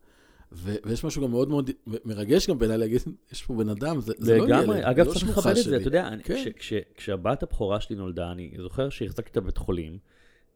ו- 0.55 0.75
ויש 0.85 1.05
משהו 1.05 1.23
גם 1.23 1.31
מאוד 1.31 1.49
מאוד 1.49 1.71
מרגש 2.05 2.49
גם 2.49 2.59
בעיניי 2.59 2.79
להגיד, 2.79 3.01
יש 3.33 3.43
פה 3.43 3.55
בן 3.55 3.69
אדם, 3.69 4.01
זה, 4.01 4.13
זה 4.19 4.39
לא 4.39 4.45
ילד, 4.45 4.71
אגב, 4.71 5.07
לא 5.07 5.11
צריך 5.13 5.21
שלוחה 5.25 5.41
לכבד 5.41 5.51
את 5.51 5.57
זה, 5.57 5.63
שלי. 5.63 5.77
אתה 5.77 5.89
יודע, 5.89 6.09
אני- 6.09 6.23
כן. 6.23 6.35
כש- 6.35 6.49
כש- 6.59 6.83
כשהבת 6.97 7.43
הבכורה 7.43 7.81
שלי 7.81 7.97
נולדה, 7.97 8.33
אני 8.33 8.53
זוכר 8.59 8.89
שהחזקתי 8.89 9.29
אותה 9.29 9.41
בבית 9.41 9.57
חולים, 9.59 9.99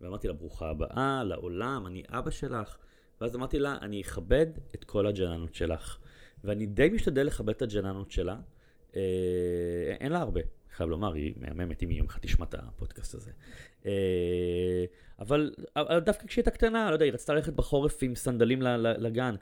ואמרתי 0.00 0.28
לה, 0.28 0.32
ברוכה 0.35 0.70
הבאה, 0.70 1.24
לעולם, 1.24 1.87
אני 1.87 2.02
אבא 2.09 2.30
שלך, 2.30 2.76
ואז 3.20 3.37
אמרתי 3.37 3.59
לה, 3.59 3.76
אני 3.82 4.00
אכבד 4.00 4.46
את 4.74 4.85
כל 4.85 5.06
הג'ננות 5.06 5.54
שלך. 5.54 5.98
ואני 6.44 6.66
די 6.66 6.88
משתדל 6.92 7.22
לכבד 7.26 7.54
את 7.54 7.62
הג'ננות 7.62 8.11
שלה, 8.11 8.37
אה, 8.96 9.00
אין 10.00 10.12
לה 10.12 10.18
הרבה, 10.18 10.40
חייב 10.76 10.90
לומר, 10.90 11.12
היא 11.12 11.35
מהממת 11.37 11.82
אם 11.82 11.88
היא 11.88 11.98
יום 11.98 12.06
אחד 12.06 12.20
תשמע 12.20 12.44
את 12.48 12.54
הפודקאסט 12.59 13.14
הזה. 13.14 13.30
אה, 13.87 14.85
אבל 15.18 15.50
אבל 15.76 15.98
דווקא 15.98 16.26
כשהיא 16.26 16.42
הייתה 16.42 16.50
קטנה, 16.50 16.88
לא 16.90 16.94
יודע, 16.94 17.04
היא 17.04 17.12
רצתה 17.12 17.35
ללכת 17.35 17.52
בחורף 17.52 17.98
עם 18.02 18.14
סנדלים 18.14 18.62
לגן. 18.78 19.35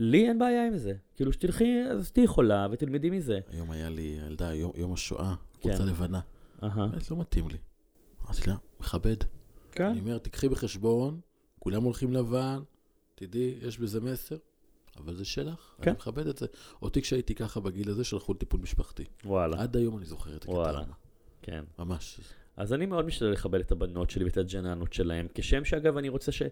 לי 0.00 0.28
אין 0.28 0.38
בעיה 0.38 0.66
עם 0.66 0.76
זה. 0.76 0.94
כאילו, 1.14 1.32
שתלכי, 1.32 1.82
אז 1.90 2.10
תהיי 2.10 2.26
חולה 2.26 2.66
ותלמדי 2.70 3.10
מזה. 3.10 3.40
היום 3.50 3.70
היה 3.70 3.88
לי 3.88 4.18
ילדה, 4.26 4.54
יום, 4.54 4.72
יום 4.76 4.92
השואה, 4.92 5.34
כן. 5.60 5.60
חולצה 5.60 5.84
לבנה. 5.84 6.20
אהה. 6.62 6.84
אמרת, 6.84 7.10
לא 7.10 7.16
מתאים 7.16 7.48
לי. 7.48 7.58
אמרתי 8.24 8.50
לה, 8.50 8.56
מכבד. 8.80 9.16
כן. 9.72 9.84
אני 9.84 10.00
אומר, 10.00 10.18
תקחי 10.18 10.48
בחשבון, 10.48 11.20
כולם 11.58 11.82
הולכים 11.82 12.12
לבן, 12.12 12.62
תדעי, 13.14 13.54
יש 13.62 13.78
בזה 13.78 14.00
מסר, 14.00 14.36
אבל 14.96 15.14
זה 15.14 15.24
שלך, 15.24 15.74
כן. 15.82 15.90
אני 15.90 15.96
מכבד 15.96 16.26
את 16.26 16.38
זה. 16.38 16.46
אותי 16.82 17.02
כשהייתי 17.02 17.34
ככה 17.34 17.60
בגיל 17.60 17.90
הזה, 17.90 18.04
שלחו 18.04 18.32
לטיפול 18.32 18.60
משפחתי. 18.60 19.04
וואלה, 19.24 19.62
עד 19.62 19.76
היום 19.76 19.96
אני 19.98 20.04
זוכר 20.04 20.36
את 20.36 20.42
הקטע. 20.42 20.52
וואלה. 20.52 20.84
כן. 21.42 21.64
ממש. 21.78 22.20
אז 22.56 22.72
אני 22.72 22.86
מאוד 22.86 23.06
משתדל 23.06 23.30
לכבד 23.30 23.60
את 23.60 23.72
הבנות 23.72 24.10
שלי 24.10 24.24
ואת 24.24 24.36
הג'ננות 24.36 24.92
שלהם, 24.92 25.26
כשם 25.34 25.64
שאגב 25.64 25.96
אני 25.96 26.08
רוצה 26.08 26.32
ש... 26.32 26.42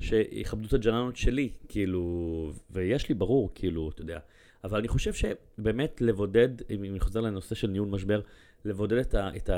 שיכבדו 0.00 0.66
את 0.66 0.72
הג'ננות 0.72 1.16
שלי, 1.16 1.50
כאילו, 1.68 2.52
ויש 2.70 3.08
לי 3.08 3.14
ברור, 3.14 3.50
כאילו, 3.54 3.90
אתה 3.90 4.02
יודע. 4.02 4.18
אבל 4.64 4.78
אני 4.78 4.88
חושב 4.88 5.12
שבאמת 5.12 6.00
לבודד, 6.00 6.48
אם 6.70 6.84
אני 6.84 7.00
חוזר 7.00 7.20
לנושא 7.20 7.54
של 7.54 7.66
ניהול 7.66 7.88
משבר, 7.88 8.20
לבודד 8.64 8.98
את, 8.98 9.14
ה... 9.14 9.30
את 9.36 9.50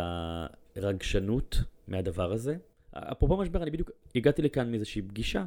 הרגשנות 0.77 1.61
מהדבר 1.89 2.33
הזה. 2.33 2.57
אפרופו 2.93 3.37
משבר, 3.37 3.63
אני 3.63 3.71
בדיוק 3.71 3.91
הגעתי 4.15 4.43
לכאן 4.43 4.71
מאיזושהי 4.71 5.03
פגישה 5.03 5.45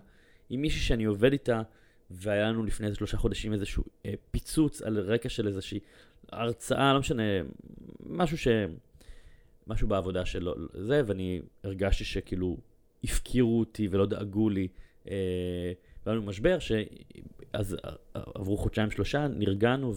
עם 0.49 0.61
מישהי 0.61 0.79
שאני 0.79 1.03
עובד 1.03 1.31
איתה, 1.31 1.61
והיה 2.11 2.49
לנו 2.49 2.63
לפני 2.63 2.85
איזה 2.85 2.97
שלושה 2.97 3.17
חודשים 3.17 3.53
איזשהו 3.53 3.83
אה, 4.05 4.13
פיצוץ 4.31 4.81
על 4.81 4.99
רקע 4.99 5.29
של 5.29 5.47
איזושהי 5.47 5.79
הרצאה, 6.31 6.93
לא 6.93 6.99
משנה, 6.99 7.23
משהו 8.05 8.37
ש... 8.37 8.47
משהו 9.67 9.87
בעבודה 9.87 10.25
שלו, 10.25 10.55
זה, 10.73 11.01
ואני 11.05 11.41
הרגשתי 11.63 12.03
שכאילו 12.03 12.57
הפקירו 13.03 13.59
אותי 13.59 13.87
ולא 13.91 14.05
דאגו 14.05 14.49
לי. 14.49 14.67
אה, 15.07 15.71
והיה 16.05 16.17
לנו 16.17 16.27
משבר, 16.27 16.57
שאז 16.59 17.77
עברו 18.13 18.57
חודשיים 18.57 18.91
שלושה, 18.91 19.27
נרגענו 19.27 19.93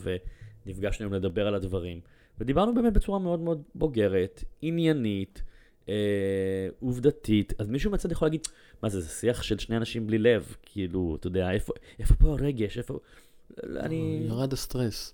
ונפגשנו 0.66 1.10
לדבר 1.10 1.46
על 1.46 1.54
הדברים. 1.54 2.00
ודיברנו 2.38 2.74
באמת 2.74 2.92
בצורה 2.92 3.18
מאוד 3.18 3.40
מאוד 3.40 3.62
בוגרת, 3.74 4.44
עניינית, 4.62 5.42
אה, 5.88 6.68
עובדתית. 6.80 7.52
אז 7.60 7.68
מישהו 7.68 7.90
מהצד 7.90 8.12
יכול 8.12 8.26
להגיד, 8.26 8.40
מה 8.82 8.88
זה, 8.88 9.00
זה 9.00 9.08
שיח 9.08 9.42
של 9.42 9.58
שני 9.58 9.76
אנשים 9.76 10.06
בלי 10.06 10.18
לב, 10.18 10.56
כאילו, 10.62 11.16
אתה 11.20 11.26
יודע, 11.26 11.50
איפה, 11.50 11.72
איפה 11.98 12.14
פה 12.14 12.32
הרגש, 12.32 12.78
איפה... 12.78 12.98
אני... 13.76 14.26
ירד 14.28 14.52
הסטרס. 14.52 15.12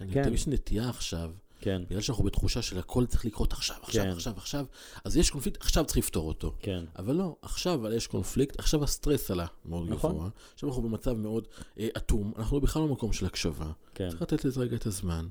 אני 0.00 0.12
כן. 0.12 0.22
תמיד 0.22 0.34
יש 0.34 0.48
נטייה 0.48 0.88
עכשיו, 0.88 1.30
כן, 1.62 1.82
בגלל 1.90 2.00
שאנחנו 2.00 2.24
בתחושה 2.24 2.62
של 2.62 2.78
הכל 2.78 3.06
צריך 3.06 3.24
לקרות 3.24 3.52
עכשיו, 3.52 3.76
עכשיו, 3.82 4.04
כן. 4.04 4.10
עכשיו, 4.10 4.32
עכשיו, 4.36 4.64
אז 5.04 5.16
יש 5.16 5.30
קונפליקט, 5.30 5.60
עכשיו 5.60 5.84
צריך 5.84 5.98
לפתור 5.98 6.28
אותו. 6.28 6.54
כן, 6.60 6.84
אבל 6.98 7.14
לא, 7.14 7.36
עכשיו 7.42 7.74
אבל 7.74 7.92
יש 7.92 8.06
קונפליקט, 8.06 8.58
עכשיו 8.58 8.84
הסטרס 8.84 9.30
עלה 9.30 9.46
מאוד 9.64 9.90
נכון. 9.90 10.12
גבוה, 10.12 10.28
עכשיו 10.54 10.68
אנחנו 10.68 10.82
במצב 10.82 11.12
מאוד 11.12 11.48
אה, 11.78 11.88
אטום, 11.96 12.32
אנחנו 12.36 12.60
בכלל 12.60 12.82
במקום 12.82 13.12
של 13.12 13.26
הקשבה. 13.26 13.70
כן, 13.94 14.08
צריך 14.08 14.22
לתת 14.22 14.44
לזה 14.44 14.60
רגע 14.60 14.76
את 14.76 14.86
הזמן. 14.86 15.26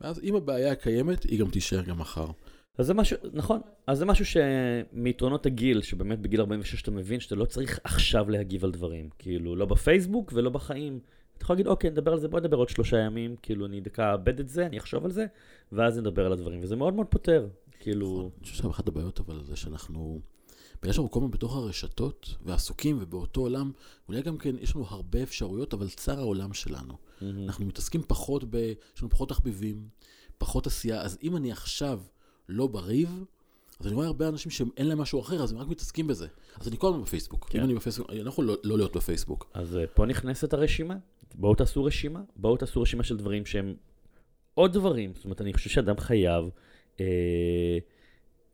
ואז 0.00 0.20
אם 0.22 0.36
הבעיה 0.36 0.74
קיימת, 0.74 1.22
היא 1.22 1.40
גם 1.40 1.50
תישאר 1.50 1.82
גם 1.82 1.98
מחר. 1.98 2.26
אז 2.78 2.86
זה 2.86 2.94
משהו, 2.94 3.16
נכון, 3.32 3.60
אז 3.86 3.98
זה 3.98 4.04
משהו 4.04 4.24
שמיתרונות 4.24 5.46
הגיל, 5.46 5.82
שבאמת 5.82 6.18
בגיל 6.18 6.40
46 6.40 6.82
אתה 6.82 6.90
מבין 6.90 7.20
שאתה 7.20 7.34
לא 7.34 7.44
צריך 7.44 7.80
עכשיו 7.84 8.30
להגיב 8.30 8.64
על 8.64 8.70
דברים. 8.70 9.08
כאילו, 9.18 9.56
לא 9.56 9.66
בפייסבוק 9.66 10.32
ולא 10.34 10.50
בחיים. 10.50 11.00
אתה 11.36 11.44
יכול 11.44 11.54
להגיד, 11.54 11.66
אוקיי, 11.66 11.90
נדבר 11.90 12.12
על 12.12 12.20
זה, 12.20 12.28
בוא 12.28 12.40
נדבר 12.40 12.56
עוד 12.56 12.68
שלושה 12.68 12.98
ימים, 12.98 13.36
כאילו, 13.42 13.66
אני 13.66 13.80
דקה 13.80 14.12
אאבד 14.12 14.40
את 14.40 14.48
זה, 14.48 14.66
אני 14.66 14.78
אחשוב 14.78 15.04
על 15.04 15.10
זה, 15.10 15.26
ואז 15.72 15.98
נדבר 15.98 16.26
על 16.26 16.32
הדברים, 16.32 16.60
וזה 16.62 16.76
מאוד 16.76 16.94
מאוד 16.94 17.06
פותר. 17.06 17.48
כאילו... 17.80 18.30
אני 18.38 18.42
חושב 18.42 18.62
שאחת 18.62 18.88
הבעיות 18.88 19.20
אבל 19.20 19.44
זה 19.44 19.56
שאנחנו, 19.56 20.20
בגלל 20.82 20.92
שאנחנו 20.92 21.10
כל 21.10 21.20
הזמן 21.20 21.30
בתוך 21.30 21.56
הרשתות 21.56 22.34
ועסוקים 22.44 22.98
ובאותו 23.00 23.40
עולם, 23.40 23.72
אולי 24.08 24.22
גם 24.22 24.38
כן 24.38 24.56
יש 24.60 24.76
לנו 24.76 24.84
הרבה 24.88 25.22
אפשרויות, 25.22 25.74
אבל 25.74 25.88
צר 25.88 26.18
העולם 26.18 26.52
שלנו. 26.52 26.94
אנחנו 27.22 27.66
מתעסקים 27.66 28.02
פחות 28.02 28.44
ב... 28.50 28.54
יש 28.96 29.02
לנו 29.02 29.10
פחות 29.10 29.28
תחביבים, 29.28 29.88
פחות 30.38 30.66
עשייה, 30.66 31.02
אז 31.02 31.18
אם 31.22 31.36
אני 31.36 31.52
עכשיו 31.52 32.00
לא 32.48 32.66
בריב, 32.66 33.24
אז 33.80 33.86
אני 33.86 33.94
רואה 33.94 34.06
הרבה 34.06 34.28
אנשים 34.28 34.50
שאין 34.50 34.86
להם 34.86 34.98
משהו 34.98 35.20
אחר, 35.20 35.42
אז 35.42 35.52
הם 35.52 35.58
רק 35.58 35.68
מתעסקים 35.68 36.06
בזה. 36.06 36.26
אז 36.60 36.68
אני 36.68 36.76
כל 36.78 36.88
הזמן 36.88 37.02
בפייסבוק. 37.02 37.48
כן. 37.50 37.58
אם 37.58 37.64
אני 37.64 37.74
בפייסבוק, 37.74 38.10
אני 38.10 38.22
לא 38.22 38.28
יכול 38.28 38.44
לא, 38.44 38.56
לא 38.64 38.76
להיות 38.76 38.96
בפייסבוק. 38.96 39.50
אז 39.54 39.76
אה, 39.76 39.86
פה 39.86 40.06
נכנסת 40.06 40.52
הרשימה. 40.52 40.96
בואו 41.34 41.54
תעשו 41.54 41.84
רשימה, 41.84 42.20
בואו 42.36 42.56
תעשו 42.56 42.82
רשימה 42.82 43.02
של 43.04 43.16
דברים 43.16 43.46
שהם 43.46 43.74
עוד 44.54 44.72
דברים. 44.72 45.12
זאת 45.14 45.24
אומרת, 45.24 45.40
אני 45.40 45.52
חושב 45.52 45.70
שאדם 45.70 45.98
חייב, 45.98 46.44
אה, 47.00 47.78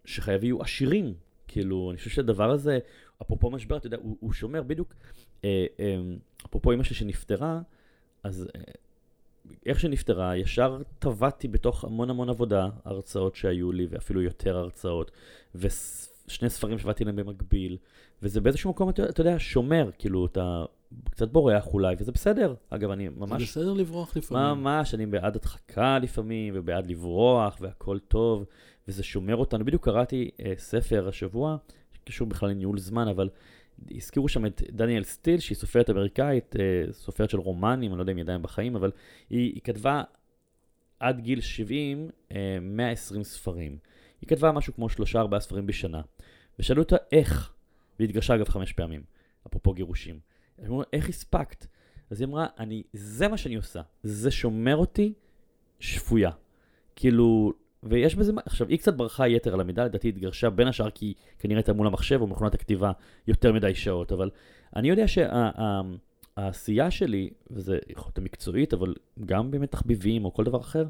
שחייב 0.04 0.44
יהיו 0.44 0.62
עשירים. 0.62 1.14
כאילו, 1.48 1.90
אני 1.90 1.98
חושב 1.98 2.10
שהדבר 2.10 2.50
הזה, 2.50 2.78
אפרופו 3.22 3.50
משבר, 3.50 3.76
אתה 3.76 3.86
יודע, 3.86 3.96
הוא, 4.02 4.16
הוא 4.20 4.32
שומר 4.32 4.62
בדיוק, 4.62 4.94
אה, 5.44 5.66
אה, 5.80 5.96
אפרופו 6.46 6.72
אמא 6.72 6.82
שלי 6.82 6.96
שנפטרה, 6.96 7.60
אז 8.22 8.48
אה, 8.56 8.60
איך 9.66 9.80
שנפטרה, 9.80 10.36
ישר 10.36 10.82
טבעתי 10.98 11.48
בתוך 11.48 11.84
המון 11.84 12.10
המון 12.10 12.28
עבודה, 12.28 12.68
הרצאות 12.84 13.34
שהיו 13.34 13.72
לי, 13.72 13.86
ואפילו 13.90 14.22
יותר 14.22 14.56
הרצאות, 14.56 15.10
ושני 15.54 16.48
ספרים 16.50 16.78
שעבדתי 16.78 17.04
להם 17.04 17.16
במקביל, 17.16 17.76
וזה 18.22 18.40
באיזשהו 18.40 18.70
מקום, 18.70 18.88
אתה, 18.88 19.04
אתה 19.04 19.20
יודע, 19.20 19.34
שומר, 19.38 19.90
כאילו, 19.98 20.26
אתה 20.26 20.64
קצת 21.10 21.28
בורח 21.28 21.66
אולי, 21.66 21.96
וזה 21.98 22.12
בסדר. 22.12 22.54
אגב, 22.70 22.90
אני 22.90 23.08
זה 23.10 23.20
ממש... 23.20 23.42
בסדר 23.42 23.72
לברוח 23.72 24.16
לפעמים. 24.16 24.44
ממש, 24.44 24.94
אני 24.94 25.06
בעד 25.06 25.36
הדחקה 25.36 25.98
לפעמים, 25.98 26.54
ובעד 26.56 26.86
לברוח, 26.86 27.56
והכל 27.60 27.98
טוב, 27.98 28.44
וזה 28.88 29.02
שומר 29.02 29.36
אותנו. 29.36 29.64
בדיוק 29.64 29.84
קראתי 29.84 30.30
אה, 30.40 30.52
ספר 30.56 31.08
השבוע, 31.08 31.56
שקשור 31.92 32.28
בכלל 32.28 32.48
לניהול 32.48 32.78
זמן, 32.78 33.08
אבל 33.08 33.28
הזכירו 33.90 34.28
שם 34.28 34.46
את 34.46 34.62
דניאל 34.70 35.04
סטיל, 35.04 35.40
שהיא 35.40 35.56
סופרת 35.56 35.90
אמריקאית, 35.90 36.56
אה, 36.56 36.92
סופרת 36.92 37.30
של 37.30 37.38
רומנים, 37.38 37.90
אני 37.90 37.98
לא 37.98 38.02
יודע 38.02 38.12
אם 38.12 38.16
היא 38.16 38.24
עדיין 38.24 38.42
בחיים, 38.42 38.76
אבל 38.76 38.90
היא, 39.30 39.52
היא 39.52 39.60
כתבה 39.64 40.02
עד 41.00 41.20
גיל 41.20 41.40
70 41.40 42.10
אה, 42.32 42.58
120 42.60 43.24
ספרים. 43.24 43.78
היא 44.20 44.28
כתבה 44.28 44.52
משהו 44.52 44.74
כמו 44.74 44.88
שלושה 44.88 45.20
ארבעה 45.20 45.40
ספרים 45.40 45.66
בשנה, 45.66 46.00
ושאלו 46.58 46.82
אותה 46.82 46.96
איך, 47.12 47.52
והיא 47.98 48.08
התגרשה 48.08 48.34
אגב 48.34 48.48
חמש 48.48 48.72
פעמים, 48.72 49.02
אפרופו 49.46 49.72
גירושים. 49.72 50.20
אמרו 50.66 50.80
לה, 50.80 50.86
איך 50.92 51.08
הספקת? 51.08 51.66
אז 52.10 52.20
היא 52.20 52.28
אמרה, 52.28 52.46
אני, 52.58 52.82
זה 52.92 53.28
מה 53.28 53.36
שאני 53.36 53.54
עושה, 53.54 53.80
זה 54.02 54.30
שומר 54.30 54.76
אותי 54.76 55.12
שפויה. 55.80 56.30
כאילו, 56.96 57.52
ויש 57.82 58.14
בזה, 58.14 58.32
מה- 58.32 58.40
עכשיו, 58.46 58.68
היא 58.68 58.78
קצת 58.78 58.94
ברחה 58.94 59.28
יתר 59.28 59.54
על 59.54 59.60
המידה, 59.60 59.84
לדעתי 59.84 60.08
התגרשה 60.08 60.50
בין 60.50 60.68
השאר 60.68 60.90
כי 60.90 61.14
כנראה 61.38 61.58
הייתה 61.58 61.72
מול 61.72 61.86
המחשב 61.86 62.20
או 62.20 62.26
מכונת 62.26 62.54
הכתיבה 62.54 62.92
יותר 63.28 63.52
מדי 63.52 63.74
שעות, 63.74 64.12
אבל 64.12 64.30
אני 64.76 64.88
יודע 64.88 65.04
שהעשייה 66.36 66.90
שלי, 66.90 67.30
וזה 67.50 67.78
יכול 67.88 68.04
להיות 68.08 68.18
המקצועית, 68.18 68.72
אבל 68.74 68.94
גם 69.24 69.50
באמת 69.50 69.70
תחביבים 69.70 70.24
או 70.24 70.34
כל 70.34 70.44
דבר 70.44 70.60
אחר, 70.60 70.86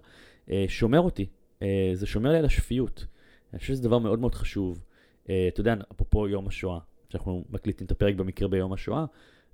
אה, 0.50 0.64
שומר 0.68 1.00
אותי. 1.00 1.26
אה, 1.62 1.90
זה 1.94 2.06
שומר 2.06 2.32
לי 2.32 2.38
על 2.38 2.44
השפיות. 2.44 3.06
אני 3.52 3.58
חושב 3.58 3.72
שזה 3.72 3.82
דבר 3.82 3.98
מאוד 3.98 4.18
מאוד 4.18 4.34
חשוב. 4.34 4.82
אה, 5.30 5.48
אתה 5.48 5.60
יודע, 5.60 5.74
אפרופו 5.92 6.28
יום 6.28 6.48
השואה, 6.48 6.78
שאנחנו 7.08 7.44
מקליטים 7.50 7.86
את 7.86 7.90
הפרק 7.90 8.14
במקרה 8.14 8.48
ביום 8.48 8.72
השואה, 8.72 9.04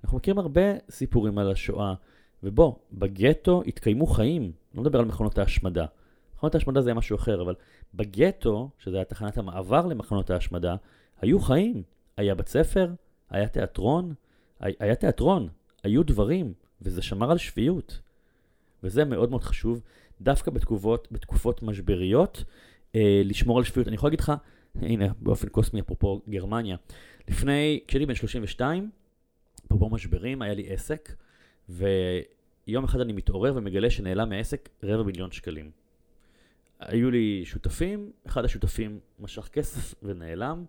אנחנו 0.03 0.17
מכירים 0.17 0.39
הרבה 0.39 0.61
סיפורים 0.89 1.37
על 1.37 1.51
השואה, 1.51 1.93
ובוא, 2.43 2.73
בגטו 2.93 3.63
התקיימו 3.67 4.05
חיים, 4.07 4.51
לא 4.75 4.81
מדבר 4.81 4.99
על 4.99 5.05
מכונות 5.05 5.37
ההשמדה. 5.37 5.85
מכונות 6.39 6.55
ההשמדה 6.55 6.81
זה 6.81 6.89
היה 6.89 6.95
משהו 6.95 7.15
אחר, 7.15 7.41
אבל 7.41 7.55
בגטו, 7.93 8.69
שזה 8.77 8.95
היה 8.95 9.05
תחנת 9.05 9.37
המעבר 9.37 9.85
למכונות 9.85 10.29
ההשמדה, 10.29 10.75
היו 11.21 11.39
חיים. 11.39 11.83
היה 12.17 12.35
בית 12.35 12.47
ספר, 12.47 12.89
היה 13.29 13.47
תיאטרון, 13.47 14.13
היה 14.59 14.95
תיאטרון, 14.95 15.49
היו 15.83 16.03
דברים, 16.03 16.53
וזה 16.81 17.01
שמר 17.01 17.31
על 17.31 17.37
שפיות. 17.37 17.99
וזה 18.83 19.05
מאוד 19.05 19.29
מאוד 19.29 19.43
חשוב, 19.43 19.81
דווקא 20.21 20.51
בתקופות, 20.51 21.07
בתקופות 21.11 21.63
משבריות, 21.63 22.43
אה, 22.95 23.21
לשמור 23.25 23.57
על 23.57 23.63
שפיות. 23.63 23.87
אני 23.87 23.95
יכול 23.95 24.07
להגיד 24.07 24.19
לך, 24.19 24.33
הנה, 24.75 25.07
באופן 25.19 25.49
קוסמי, 25.49 25.79
אפרופו 25.79 26.21
גרמניה, 26.29 26.77
לפני, 27.27 27.79
כשהייתי 27.87 28.05
בן 28.05 28.15
32, 28.15 28.89
אפרופו 29.65 29.89
משברים, 29.89 30.41
היה 30.41 30.53
לי 30.53 30.73
עסק, 30.73 31.15
ויום 31.69 32.83
אחד 32.83 32.99
אני 32.99 33.13
מתעורר 33.13 33.53
ומגלה 33.55 33.89
שנעלם 33.89 34.29
מהעסק 34.29 34.69
רבע 34.83 35.03
מיליון 35.03 35.31
שקלים. 35.31 35.78
היו 36.79 37.11
לי 37.11 37.41
שותפים, 37.45 38.11
אחד 38.27 38.45
השותפים 38.45 38.99
משך 39.19 39.49
כסף 39.53 39.95
ונעלם. 40.03 40.65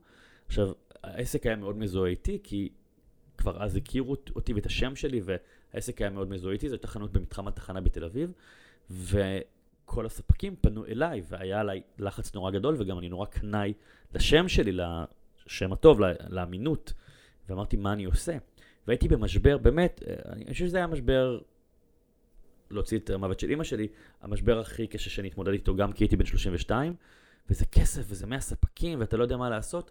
עכשיו, 0.47 0.73
העסק 1.03 1.47
היה 1.47 1.57
מאוד 1.57 1.77
מזוהה 1.77 2.11
איתי, 2.11 2.39
כי 2.43 2.69
כבר 3.39 3.63
אז 3.63 3.77
הכירו 3.77 4.17
אותי 4.37 4.53
ואת 4.53 4.67
השם 4.67 4.97
שלי, 4.97 5.21
והעסק 5.25 6.01
היה 6.01 6.11
מאוד 6.11 6.31
מזוהה 6.31 6.53
איתי, 6.53 6.69
זו 6.69 6.75
הייתה 6.75 6.87
חנות 6.87 7.13
במתחם 7.13 7.49
התחנה 7.49 7.81
בתל 7.81 8.05
אביב, 8.05 8.33
וכל 8.91 10.07
הספקים 10.07 10.57
פנו 10.61 10.87
אליי, 10.87 11.23
והיה 11.29 11.61
עליי 11.61 11.83
לחץ 11.99 12.35
נורא 12.35 12.51
גדול, 12.51 12.77
וגם 12.79 12.99
אני 12.99 13.09
נורא 13.09 13.27
קנאי 13.27 13.73
לשם 14.15 14.49
שלי, 14.49 14.73
לשם 15.47 15.73
הטוב, 15.73 16.01
לאמינות, 16.29 16.93
ואמרתי, 17.49 17.77
מה 17.77 17.93
אני 17.93 18.05
עושה? 18.05 18.37
והייתי 18.87 19.09
במשבר, 19.09 19.59
באמת, 19.59 20.03
אה, 20.09 20.33
אני 20.33 20.53
חושב 20.53 20.67
שזה 20.67 20.77
היה 20.77 20.87
משבר 20.87 21.41
להוציא 22.71 22.99
את 22.99 23.11
המוות 23.11 23.41
של 23.41 23.51
אימא 23.51 23.65
שלי, 23.65 23.89
המשבר 24.23 24.59
הכי 24.59 24.87
קשה 24.87 25.11
שאני 25.11 25.29
אתמודד 25.29 25.53
איתו, 25.53 25.77
גם 25.77 25.93
כי 25.93 26.05
הייתי 26.05 26.17
בן 26.17 26.27
32, 26.27 26.95
וזה 27.51 27.65
כסף, 27.67 28.03
וזה 28.09 28.27
100 28.27 28.41
ספקים, 28.41 29.01
ואתה 29.01 29.17
לא 29.17 29.23
יודע 29.23 29.37
מה 29.37 29.51
לעשות. 29.51 29.91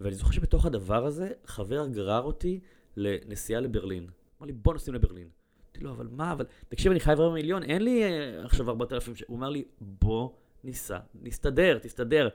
ואני 0.00 0.14
זוכר 0.14 0.30
שבתוך 0.30 0.66
הדבר 0.66 1.06
הזה, 1.06 1.30
חבר 1.46 1.86
גרר 1.86 2.22
אותי 2.22 2.60
לנסיעה 2.96 3.60
לברלין. 3.60 4.06
אמר 4.40 4.46
לי, 4.46 4.52
בוא 4.52 4.72
נוסעים 4.72 4.94
לברלין. 4.94 5.28
אמרתי 5.64 5.80
לו, 5.80 5.90
אבל 5.90 6.08
מה, 6.10 6.32
אבל... 6.32 6.44
תקשיב, 6.68 6.90
אני 6.90 7.00
חייב 7.00 7.20
רבע 7.20 7.34
מיליון, 7.34 7.62
אין 7.62 7.82
לי 7.82 8.04
אה, 8.04 8.44
עכשיו 8.44 8.70
4,000 8.70 9.16
ש... 9.16 9.24
הוא 9.26 9.38
אמר 9.38 9.48
לי, 9.48 9.64
בוא 9.80 10.30
ניסע, 10.64 10.98
נסתדר, 11.22 11.78
תסתדר, 11.78 12.28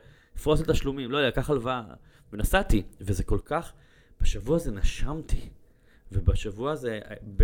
פרוס 0.43 0.61
את 0.61 0.69
תשלומים, 0.69 1.11
לא 1.11 1.17
יודע, 1.17 1.31
קח 1.31 1.49
הלוואה. 1.49 1.83
ונסעתי, 2.33 2.83
וזה 3.01 3.23
כל 3.23 3.39
כך... 3.45 3.73
בשבוע 4.21 4.55
הזה 4.55 4.71
נשמתי. 4.71 5.49
ובשבוע 6.11 6.71
הזה, 6.71 6.99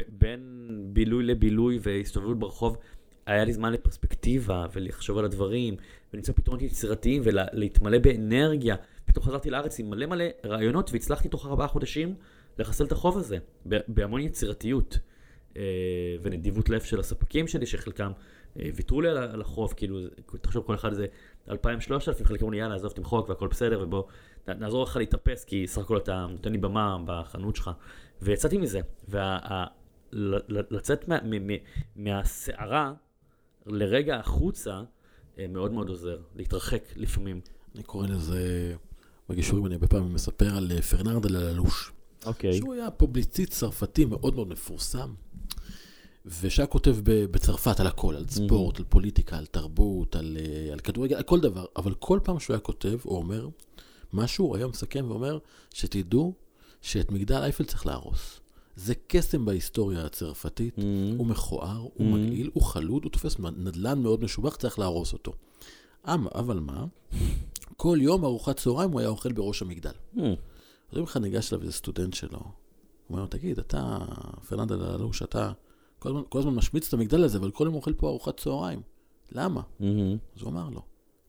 בין 0.07 0.67
בילוי 0.93 1.23
לבילוי 1.23 1.79
והסתובבות 1.81 2.39
ברחוב, 2.39 2.77
היה 3.25 3.45
לי 3.45 3.53
זמן 3.53 3.73
לפרספקטיבה 3.73 4.65
ולחשוב 4.73 5.17
על 5.17 5.25
הדברים, 5.25 5.75
ולמצוא 6.13 6.33
פתרונות 6.35 6.61
יצירתיים 6.61 7.21
ולהתמלא 7.25 7.97
באנרגיה. 7.97 8.75
פתאום 9.05 9.25
חזרתי 9.25 9.49
לארץ 9.49 9.79
עם 9.79 9.89
מלא 9.89 10.05
מלא 10.05 10.25
רעיונות 10.45 10.89
והצלחתי 10.93 11.29
תוך 11.29 11.45
ארבעה 11.45 11.67
חודשים 11.67 12.15
לחסל 12.59 12.85
את 12.85 12.91
החוב 12.91 13.17
הזה, 13.17 13.37
בהמון 13.87 14.21
יצירתיות. 14.21 14.99
אה, 15.57 16.15
ונדיבות 16.21 16.69
לב 16.69 16.81
של 16.81 16.99
הספקים 16.99 17.47
שלי, 17.47 17.65
שחלקם 17.65 18.11
אה, 18.59 18.69
ויתרו 18.75 19.01
לי 19.01 19.09
על 19.09 19.41
החוב, 19.41 19.73
כאילו, 19.77 19.99
תחשוב 20.41 20.63
כל 20.65 20.75
אחד 20.75 20.93
זה 20.93 21.05
2,000-3,000, 21.49 21.53
חלק 22.23 22.41
אמרו 22.41 22.51
לי 22.51 22.57
יאללה, 22.57 22.75
עזוב, 22.75 22.91
תמחוק 22.91 23.29
והכל 23.29 23.47
בסדר, 23.47 23.83
ובוא, 23.83 24.03
נעזור 24.47 24.83
לך 24.83 24.95
להתאפס, 24.95 25.43
כי 25.43 25.67
סך 25.67 25.81
הכל 25.81 25.97
אתה 25.97 26.25
נותן 26.29 26.51
לי 26.51 26.57
במה 26.57 26.97
בחנות 27.05 27.55
שלך. 27.55 27.71
ויצאתי 28.21 28.57
מזה, 28.57 28.81
ולצאת 30.13 31.09
מ- 31.09 31.57
מהסערה 31.95 32.93
לרגע 33.65 34.15
החוצה, 34.15 34.81
אה, 35.39 35.47
מאוד 35.47 35.71
מאוד 35.71 35.89
עוזר, 35.89 36.17
להתרחק 36.35 36.83
לפעמים. 36.95 37.41
אני 37.75 37.83
קורא 37.83 38.07
לזה, 38.07 38.73
בגישורים 39.29 39.65
אני 39.65 39.73
הרבה 39.73 39.87
פעמים 39.87 40.13
מספר 40.13 40.57
על 40.57 40.71
אה, 40.71 40.81
פרנרד 40.81 41.25
אללוש. 41.25 41.91
אוקיי. 42.25 42.57
שהוא 42.57 42.73
היה 42.73 42.91
פובליציסט 42.91 43.51
צרפתי 43.51 44.05
מאוד 44.05 44.35
מאוד 44.35 44.47
מפורסם, 44.47 45.13
ושהיה 46.41 46.67
כותב 46.67 46.95
בצרפת 47.03 47.79
על 47.79 47.87
הכל, 47.87 48.15
על 48.15 48.25
ספורט, 48.27 48.79
על 48.79 48.85
פוליטיקה, 48.89 49.37
על 49.37 49.45
תרבות, 49.45 50.15
על, 50.15 50.37
אה, 50.39 50.73
על 50.73 50.79
כדורגל, 50.79 51.15
על 51.15 51.23
כל 51.23 51.39
דבר, 51.39 51.65
אבל 51.75 51.93
כל 51.93 52.19
פעם 52.23 52.39
שהוא 52.39 52.53
היה 52.53 52.61
כותב, 52.61 52.97
הוא 53.03 53.17
אומר 53.17 53.49
משהו, 54.13 54.45
הוא 54.45 54.55
היה 54.55 54.67
מסכם 54.67 55.05
ואומר, 55.07 55.39
שתדעו 55.73 56.33
שאת 56.81 57.11
מגדל 57.11 57.35
אייפל 57.35 57.63
צריך 57.63 57.85
להרוס. 57.85 58.39
זה 58.75 58.93
קסם 59.07 59.45
בהיסטוריה 59.45 60.05
הצרפתית, 60.05 60.77
Mm. 60.77 60.81
הוא 61.17 61.27
מכוער, 61.27 61.77
הוא 61.77 61.91
Mhm. 61.97 62.03
מגעיל, 62.17 62.49
הוא 62.53 62.63
חלוד, 62.63 63.03
הוא 63.03 63.11
תופס 63.11 63.35
נדל"ן 63.39 63.99
מאוד 64.01 64.23
משובח, 64.23 64.55
צריך 64.55 64.79
להרוס 64.79 65.13
אותו. 65.13 65.33
אמ- 66.07 66.27
אבל 66.35 66.59
מה? 66.59 66.85
כל 67.77 67.97
יום 68.01 68.25
ארוחת 68.25 68.57
צהריים 68.57 68.91
הוא 68.91 68.99
היה 68.99 69.09
אוכל 69.09 69.31
בראש 69.31 69.61
המגדל. 69.61 69.91
Mm. 70.15 70.19
אז 70.91 70.97
יום 70.97 71.03
אחד 71.03 71.21
ניגש 71.21 71.53
אליו 71.53 71.61
איזה 71.63 71.73
סטודנט 71.73 72.13
שלו, 72.13 72.39
הוא 72.39 72.49
אומר 73.09 73.21
לו, 73.21 73.27
תגיד, 73.27 73.59
אתה, 73.59 73.97
פרננד 74.49 74.71
אללוש, 74.71 75.21
אתה 75.23 75.51
כל 75.99 76.09
הזמן, 76.09 76.21
כל 76.29 76.39
הזמן 76.39 76.55
משמיץ 76.55 76.87
את 76.87 76.93
המגדל 76.93 77.23
הזה, 77.23 77.37
אבל 77.37 77.51
כל 77.51 77.63
יום 77.65 77.75
אוכל 77.75 77.93
פה 77.93 78.07
ארוחת 78.09 78.39
צהריים. 78.39 78.81
למה? 79.31 79.61
מהמם. 79.79 80.17
אז 80.35 80.41
הוא 80.41 80.49
אמר 80.51 80.69
לו, 80.69 80.81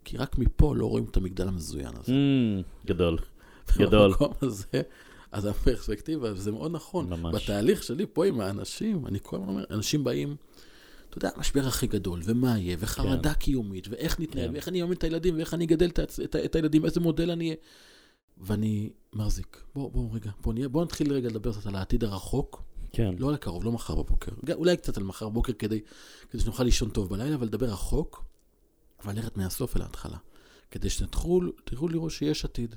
כי 0.05 0.17
רק 0.17 0.39
מפה 0.39 0.77
לא 0.77 0.87
רואים 0.87 1.05
את 1.11 1.17
המגדל 1.17 1.49
המזוין 1.49 1.93
הזה. 1.97 2.13
מהמם. 2.13 2.63
גדול. 2.87 3.19
גדול. 3.79 4.11
במקום 4.11 4.33
הזה, 4.43 4.83
אז 5.33 5.45
הפרספקטיבה, 5.45 6.33
וזה 6.33 6.53
מאוד 6.53 6.72
נכון. 6.72 7.11
ממש. 7.11 7.35
בתהליך 7.35 7.83
שלי 7.83 8.07
פה 8.12 8.26
עם 8.26 8.41
האנשים, 8.41 9.07
אני 9.07 9.18
כל 9.22 9.37
הזמן 9.37 9.49
אומר, 9.49 9.64
אנשים 9.70 10.05
באים, 10.05 10.37
אתה 11.11 11.18
יודע, 11.18 11.31
המשבר 11.37 11.66
הכי 11.66 11.87
גדול, 11.87 12.20
ומה 12.24 12.59
יהיה, 12.59 12.76
וחרדה 12.81 13.35
קיומית, 13.35 13.89
ואיך 13.91 14.20
נתנהל, 14.20 14.47
כן. 14.47 14.53
ואיך 14.53 14.68
אני 14.68 14.83
אממן 14.83 14.93
את 14.93 15.05
הילדים, 15.05 15.37
ואיך 15.37 15.55
אני 15.55 15.64
אגדל 15.64 15.89
את, 15.89 16.01
את, 16.24 16.37
את 16.37 16.55
הילדים, 16.55 16.85
איזה 16.85 17.01
מודל 17.01 17.31
אני 17.31 17.45
אהיה. 17.45 17.57
ואני 18.41 18.91
מחזיק. 19.12 19.62
בוא, 19.74 19.91
בוא 19.91 20.14
רגע, 20.14 20.31
בוא, 20.41 20.53
נהיה, 20.55 20.68
בוא 20.68 20.85
נתחיל 20.85 21.12
רגע 21.12 21.29
לדבר 21.29 21.53
קצת 21.53 21.66
על 21.66 21.74
העתיד 21.74 22.05
הרחוק, 22.05 22.62
כן. 22.93 23.14
לא 23.18 23.29
על 23.29 23.35
הקרוב, 23.35 23.64
לא 23.64 23.72
מחר 23.72 23.95
בבוקר. 23.95 24.33
אולי 24.53 24.76
קצת 24.76 24.97
על 24.97 25.03
מחר 25.03 25.29
בבוקר 25.29 25.53
כדי, 25.53 25.81
כדי 26.31 26.43
שנוכל 26.43 26.64
לישון 26.64 26.91
טוב 26.91 27.09
בלילה, 27.09 27.35
אבל 27.35 27.47
לדבר 27.47 27.66
רחוק, 27.66 28.24
אבל 29.05 29.14
ללכת 29.16 29.37
מהסוף 29.37 29.76
אל 29.76 29.83
ההתחלה. 29.83 30.16
כדי 30.70 30.89
תראו 31.64 31.89
לראות 31.89 32.11
שיש 32.11 32.45
עתיד, 32.45 32.74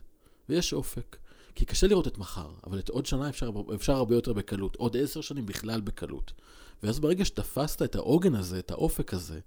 ויש 0.49 0.73
אופק. 0.73 1.17
כי 1.55 1.65
קשה 1.65 1.87
לראות 1.87 2.07
את 2.07 2.17
מחר, 2.17 2.49
אבל 2.67 2.79
את 2.79 2.89
עוד 2.89 3.05
שנה 3.05 3.29
אפשר, 3.29 3.51
אפשר 3.75 3.93
הרבה 3.93 4.15
יותר 4.15 4.33
בקלות. 4.33 4.75
עוד 4.75 4.97
עשר 4.97 5.21
שנים 5.21 5.45
בכלל 5.45 5.81
בקלות. 5.81 6.31
ואז 6.83 6.99
ברגע 6.99 7.25
שתפסת 7.25 7.81
את 7.81 7.95
העוגן 7.95 8.35
הזה, 8.35 8.59
את 8.59 8.71
האופק 8.71 9.13
הזה, 9.13 9.39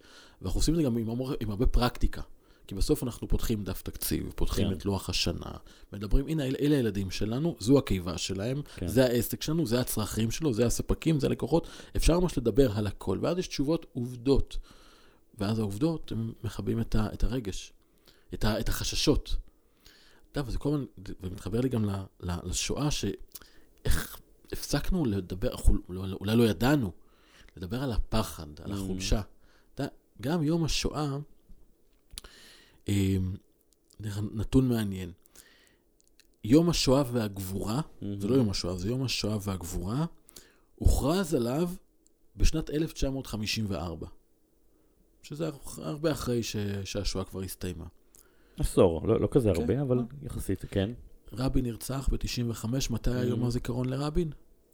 ואנחנו 0.43 0.59
עושים 0.61 0.75
את 0.75 0.79
זה 0.79 0.85
גם 0.85 0.97
עם, 0.97 1.09
עם 1.41 1.51
הרבה 1.51 1.67
פרקטיקה. 1.67 2.23
כי 2.67 2.75
בסוף 2.75 3.03
אנחנו 3.03 3.29
פותחים 3.29 3.65
דף 3.65 3.83
תקציב, 3.83 4.33
פותחים 4.37 4.69
כן. 4.69 4.73
את 4.73 4.85
לוח 4.85 5.11
השנה, 5.11 5.51
מדברים, 5.93 6.27
הנה, 6.29 6.45
אלה, 6.45 6.59
אלה 6.61 6.77
הילדים 6.77 7.11
שלנו, 7.11 7.57
זו 7.59 7.79
הקיבה 7.79 8.19
שלהם, 8.19 8.63
כן. 8.77 8.87
זה 8.87 9.05
העסק 9.05 9.43
שלנו, 9.43 9.67
זה 9.67 9.81
הצרכים 9.81 10.31
שלו, 10.31 10.53
זה 10.53 10.67
הספקים, 10.67 11.21
זה 11.21 11.27
הלקוחות. 11.27 11.69
אפשר 11.97 12.21
ממש 12.21 12.39
לדבר 12.39 12.73
על 12.79 12.87
הכל, 12.87 13.19
ואז 13.23 13.39
יש 13.39 13.49
תשובות 13.49 13.87
עובדות. 13.93 14.59
ואז 15.39 15.59
העובדות, 15.59 16.13
הם 16.13 16.33
מכבים 16.45 16.81
את, 16.81 16.95
ה, 16.95 17.07
את 17.13 17.25
הרגש, 17.25 17.73
את, 18.35 18.45
ה, 18.45 18.61
את 18.61 18.69
החששות. 18.69 19.37
אתה 20.35 20.41
יודע, 20.41 20.49
וזה 20.49 20.59
כל 20.59 20.69
הזמן, 20.69 20.85
ומתחבר 21.21 21.61
לי 21.61 21.69
גם 21.69 21.85
לשואה, 22.21 22.91
שאיך 22.91 24.17
הפסקנו 24.53 25.05
לדבר, 25.05 25.55
לא- 25.89 26.09
לא- 26.09 26.17
אולי 26.21 26.37
לא 26.37 26.43
ידענו, 26.43 26.93
לדבר 27.57 27.83
על 27.83 27.93
הפחד, 27.93 28.47
על 28.65 28.73
Mm. 28.73 28.75
החולשה. 28.75 29.21
אתה 29.75 29.83
יודע, 29.83 29.93
גם 30.21 30.43
יום 30.43 30.65
השואה, 30.65 31.17
אה, 32.89 33.17
אגב, 34.03 34.25
נתון 34.33 34.69
מעניין. 34.69 35.13
יום 36.45 36.71
השואה 36.71 37.03
והגבורה, 37.13 37.81
מהמם. 38.03 38.21
זה 38.21 38.29
לא 38.29 38.35
יום 38.35 38.51
השואה, 38.51 38.77
זה 38.77 38.89
יום 38.89 39.03
השואה 39.05 39.37
והגבורה, 39.43 40.07
הוכרז 40.75 41.35
עליו 41.35 41.71
בשנת 42.37 42.71
1954. 42.71 44.07
שזה 45.23 45.51
הרבה 45.79 46.13
אחרי 46.13 46.43
שהשואה 46.85 47.25
כבר 47.25 47.43
הסתיימה. 47.43 47.85
עשור, 48.59 49.07
לא 49.09 49.21
לא 49.21 49.29
כזה 49.31 49.51
כן. 49.55 49.61
הרבה, 49.61 49.83
אבל 49.83 49.99
יחסית, 50.23 50.65
כן. 50.71 50.91
רבין 51.33 51.65
נרצח 51.65 52.09
ב-95, 52.13 52.67
מתי 52.91 53.11
היה 53.11 53.25
יום 53.25 53.43
Mhm. 53.43 53.47
הזיכרון 53.47 53.89
לרבין? 53.89 54.31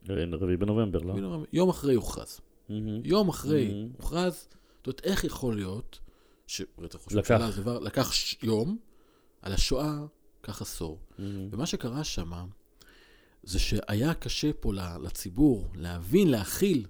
רביעי 0.09 0.57
בנובמבר, 0.57 0.99
לא? 0.99 1.45
יום 1.53 1.68
אחרי 1.68 1.95
הוכרז. 1.95 2.41
מהמם. 2.68 3.01
יום 3.05 3.28
אחרי 3.28 3.68
Mhm. 3.70 3.97
הוכרז, 4.03 4.35
זאת 4.78 4.87
אומרת, 4.87 5.01
איך 5.05 5.24
יכול 5.24 5.55
להיות 5.55 5.99
שרצח 6.47 6.99
ראש. 7.07 7.12
הממשלה 7.14 7.51
זה 7.51 7.62
דבר, 7.62 7.78
לקח 7.78 8.12
ש- 8.12 8.37
יום, 8.43 8.78
על 9.43 9.53
השואה, 9.53 9.99
קח 10.41 10.62
עשור. 10.62 10.99
מהמם. 11.18 11.49
ומה 11.53 11.66
שקרה 11.66 12.05
שם, 12.05 12.31
זה 13.43 13.59
שהיה 13.59 14.14
קשה 14.14 14.53
פה 14.53 14.72
לציבור 15.03 15.68
להבין, 15.74 16.31
להכיל, 16.31 16.87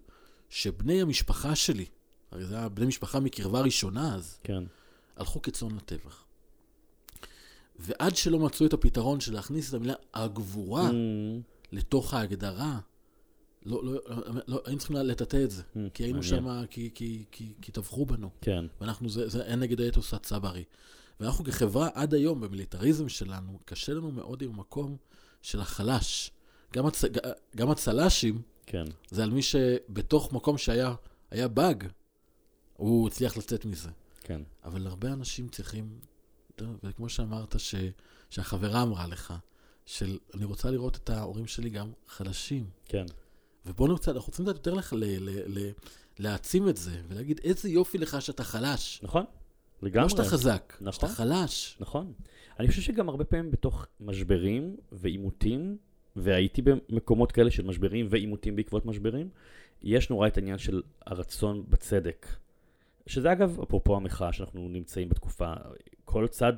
שבני 0.48 1.02
המשפחה 1.02 1.54
שלי, 1.56 1.86
הרי 2.30 2.44
זה 2.44 2.58
היה 2.58 2.68
בני 2.68 2.86
משפחה 2.86 3.20
מקרבה 3.20 3.60
ראשונה 3.60 4.14
אז, 4.14 4.38
כן. 4.44 4.62
הלכו 5.16 5.42
כצאן 5.42 5.68
לטבח. 5.76 6.24
ועד 7.80 8.16
שלא 8.16 8.38
מצאו 8.38 8.66
את 8.66 8.72
הפתרון 8.72 9.20
של 9.20 9.32
להכניס 9.32 9.68
את 9.68 9.74
המילה 9.74 9.94
הגבורה 10.14 10.82
מהמם. 10.82 11.40
לתוך 11.72 12.14
ההגדרה, 12.14 12.78
לא, 13.66 13.84
לא, 13.84 13.92
לא, 14.06 14.40
לא, 14.48 14.62
היינו 14.64 14.78
צריכים 14.78 14.96
לטאטא 14.96 15.44
את 15.44 15.50
זה. 15.50 15.62
Hmm, 15.62 15.78
כי 15.94 16.02
היינו. 16.02 16.22
שם, 16.22 16.64
כי, 16.70 16.90
כי, 16.94 17.24
כי, 17.30 17.52
כי 17.62 17.72
טבחו 17.72 18.06
בנו. 18.06 18.30
כן. 18.40 18.64
ואנחנו, 18.80 19.08
זה, 19.08 19.28
זה 19.28 19.44
היה 19.44 19.56
נגד 19.56 19.80
האתוס 19.80 20.14
הצברי. 20.14 20.64
ואנחנו 21.20 21.44
כחברה, 21.44 21.88
עד 21.94 22.14
היום, 22.14 22.40
במיליטריזם 22.40 23.08
שלנו, 23.08 23.58
קשה 23.64 23.94
לנו 23.94 24.10
מאוד 24.10 24.42
עם 24.42 24.50
המקום 24.50 24.96
של 25.42 25.60
החלש. 25.60 26.30
גם, 26.72 26.86
הצ, 26.86 27.04
גם 27.56 27.70
הצל"שים, 27.70 28.42
כן. 28.66 28.84
זה 29.10 29.22
על 29.22 29.30
מי 29.30 29.42
שבתוך 29.42 30.32
מקום 30.32 30.58
שהיה 30.58 30.94
היה 31.30 31.48
באג, 31.48 31.84
הוא 32.76 33.08
הצליח 33.08 33.36
לצאת 33.36 33.64
מזה. 33.64 33.88
כן. 34.20 34.40
אבל 34.64 34.86
הרבה 34.86 35.12
אנשים 35.12 35.48
צריכים, 35.48 35.98
וכמו 36.84 37.08
שאמרת, 37.08 37.60
ש, 37.60 37.74
שהחברה 38.30 38.82
אמרה 38.82 39.06
לך, 39.06 39.34
של 39.86 40.18
אני 40.34 40.44
רוצה 40.44 40.70
לראות 40.70 40.96
את 40.96 41.10
ההורים 41.10 41.46
שלי 41.46 41.70
גם 41.70 41.92
חלשים. 42.06 42.66
כן. 42.84 43.06
ובואו 43.66 43.88
נרצה, 43.88 44.10
אנחנו 44.10 44.26
רוצים 44.26 44.44
קצת 44.44 44.54
יותר 44.54 44.74
לך 44.74 44.92
ל, 44.92 45.04
ל, 45.04 45.58
ל, 45.58 45.70
להעצים 46.18 46.68
את 46.68 46.76
זה, 46.76 47.00
ולהגיד 47.08 47.40
איזה 47.44 47.68
יופי 47.68 47.98
לך 47.98 48.22
שאתה 48.22 48.44
חלש. 48.44 49.00
נכון. 49.02 49.24
לגמרי. 49.82 50.02
לא 50.02 50.08
שאתה 50.08 50.24
חזק, 50.24 50.76
נכון. 50.80 50.92
שאתה 50.92 51.08
חלש. 51.08 51.76
נכון. 51.80 52.12
אני 52.58 52.68
חושב 52.68 52.82
שגם 52.82 53.08
הרבה 53.08 53.24
פעמים 53.24 53.50
בתוך 53.50 53.86
משברים 54.00 54.76
ועימותים, 54.92 55.76
והייתי 56.16 56.62
במקומות 56.62 57.32
כאלה 57.32 57.50
של 57.50 57.66
משברים 57.66 58.06
ועימותים 58.10 58.56
בעקבות 58.56 58.86
משברים, 58.86 59.28
יש 59.82 60.10
נורא 60.10 60.28
את 60.28 60.36
העניין 60.36 60.58
של 60.58 60.82
הרצון 61.06 61.64
בצדק. 61.68 62.26
שזה 63.06 63.32
אגב, 63.32 63.60
אפרופו 63.60 63.96
המחאה 63.96 64.32
שאנחנו 64.32 64.68
נמצאים 64.68 65.08
בתקופה, 65.08 65.52
כל 66.04 66.26
צד 66.26 66.52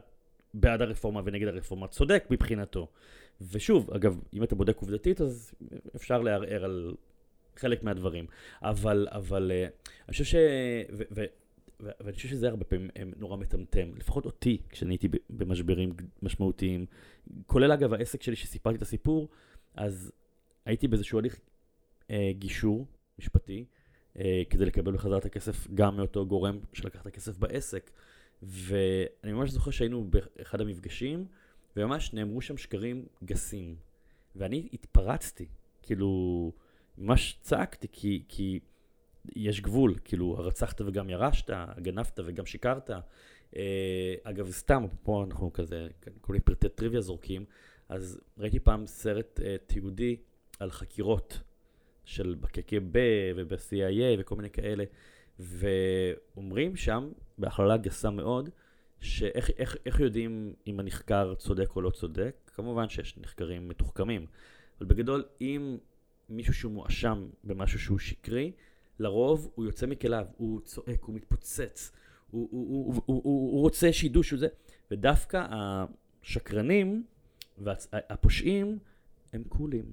בעד 0.55 0.83
הרפורמה 0.83 1.21
ונגד 1.25 1.49
הרפורמה 1.49 1.89
צודק 1.89 2.25
מבחינתו. 2.31 2.89
ושוב, 3.41 3.91
אגב, 3.91 4.21
אם 4.35 4.43
אתה 4.43 4.55
בודק 4.55 4.77
עובדתית, 4.77 5.21
אז 5.21 5.55
אפשר 5.97 6.21
לערער 6.23 6.65
על 6.65 6.95
חלק 7.57 7.83
מהדברים. 7.83 8.27
אבל, 8.63 9.09
אבל 9.11 9.51
אה, 9.55 9.63
אני 9.63 10.13
חושב 10.13 10.25
ש... 10.25 10.35
ו, 10.93 11.03
ו, 11.11 11.25
ו- 11.83 11.91
ואני 12.01 12.13
חושב 12.13 12.29
שזה 12.29 12.49
הרבה 12.49 12.65
פעמים 12.65 12.91
אה, 12.97 13.03
נורא 13.17 13.37
מטמטם, 13.37 13.97
לפחות 13.97 14.25
אותי, 14.25 14.63
כשאני 14.69 14.93
הייתי 14.95 15.09
במשברים 15.31 15.93
משמעותיים, 16.23 16.87
כולל 17.47 17.73
אגב 17.73 17.95
העסק 17.95 18.23
שלי 18.23 18.37
שסיפרתי 18.37 18.77
את 18.77 18.83
הסיפור, 18.83 19.29
אז 19.75 20.13
הייתי 20.65 20.89
באיזשהו 20.89 21.19
הליך 21.19 21.41
אה, 22.11 22.31
גישור 22.39 22.87
משפטי, 23.19 23.65
כדי 24.51 24.65
לקבל 24.65 24.93
בחזרה 24.93 25.19
את 25.19 25.25
הכסף 25.25 25.69
גם 25.75 25.97
מאותו 25.97 26.27
גורם 26.27 26.59
שלקח 26.73 27.01
את 27.01 27.07
הכסף 27.07 27.39
בעסק. 27.39 27.91
ואני 28.43 29.33
ממש 29.33 29.51
זוכר 29.51 29.71
שהיינו 29.71 30.11
באחד 30.11 30.61
המפגשים, 30.61 31.27
וממש 31.77 32.13
נאמרו 32.13 32.41
שם 32.41 32.57
שקרים 32.57 33.07
גסים. 33.25 33.77
ואני 34.37 34.69
התפרצתי, 34.73 35.47
כאילו, 35.83 36.53
ממש 36.99 37.39
צעקתי, 37.43 37.89
כי, 37.93 38.23
כי 38.29 38.61
יש 39.37 39.61
גבול, 39.61 39.95
כאילו, 40.05 40.37
הרצחת 40.39 40.81
וגם 40.81 41.11
ירשת, 41.11 41.51
גנבת 41.79 42.21
וגם 42.25 42.47
שיקרת. 42.47 42.91
אה, 43.57 44.15
אגב, 44.23 44.51
סתם, 44.51 44.85
פה 45.03 45.25
אנחנו 45.25 45.53
כזה, 45.53 45.89
כל 46.21 46.33
מיני 46.33 46.45
פרטי 46.45 46.69
טריוויה 46.69 47.01
זורקים, 47.01 47.45
אז 47.89 48.21
ראיתי 48.39 48.61
פעם 48.61 48.87
סרט 48.87 49.41
אה, 49.45 49.57
תיעודי 49.67 50.17
על 50.61 50.71
חקירות 50.71 51.41
של 52.05 52.37
ב-KKB 52.41 52.97
וב-CIA 53.37 54.19
וכל 54.19 54.37
מיני 54.37 54.51
כאלה, 54.51 54.85
ואומרים 55.39 56.77
שם, 56.77 57.11
בהכללה 57.39 57.77
גסה 57.77 58.11
מאוד, 58.11 58.51
שאיך 59.01 59.51
איך, 59.59 59.77
איך 59.87 60.01
יודעים 60.01 60.55
אם 60.67 60.81
הנחקר 60.81 61.35
צודק 61.35 61.77
או 61.77 61.81
לא 61.81 61.91
צודק? 61.91 62.51
כמובן 62.55 62.89
שיש 62.89 63.19
נחקרים 63.19 63.69
מתוחכמים, 63.69 64.27
אבל 64.79 64.87
בגדול, 64.87 65.25
אם 65.41 65.77
מישהו 66.29 66.55
שהוא 66.55 66.73
מואשם 66.73 67.27
במשהו 67.45 67.79
שהוא 67.79 67.99
שקרי, 67.99 68.53
לרוב 68.99 69.53
הוא 69.55 69.65
יוצא 69.65 69.87
מכליו, 69.87 70.27
הוא 70.37 70.61
צועק, 70.61 71.03
הוא 71.03 71.15
מתפוצץ, 71.15 71.93
הוא, 72.31 72.49
הוא, 72.51 72.69
הוא, 72.69 72.95
הוא, 72.95 73.03
הוא, 73.07 73.53
הוא 73.53 73.61
רוצה 73.61 73.93
שידעו 73.93 74.23
שהוא 74.23 74.39
זה, 74.39 74.49
ודווקא 74.91 75.47
השקרנים 75.51 77.05
והפושעים 77.59 78.79
הם 79.33 79.45
קולים, 79.49 79.85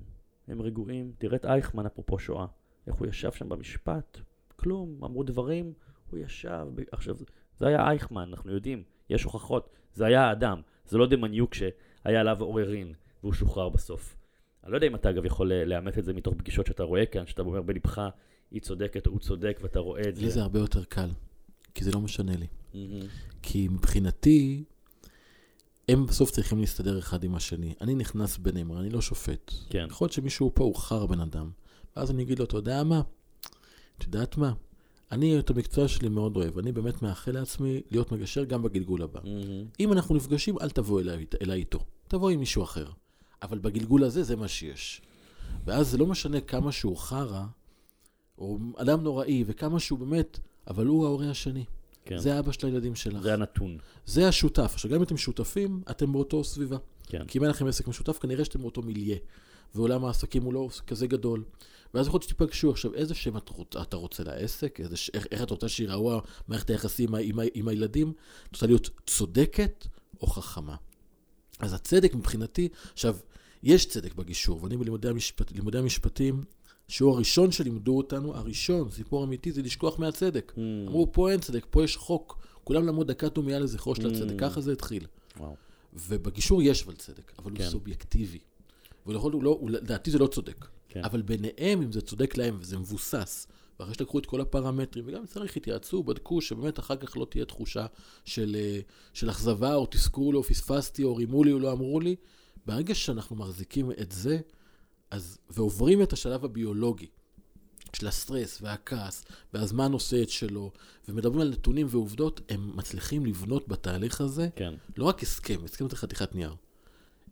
הם 0.49 0.61
רגועים. 0.61 1.11
תראה 1.17 1.35
את 1.35 1.45
אייכמן 1.45 1.85
אפרופו 1.85 2.19
שואה, 2.19 2.45
איך 2.87 2.95
הוא 2.95 3.07
ישב 3.07 3.31
שם 3.31 3.49
במשפט, 3.49 4.17
כלום, 4.55 5.03
אמרו 5.03 5.23
דברים, 5.23 5.73
הוא 6.09 6.19
ישב, 6.19 6.67
ב... 6.75 6.81
עכשיו, 6.91 7.17
זה 7.57 7.67
היה 7.67 7.87
אייכמן, 7.89 8.29
אנחנו 8.29 8.51
יודעים, 8.51 8.83
יש 9.09 9.23
הוכחות, 9.23 9.69
זה 9.93 10.05
היה 10.05 10.21
האדם, 10.21 10.61
זה 10.85 10.97
לא 10.97 11.07
דמניוק 11.07 11.53
שהיה 11.53 12.19
עליו 12.19 12.41
עוררין, 12.41 12.93
והוא 13.23 13.33
שוחרר 13.33 13.69
בסוף. 13.69 14.15
אני 14.63 14.71
לא 14.71 14.77
יודע 14.77 14.87
אם 14.87 14.95
אתה 14.95 15.09
אגב 15.09 15.25
יכול 15.25 15.53
לאמת 15.53 15.97
את 15.97 16.05
זה 16.05 16.13
מתוך 16.13 16.33
פגישות 16.37 16.65
שאתה 16.65 16.83
רואה 16.83 17.05
כאן, 17.05 17.25
שאתה 17.25 17.41
אומר 17.41 17.61
בלבך, 17.61 18.01
היא 18.51 18.61
צודקת 18.61 19.07
או 19.07 19.11
הוא 19.11 19.19
צודק, 19.19 19.59
ואתה 19.61 19.79
רואה 19.79 20.01
את 20.09 20.15
זה. 20.15 20.21
לי 20.21 20.29
זה 20.29 20.41
הרבה 20.41 20.59
יותר 20.59 20.83
קל, 20.83 21.09
כי 21.73 21.83
זה 21.83 21.91
לא 21.91 21.99
משנה 22.01 22.35
לי. 22.35 22.47
מהמם. 22.73 23.05
כי 23.41 23.67
מבחינתי, 23.67 24.63
הם 25.89 26.05
בסוף 26.05 26.31
צריכים 26.31 26.59
להסתדר 26.59 26.99
אחד 26.99 27.23
עם 27.23 27.35
השני. 27.35 27.73
אני 27.81 27.95
נכנס 27.95 28.37
ביניהם, 28.37 28.71
אני 28.77 28.89
לא 28.89 29.01
שופט. 29.01 29.53
כן. 29.69 29.87
יכול 29.89 30.05
להיות 30.05 30.13
שמישהו 30.13 30.51
פה 30.53 30.63
הוא 30.63 30.75
חר 30.75 31.05
בן 31.05 31.19
אדם. 31.19 31.49
ואז 31.95 32.11
אני 32.11 32.23
אגיד 32.23 32.39
לו, 32.39 32.45
אתה 32.45 32.57
יודע 32.57 32.83
מה? 32.83 33.01
את 33.97 34.03
יודעת 34.03 34.37
מה? 34.37 34.53
אני 35.11 35.39
את 35.39 35.49
המקצוע 35.49 35.87
שלי 35.87 36.09
מאוד 36.09 36.35
אוהב. 36.35 36.57
אני 36.57 36.71
באמת 36.71 37.01
מאחל 37.01 37.31
לעצמי 37.31 37.81
להיות 37.91 38.11
מגשר 38.11 38.43
גם 38.43 38.61
בגלגול 38.61 39.01
הבא. 39.01 39.19
מהמם. 39.23 39.65
אם 39.79 39.93
אנחנו 39.93 40.15
נפגשים, 40.15 40.55
אל 40.61 40.69
תבוא 40.69 41.01
אליי, 41.01 41.25
אליי 41.41 41.59
איתו. 41.59 41.79
תבוא 42.07 42.29
עם 42.29 42.39
מישהו 42.39 42.63
אחר. 42.63 42.89
אבל 43.41 43.59
בגלגול 43.59 44.03
הזה, 44.03 44.23
זה 44.23 44.35
מה 44.35 44.47
שיש. 44.47 45.01
ואז 45.65 45.87
זה 45.87 45.97
לא 45.97 46.05
משנה 46.05 46.41
כמה 46.41 46.71
שהוא 46.71 46.97
חרא, 46.97 47.45
או 48.37 48.57
אדם 48.75 49.03
נוראי, 49.03 49.43
וכמה 49.47 49.79
שהוא 49.79 49.99
באמת, 49.99 50.39
אבל 50.67 50.85
הוא 50.85 51.05
ההורה 51.05 51.29
השני. 51.29 51.65
כן. 52.10 52.18
זה 52.18 52.39
אבא 52.39 52.51
של 52.51 52.68
הילדים 52.68 52.95
שלך. 52.95 53.22
זה 53.22 53.34
הנתון. 53.34 53.78
זה 54.05 54.28
השותף. 54.28 54.72
עכשיו, 54.74 54.91
גם 54.91 54.97
אם 54.97 55.03
אתם 55.03 55.18
שותפים, 55.18 55.82
אתם 55.89 56.14
באותו 56.14 56.43
סביבה. 56.43 56.78
כן. 57.07 57.26
כי 57.28 57.38
אם 57.38 57.43
אין 57.43 57.51
לכם 57.51 57.68
עסק 57.68 57.88
משותף, 57.88 58.18
כנראה 58.18 58.45
שאתם 58.45 58.62
באותו 58.62 58.82
מיליה. 58.82 59.18
ועולם 59.76 60.05
העסקים 60.05 60.43
הוא 60.43 60.53
לא 60.53 60.70
כזה 60.88 61.07
גדול. 61.07 61.43
ואז 61.93 62.07
יכול 62.07 62.18
להיות 62.18 62.24
שתיפגשו. 62.24 62.72
עכשיו, 62.72 62.93
איזה 62.93 63.16
שם 63.16 63.38
את 63.38 63.49
רוצ, 63.49 63.76
אתה 63.76 63.95
רוצה 63.95 64.24
לעסק? 64.24 64.80
איזה, 64.80 64.95
איך, 65.14 65.28
איך 65.32 65.43
את 65.43 65.49
רוצה 65.51 65.70
שיראו 65.70 66.22
מערכת 66.47 66.70
היחסים 66.70 67.16
עם, 67.16 67.39
עם, 67.39 67.47
עם 67.53 67.68
הילדים? 67.68 68.14
את 68.49 68.53
רוצה 68.53 68.66
להיות 68.66 68.89
צודקת 69.07 69.88
או 70.22 70.28
חכמה? 70.28 70.76
אז 71.60 71.74
הצדק 71.74 72.16
מבחינתי, 72.16 72.70
עכשיו, 72.93 73.18
יש 73.64 73.86
צדק 73.86 74.14
בגישור, 74.14 74.64
ואני 74.64 74.78
בלימודי 74.78 75.10
המשפט, 75.10 75.51
לימודי 75.51 75.78
המשפטים, 75.78 76.43
שיעור 76.89 77.15
הראשון 77.15 77.51
שלימדו 77.51 77.97
אותנו, 77.97 78.35
הראשון, 78.35 78.89
סיפור 78.91 79.23
אמיתי, 79.23 79.51
זה 79.51 79.61
לשכוח 79.61 79.99
מהצדק. 79.99 80.53
Mm. 80.55 80.59
אמרו, 80.87 81.11
פה 81.11 81.31
אין 81.31 81.39
צדק, 81.39 81.65
פה 81.69 81.83
יש 81.83 81.97
חוק. 81.97 82.37
כולם 82.63 82.87
למדו 82.87 83.03
דקת 83.03 83.33
דומייה 83.33 83.59
לזכרו 83.59 83.95
של 83.95 84.07
הצדק, 84.07 84.35
Mm. 84.35 84.39
ככה 84.39 84.61
זה 84.61 84.71
התחיל. 84.71 85.05
וואו. 85.37 85.55
ובגישור 85.93 86.61
יש 86.61 86.83
אבל 86.83 86.95
צדק, 86.95 87.31
אבל 87.39 87.51
כן. 87.55 87.63
הוא 87.63 87.71
סובייקטיבי. 87.71 88.39
ולכל, 89.07 89.31
הוא 89.31 89.43
לא, 89.43 89.59
לדעתי 89.69 90.11
זה 90.11 90.19
לא 90.19 90.27
צודק. 90.27 90.65
כן. 90.89 91.03
אבל 91.03 91.21
ביניהם, 91.21 91.81
אם 91.81 91.91
זה 91.91 92.01
צודק 92.01 92.37
להם 92.37 92.57
וזה 92.59 92.77
מבוסס, 92.77 93.47
ואחרי 93.79 93.95
שלקחו 93.95 94.19
את 94.19 94.25
כל 94.25 94.41
הפרמטרים, 94.41 95.05
וגם 95.07 95.25
צריך 95.25 95.57
התייעצו, 95.57 96.03
בדקו, 96.03 96.41
שבאמת 96.41 96.79
אחר 96.79 96.95
כך 96.95 97.17
לא 97.17 97.27
תהיה 97.29 97.45
תחושה 97.45 97.85
של, 98.25 98.55
אה, 98.59 98.79
של 99.13 99.29
אכזבה, 99.29 99.75
או 99.75 99.85
תסכול, 99.85 100.37
או 100.37 100.43
פספסתי, 100.43 101.03
או 101.03 101.15
רימו 101.15 101.43
לי, 101.43 101.51
או 101.51 101.59
לא 101.59 101.71
אמרו 101.71 101.99
לי, 101.99 102.15
ברגע 102.65 102.95
שאנחנו 102.95 103.35
מחזיקים 103.35 103.91
את 103.91 104.11
זה, 104.11 104.39
אז, 105.12 105.38
ועוברים 105.49 106.01
את 106.01 106.14
השלב 106.14 106.45
הביולוגי 106.45 107.07
של 107.95 108.07
הסטרס 108.07 108.60
והכעס, 108.62 109.26
והזמן 109.53 109.91
עושה 109.91 110.22
את 110.22 110.30
שלו, 110.30 110.72
ומדברים 111.07 111.41
על 111.41 111.49
נתונים 111.49 111.88
ועובדות, 111.89 112.41
הם 112.49 112.72
מצליחים 112.78 113.26
לבנות 113.26 113.68
בתהליך 113.68 114.22
הזה 114.22 114.49
כן. 114.55 114.74
לא 114.97 115.05
רק 115.05 115.24
הסכם, 115.24 115.66
הסכם 115.66 115.89
זה 115.89 115.95
חתיכת 115.95 116.36
נייר. 116.36 116.55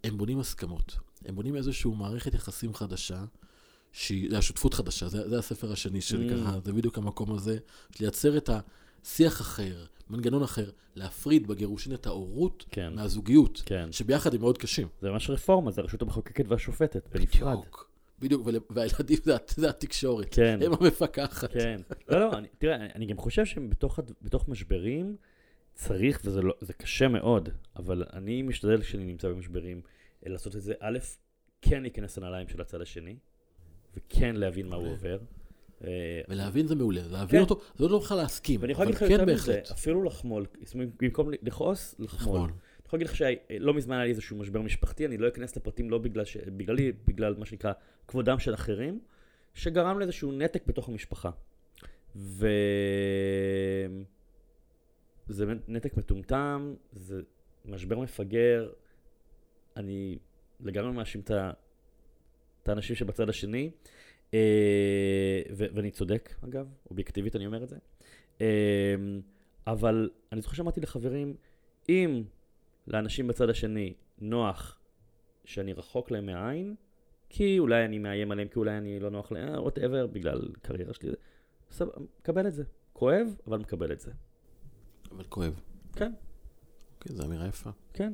הם 0.04 0.18
בונים 0.18 0.40
הסכמות. 0.40 0.98
הם 1.26 1.36
בונים 1.36 1.56
איזושהי 1.56 1.92
מערכת 1.92 2.34
יחסים 2.34 2.74
חדשה, 2.74 3.26
שהיא, 3.92 4.30
זה 4.30 4.38
השותפות 4.38 4.74
חדשה, 4.74 5.08
זה, 5.08 5.30
זה 5.30 5.40
הספר 5.40 5.72
השני 5.72 6.02
שלי 6.02 6.30
Mm. 6.30 6.34
ככה, 6.34 6.60
זה 6.66 6.74
בדיוק 6.74 6.98
המקום 6.98 7.34
הזה, 7.34 7.58
לייצר 8.00 8.38
את 8.38 8.50
השיח 9.04 9.42
אחר, 9.42 9.86
מנגנון 10.10 10.44
אחר, 10.44 10.70
להפריד 10.96 11.48
בגירושין 11.48 11.94
את 11.94 12.06
ההורות 12.06 12.66
כן. 12.72 12.94
מהזוגיות, 12.94 13.64
כן. 13.66 13.92
שביחד 13.92 14.34
הם 14.34 14.42
מאוד 14.42 14.58
קשים. 14.58 14.88
זה 15.02 15.12
ממש 15.12 15.30
רפורמה, 15.30 15.72
זה 15.72 15.82
הרשות 15.82 16.02
המחוקקת 16.02 16.48
והשופטת, 16.48 17.10
בנפרד. 17.14 17.58
בדיוק. 17.58 17.90
בדיוק, 18.20 18.48
והילדים 18.70 19.18
זה, 19.24 19.36
זה 19.56 19.70
התקשורת. 19.70 20.28
כן. 20.32 20.60
הם 20.66 20.72
המפקחת. 20.80 21.52
כן. 21.52 21.82
לא, 22.10 22.20
לא, 22.20 22.38
אני, 22.38 22.48
תראה, 22.58 22.76
אני, 22.76 22.88
אני 22.96 23.06
גם 23.06 23.18
חושב 23.18 23.46
שבתוך 23.46 24.48
משברים 24.48 25.16
צריך, 25.74 26.22
וזה 26.26 26.42
לא, 26.42 26.54
קשה 26.78 27.08
מאוד, 27.08 27.50
אבל 27.76 28.04
אני 28.14 28.42
משתדל 28.42 28.82
כשאני 28.82 29.06
נמצא 29.06 29.30
במשברים, 29.30 29.82
אה, 30.26 30.32
לעשות 30.32 30.56
את 30.56 30.62
זה, 30.62 30.74
א', 30.80 30.98
כן 31.62 31.82
להיכנס 31.82 32.18
לנעליים 32.18 32.48
של 32.48 32.62
הצד 32.62 32.82
השני, 32.82 33.16
וכן 33.98 34.36
להבין 34.36 34.68
מה 34.68 34.76
הוא 34.76 34.92
עובר. 34.92 35.18
אה, 35.84 36.22
ולהבין 36.28 36.68
זה 36.68 36.76
מעולה, 36.76 37.02
להבין 37.08 37.40
כן. 37.40 37.44
אותו, 37.44 37.62
זה 37.76 37.88
לא 37.88 38.00
בכלל 38.00 38.18
להסכים, 38.18 38.62
ואני 38.62 38.72
יכול 38.72 38.86
להגיד 38.86 38.96
לך 38.96 39.04
כן 39.08 39.12
יותר 39.12 39.26
מזה. 39.26 39.62
אפילו 39.72 40.04
לחמול, 40.04 40.46
במקום 41.00 41.30
לכעוס, 41.42 41.96
לחמול. 42.00 42.40
אני 42.40 42.52
יכול 42.86 43.00
להגיד 43.00 43.08
לך 43.08 43.16
שלא 43.16 43.74
מזמן 43.74 43.96
היה 43.96 44.04
לי 44.04 44.10
איזשהו 44.10 44.38
משבר 44.38 44.62
משפחתי, 44.62 45.06
אני 45.06 45.18
לא 45.18 45.28
אכנס 45.28 45.58
לפרטים 45.58 45.90
לא 45.90 45.98
בגלל 45.98 46.26
ש... 46.26 46.38
בגללי, 46.38 46.92
בגלל 47.08 47.36
מה 47.38 47.46
שנקרא 47.46 47.72
כבודם 48.08 48.40
של 48.40 48.54
אחרים, 48.54 49.00
שגרם 49.54 50.00
לאיזשהו 50.00 50.32
נתק 50.32 50.64
בתוך 50.68 50.90
המשפחה. 50.90 51.30
ו... 52.16 52.48
זה 55.30 55.46
נתק 55.68 55.98
מטומטם, 55.98 56.74
זה 56.92 57.22
משבר 57.66 58.00
מפגר, 58.00 58.70
אני 59.78 60.18
לגמרי 60.60 60.92
מאשים 60.92 61.22
את 61.22 62.70
האנשים 62.70 62.96
שבצד 62.96 63.30
השני, 63.30 63.66
אה, 63.66 63.72
ואני 65.56 65.92
צודק, 65.92 66.36
אגב, 66.46 66.68
אובייקטיבית 66.90 67.36
אני 67.36 67.46
אומר 67.46 67.64
את 67.64 67.70
זה. 67.70 67.78
אה, 68.42 68.96
אבל 69.68 70.10
אני 70.32 70.42
זוכר 70.42 70.56
שאמרתי 70.56 70.82
לחברים, 70.82 71.36
אם 71.90 72.24
לאנשים 72.88 73.28
בצד 73.28 73.50
השני 73.50 73.94
נוח 74.20 74.80
שאני 75.46 75.74
רחוק 75.74 76.12
להם 76.12 76.26
מהעין, 76.26 76.76
כי 77.30 77.60
אולי 77.60 77.86
אני 77.86 78.00
מאיים 78.00 78.32
עליהם, 78.32 78.48
כי 78.48 78.60
אולי 78.60 78.78
אני 78.78 79.00
לא 79.00 79.10
נוח 79.10 79.32
להם, 79.32 79.64
ווטאבר, 79.64 80.08
בגלל 80.08 80.42
קריירה 80.62 80.94
שלי, 80.94 81.12
סבבה, 81.72 81.92
מקבל 82.20 82.48
את 82.48 82.54
זה. 82.54 82.64
כואב, 82.94 83.28
אבל 83.48 83.58
מקבל 83.58 83.92
את 83.92 84.00
זה. 84.00 84.12
אבל 85.12 85.24
כואב. 85.24 85.62
כן. 85.96 86.14
כן, 87.00 87.14
זו 87.14 87.26
אמירה 87.26 87.48
יפה. 87.48 87.70
כן. 87.94 88.14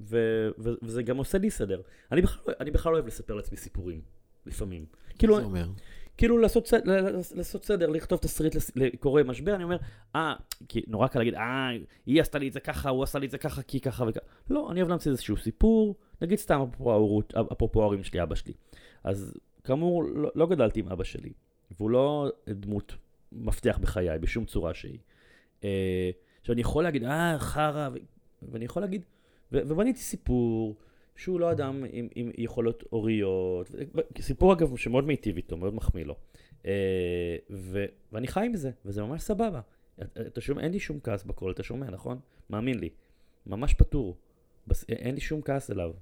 ו- 0.00 0.48
ו- 0.58 0.74
וזה 0.82 1.02
גם 1.02 1.16
עושה 1.16 1.38
לי 1.38 1.50
סדר. 1.50 1.82
אני 2.12 2.22
בכלל, 2.22 2.42
לא- 2.48 2.54
אני 2.60 2.70
בכלל 2.70 2.94
אוהב 2.94 3.06
לספר 3.06 3.34
לעצמי 3.34 3.56
סיפורים, 3.56 4.02
לפעמים. 4.50 4.84
כאילו, 5.18 5.36
זה 5.36 5.44
אומר. 5.44 5.68
כאילו 6.16 6.38
לעשות, 6.38 6.66
סד- 6.66 6.86
לעשות 7.34 7.64
סדר, 7.64 7.86
לכתוב 7.90 8.18
תסריט 8.18 8.54
לקורא 8.76 9.22
משבר, 9.22 9.54
אני 9.54 9.64
אומר, 9.64 9.76
אה, 10.16 10.34
כי 10.68 10.82
נורא 10.86 11.08
קל 11.08 11.18
להגיד, 11.18 11.34
אה, 11.34 11.68
היא 12.06 12.20
עשתה 12.20 12.38
לי 12.38 12.48
את 12.48 12.52
זה 12.52 12.60
ככה, 12.60 12.88
הוא 12.90 13.02
עשה 13.02 13.18
לי 13.18 13.26
את 13.26 13.30
זה 13.30 13.38
ככה, 13.38 13.62
כי 13.62 13.80
ככה 13.80 14.04
וככה. 14.08 14.20
לא, 14.50 14.70
אני 14.70 14.80
אוהב 14.80 14.88
להמציא 14.88 15.10
איזשהו 15.10 15.36
סיפור, 15.36 15.94
נגיד 16.22 16.38
סתם 16.38 16.60
אפרופו 17.52 17.80
ההורים 17.82 18.04
שלי, 18.04 18.22
אבא 18.22 18.34
שלי. 18.34 18.52
אז 19.04 19.34
כאמור, 19.64 20.04
לא, 20.04 20.30
לא 20.34 20.46
גדלתי 20.46 20.80
עם 20.80 20.88
אבא 20.88 21.04
שלי, 21.04 21.32
והוא 21.78 21.90
לא 21.90 22.28
דמות 22.48 22.94
מפתח 23.32 23.78
בחיי, 23.82 24.18
בשום 24.18 24.44
צורה 24.44 24.74
שהיא. 24.74 24.98
אה, 25.64 26.10
עכשיו, 26.40 26.52
אני 26.52 26.60
יכול 26.60 26.84
להגיד, 26.84 27.04
אה, 27.04 27.36
חרא, 27.38 27.88
ואני 28.42 28.64
יכול 28.64 28.82
להגיד, 28.82 29.02
ובניתי 29.52 29.98
סיפור. 30.00 30.76
שהוא 31.20 31.40
לא 31.40 31.52
אדם 31.52 31.84
עם, 31.92 32.08
עם 32.14 32.30
יכולות 32.38 32.84
הוריות, 32.90 33.70
סיפור 34.20 34.52
אגב 34.52 34.76
שמאוד 34.76 35.04
מיטיב 35.04 35.36
איתו, 35.36 35.56
מאוד 35.56 35.74
מחמיא 35.74 36.04
לו. 36.04 36.16
אה, 36.66 37.36
ו- 37.50 37.84
ואני 38.12 38.26
חי 38.28 38.46
עם 38.46 38.56
זה, 38.56 38.70
וזה 38.84 39.02
ממש 39.02 39.22
סבבה. 39.22 39.60
אתה- 40.02 40.40
שומע, 40.40 40.62
אין 40.62 40.72
לי 40.72 40.80
שום 40.80 41.00
כעס 41.00 41.24
בקול, 41.24 41.52
אתה 41.52 41.62
שומע, 41.62 41.90
נכון? 41.90 42.18
מאמין 42.50 42.78
לי. 42.78 42.88
ממש 43.46 43.74
פטור. 43.74 44.16
בס... 44.66 44.84
אין 44.88 45.14
לי 45.14 45.20
שום 45.20 45.42
כעס 45.42 45.70
אליו. 45.70 45.92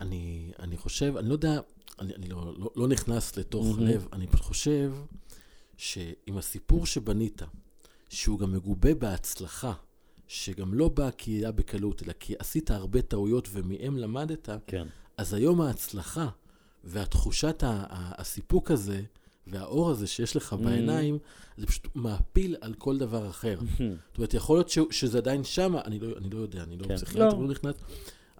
אני, 0.00 0.52
אני 0.58 0.76
חושב, 0.76 1.16
אני 1.16 1.28
לא 1.28 1.32
יודע, 1.32 1.60
אני, 2.00 2.14
אני 2.14 2.28
לא, 2.28 2.54
לא, 2.58 2.70
לא 2.76 2.88
נכנס 2.88 3.36
לתוך 3.36 3.66
מהמם. 3.66 3.86
לב, 3.88 4.08
אני 4.12 4.26
פשוט 4.26 4.40
חושב 4.46 4.92
שעם 5.76 6.36
הסיפור 6.38 6.86
שבנית, 6.86 7.42
שהוא 8.08 8.38
גם 8.38 8.52
מגובה 8.52 8.94
בהצלחה, 8.94 9.72
שגם 10.32 10.74
לא 10.74 10.88
בא 10.88 11.10
כי 11.10 11.30
היה 11.30 11.52
בקלות, 11.52 12.02
אלא 12.02 12.12
כי 12.20 12.34
עשית 12.38 12.70
הרבה 12.70 13.02
טעויות 13.02 13.48
ומהם 13.52 13.96
למדת, 13.98 14.48
כן. 14.66 14.86
אז 15.16 15.34
היום 15.34 15.60
ההצלחה 15.60 16.28
והתחושת 16.84 17.62
הסיפוק 17.90 18.70
הזה 18.70 19.02
והאור 19.46 19.90
הזה 19.90 20.06
שיש 20.06 20.36
לך 20.36 20.52
Mm. 20.52 20.56
בעיניים, 20.56 21.18
זה 21.56 21.66
פשוט 21.66 21.88
מעפיל 21.94 22.56
על 22.60 22.74
כל 22.74 22.98
דבר 22.98 23.30
אחר. 23.30 23.58
זאת 23.78 24.18
אומרת, 24.18 24.34
יכול 24.34 24.56
להיות 24.56 24.68
ש, 24.68 24.78
שזה 24.90 25.18
עדיין 25.18 25.44
שמה, 25.44 25.80
אני 25.84 25.98
לא, 25.98 26.16
אני 26.18 26.30
לא 26.30 26.38
יודע, 26.38 26.62
אני 26.62 26.76
לא 26.76 26.86
כן. 26.88 26.96
פסיכיאטר, 26.96 27.36
לא. 27.36 27.42
לא 27.42 27.48
נכנס, 27.48 27.74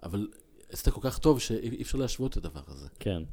אבל 0.03 0.27
עשית 0.69 0.89
כל 0.89 1.01
כך 1.03 1.17
טוב 1.17 1.39
שאי 1.39 1.81
אפשר 1.81 1.97
להשוות 1.97 2.31
את 2.31 2.37
הדבר 2.37 2.61
הזה. 2.67 2.87
כן. 2.99 3.23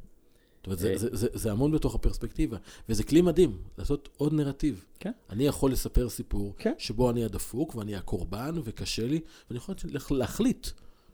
זאת 0.60 0.66
אומרת, 0.66 0.78
זה, 0.78 0.92
אה. 0.92 0.98
זה, 0.98 1.08
זה, 1.12 1.28
זה 1.32 1.52
המון 1.52 1.72
בתוך 1.72 1.94
הפרספקטיבה, 1.94 2.56
וזה 2.88 3.04
כלי 3.04 3.20
מדהים, 3.20 3.58
לעשות 3.78 4.08
עוד 4.16 4.32
נרטיב. 4.32 4.84
כן. 4.98 5.12
אני 5.30 5.46
יכול 5.46 5.72
לספר 5.72 6.08
סיפור 6.08 6.54
כן. 6.58 6.72
שבו 6.78 7.10
אני 7.10 7.24
הדפוק 7.24 7.74
ואני 7.74 7.96
הקורבן 7.96 8.54
וקשה 8.64 9.06
לי, 9.06 9.20
ואני 9.50 9.60
יכול 9.94 10.18
להחליט, 10.18 10.66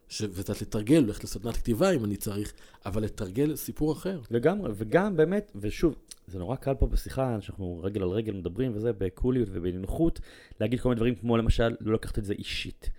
ש... 0.08 0.22
וקצת 0.30 0.62
לתרגל, 0.62 0.98
ללכת 0.98 1.24
לסדנת 1.24 1.56
כתיבה 1.56 1.90
אם 1.90 2.04
אני 2.04 2.16
צריך, 2.16 2.52
אבל 2.86 3.02
לתרגל 3.02 3.56
סיפור 3.56 3.92
אחר. 3.92 4.20
לגמרי, 4.30 4.72
וגם 4.74 5.16
באמת, 5.16 5.52
ושוב, 5.54 5.96
זה 6.26 6.38
נורא 6.38 6.56
קל 6.56 6.74
פה 6.74 6.86
בשיחה, 6.86 7.40
שאנחנו 7.40 7.80
רגל 7.82 8.02
על 8.02 8.08
רגל 8.08 8.32
מדברים 8.32 8.72
וזה, 8.74 8.92
בקוליות 8.92 9.48
ובנינוחות, 9.52 10.20
להגיד 10.60 10.80
כל 10.80 10.88
מיני 10.88 10.96
דברים 10.96 11.14
כמו 11.14 11.36
למשל, 11.36 11.74
לא 11.80 11.94
לקחת 11.94 12.18
את 12.18 12.24
זה 12.24 12.32
אישית. 12.32 12.90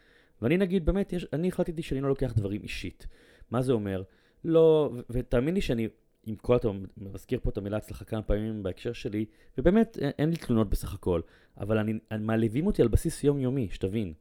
ואני 0.41 0.57
נגיד, 0.57 0.85
באמת, 0.85 1.13
יש, 1.13 1.25
אני 1.33 1.47
החלטתי 1.47 1.81
שאני 1.81 2.01
לא 2.01 2.09
לוקח 2.09 2.33
דברים 2.35 2.61
אישית. 2.63 3.07
מה 3.51 3.61
זה 3.61 3.71
אומר? 3.71 4.03
לא, 4.43 4.91
ותאמין 5.09 5.53
לי 5.53 5.61
שאני, 5.61 5.87
עם 6.27 6.35
כל 6.35 6.55
אתה 6.55 6.67
מזכיר 6.97 7.39
פה 7.43 7.49
את 7.49 7.57
המילה 7.57 7.77
הצלחה 7.77 8.05
כמה 8.05 8.21
פעמים 8.21 8.63
בהקשר 8.63 8.93
שלי, 8.93 9.25
ובאמת, 9.57 9.97
אין, 10.01 10.11
אין 10.19 10.29
לי 10.29 10.35
תלונות 10.35 10.69
בסך 10.69 10.93
הכל, 10.93 11.21
אבל 11.59 11.77
אני, 11.77 11.93
אני 12.11 12.23
מעליבים 12.23 12.67
אותי 12.67 12.81
על 12.81 12.87
בסיס 12.87 13.23
יומיומי, 13.23 13.67
שתבין. 13.71 14.13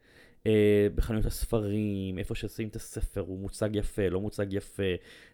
אה, 0.46 0.86
בחנויות 0.94 1.26
הספרים, 1.26 2.18
איפה 2.18 2.34
שעושים 2.34 2.68
את 2.68 2.76
הספר, 2.76 3.20
הוא 3.20 3.38
מוצג 3.38 3.70
יפה, 3.72 4.09
לא 4.09 4.20
מוצג 4.20 4.46
יפה, 4.52 4.82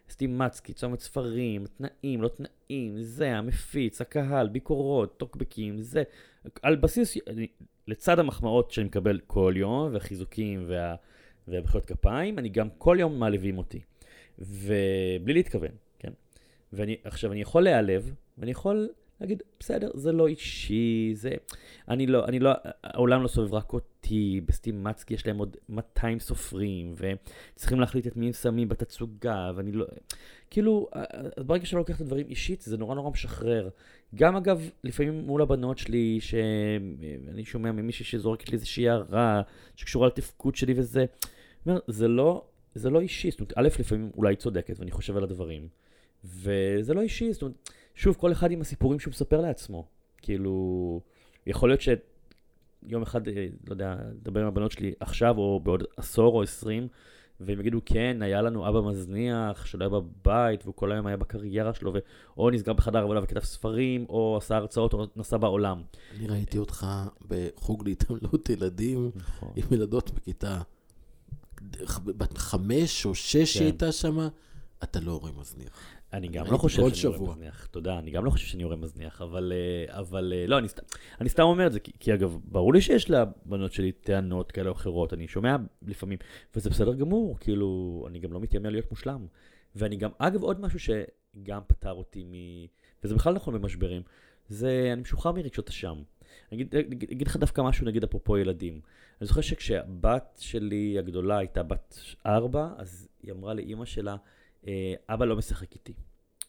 סטימצקי, 0.09 0.73
צומת 0.73 0.99
ספרים, 0.99 1.65
תנאים, 1.65 2.21
לא 2.21 2.27
תנאים, 2.27 3.01
זה, 3.01 3.37
המפיץ, 3.37 4.01
הקהל, 4.01 4.47
ביקורות, 4.47 5.17
טוקבקים, 5.17 5.81
זה. 5.81 6.03
על 6.61 6.75
בסיס, 6.75 7.17
אני, 7.27 7.47
לצד 7.87 8.19
המחמאות 8.19 8.71
שאני 8.71 8.85
מקבל 8.85 9.19
כל 9.27 9.53
יום, 9.57 9.93
והחיזוקים 9.93 10.65
וה, 10.67 10.95
והמחיאות 11.47 11.85
כפיים, 11.85 12.39
אני 12.39 12.49
גם 12.49 12.67
כל 12.77 12.97
יום 12.99 13.19
מעליבים 13.19 13.57
אותי. 13.57 13.79
ובלי 14.39 15.33
להתכוון? 15.33 15.71
ואני, 16.73 16.97
עכשיו, 17.03 17.31
אני 17.31 17.41
יכול 17.41 17.63
להיעלב, 17.63 18.13
ואני 18.37 18.51
יכול 18.51 18.89
להגיד, 19.21 19.43
בסדר, 19.59 19.91
זה 19.93 20.11
לא 20.11 20.27
אישי, 20.27 21.11
זה... 21.13 21.31
אני 21.89 22.07
לא, 22.07 22.25
אני 22.25 22.39
לא, 22.39 22.51
העולם 22.83 23.23
לא 23.23 23.27
סובב 23.27 23.53
רק 23.53 23.73
אותי, 23.73 24.41
בסטים 24.45 24.83
מצקי 24.83 25.13
יש 25.13 25.27
להם 25.27 25.37
עוד 25.37 25.57
200 25.69 26.19
סופרים, 26.19 26.95
וצריכים 26.97 27.79
להחליט 27.79 28.07
את 28.07 28.17
מי 28.17 28.27
הם 28.27 28.33
שמים 28.33 28.69
בתצוגה, 28.69 29.51
ואני 29.55 29.71
לא... 29.71 29.85
כאילו, 30.49 30.87
אז 31.37 31.43
ברגע 31.43 31.65
שאני 31.65 31.79
לוקח 31.79 31.95
את 31.95 32.01
הדברים 32.01 32.27
אישית, 32.27 32.61
זה 32.61 32.77
נורא 32.77 32.95
נורא 32.95 33.09
משחרר. 33.09 33.69
גם 34.15 34.35
אגב, 34.35 34.69
לפעמים 34.83 35.13
מול 35.13 35.41
הבנות 35.41 35.77
שלי, 35.77 36.19
שאני 36.21 37.45
שומע 37.45 37.71
ממישהי 37.71 38.05
שזורקת 38.05 38.49
לי 38.49 38.53
איזושהי 38.53 38.89
הערה, 38.89 39.41
שקשורה 39.75 40.07
לתפקוד 40.07 40.55
שלי 40.55 40.73
וזה, 40.77 41.05
זה 41.87 42.07
לא, 42.07 42.45
זה 42.75 42.89
לא 42.89 43.01
אישי, 43.01 43.31
זאת 43.31 43.39
אומרת, 43.39 43.53
א', 43.55 43.67
לפעמים 43.79 44.11
אולי 44.17 44.35
צודקת, 44.35 44.79
ואני 44.79 44.91
חושב 44.91 45.17
על 45.17 45.23
הדברים, 45.23 45.67
וזה 46.23 46.93
לא 46.93 47.01
אישי, 47.01 47.33
זאת 47.33 47.41
אומרת... 47.41 47.69
שוב, 47.95 48.15
כל 48.15 48.31
אחד 48.31 48.51
עם 48.51 48.61
הסיפורים 48.61 48.99
שהוא 48.99 49.11
מספר 49.11 49.41
לעצמו. 49.41 49.85
כאילו, 50.17 51.01
יכול 51.47 51.69
להיות 51.69 51.81
שיום 51.81 53.01
אחד, 53.01 53.27
אה, 53.27 53.47
לא 53.67 53.73
יודע, 53.73 53.95
נדבר 54.21 54.41
עם 54.41 54.47
הבנות 54.47 54.71
שלי 54.71 54.93
עכשיו, 54.99 55.37
או 55.37 55.59
בעוד 55.63 55.83
עשור 55.97 56.35
או 56.35 56.43
עשרים, 56.43 56.87
והם 57.39 57.59
יגידו, 57.59 57.79
כן, 57.85 58.17
היה 58.21 58.41
לנו 58.41 58.69
אבא 58.69 58.81
מזניח, 58.81 59.65
שלא 59.65 59.83
היה 59.83 59.89
בבית, 59.89 60.63
והוא 60.63 60.75
כל 60.75 60.91
היום 60.91 61.07
היה 61.07 61.17
בקריירה 61.17 61.73
שלו, 61.73 61.93
ו... 61.93 61.97
או 62.37 62.49
נסגר 62.49 62.73
בחדר 62.73 62.99
עבודה 63.03 63.23
וכתב 63.23 63.39
ספרים, 63.39 64.05
או 64.09 64.37
עשה 64.37 64.55
הרצאות, 64.55 64.93
או 64.93 65.05
נסע 65.15 65.37
בעולם. 65.37 65.81
אני 66.17 66.27
ראיתי 66.27 66.57
אותך 66.57 66.87
בחוג 67.27 67.87
להתעמלות 67.87 68.49
ילדים, 68.49 69.11
נכון. 69.15 69.53
עם 69.55 69.63
ילדות 69.71 70.11
בכיתה 70.11 70.61
בת 72.05 72.37
חמש 72.37 73.05
או 73.05 73.15
שש 73.15 73.57
כן. 73.57 73.63
הייתה 73.63 73.91
שם, 73.91 74.27
אתה 74.83 74.99
לא 74.99 75.11
הורה 75.11 75.31
מזניח. 75.31 75.79
אני 76.13 76.27
גם 76.27 76.45
לא 76.51 76.57
חושב 76.57 76.89
שאני 76.95 77.13
יורה 77.13 77.33
מזניח, 77.33 77.65
תודה, 77.65 77.99
אני 77.99 78.11
גם 78.11 78.25
לא 78.25 78.29
חושב 78.29 78.47
שאני 78.47 78.63
יורה 78.63 78.75
מזניח, 78.75 79.21
אבל, 79.21 79.53
אה, 79.55 79.99
אבל 79.99 80.33
אה, 80.35 80.47
לא, 80.47 80.57
אני, 80.57 80.69
סתם, 80.69 80.83
אני 81.21 81.29
סתם 81.29 81.43
אומר 81.43 81.67
את 81.67 81.73
זה, 81.73 81.79
כי, 81.79 81.91
כי 81.99 82.13
אגב, 82.13 82.37
ברור 82.45 82.73
לי 82.73 82.81
שיש 82.81 83.09
לבנות 83.09 83.73
שלי 83.73 83.91
טענות 83.91 84.51
כאלה 84.51 84.69
או 84.69 84.73
אחרות, 84.73 85.13
אני 85.13 85.27
שומע 85.27 85.55
לפעמים, 85.87 86.17
וזה 86.55 86.69
בסדר 86.69 86.93
גמור, 86.93 87.37
כאילו, 87.39 88.05
אני 88.09 88.19
גם 88.19 88.33
לא 88.33 88.39
מתיימר 88.39 88.69
להיות 88.69 88.91
מושלם. 88.91 89.25
ואני 89.75 89.95
גם, 89.95 90.09
אגב, 90.17 90.43
עוד 90.43 90.61
משהו 90.61 90.79
שגם 90.79 91.61
פתר 91.67 91.91
אותי 91.91 92.23
מ... 92.23 92.31
וזה 93.03 93.15
בכלל 93.15 93.33
נכון 93.33 93.53
במשברים, 93.53 94.01
זה, 94.47 94.89
אני 94.93 95.01
משוחרר 95.01 95.31
מרגשות 95.31 95.69
אשם. 95.69 95.95
אני 96.51 96.63
אגיד, 97.11 97.27
לך 97.27 97.37
דווקא 97.37 97.61
משהו, 97.61 97.85
נגיד, 97.85 98.03
אפרופו 98.03 98.37
ילדים. 98.37 98.73
אני 99.21 99.27
זוכר 99.27 99.41
שכשהבת 99.41 100.37
שלי 100.39 100.99
הגדולה 100.99 101.37
הייתה 101.37 101.63
בת 101.63 101.97
ארבע, 102.25 102.69
אז 102.77 103.07
היא 103.23 103.31
אמרה 103.31 103.53
לאימא 103.53 103.85
שלה, 103.85 104.15
אבא 105.09 105.25
לא 105.25 105.35
משחק 105.35 105.73
איתי. 105.73 105.93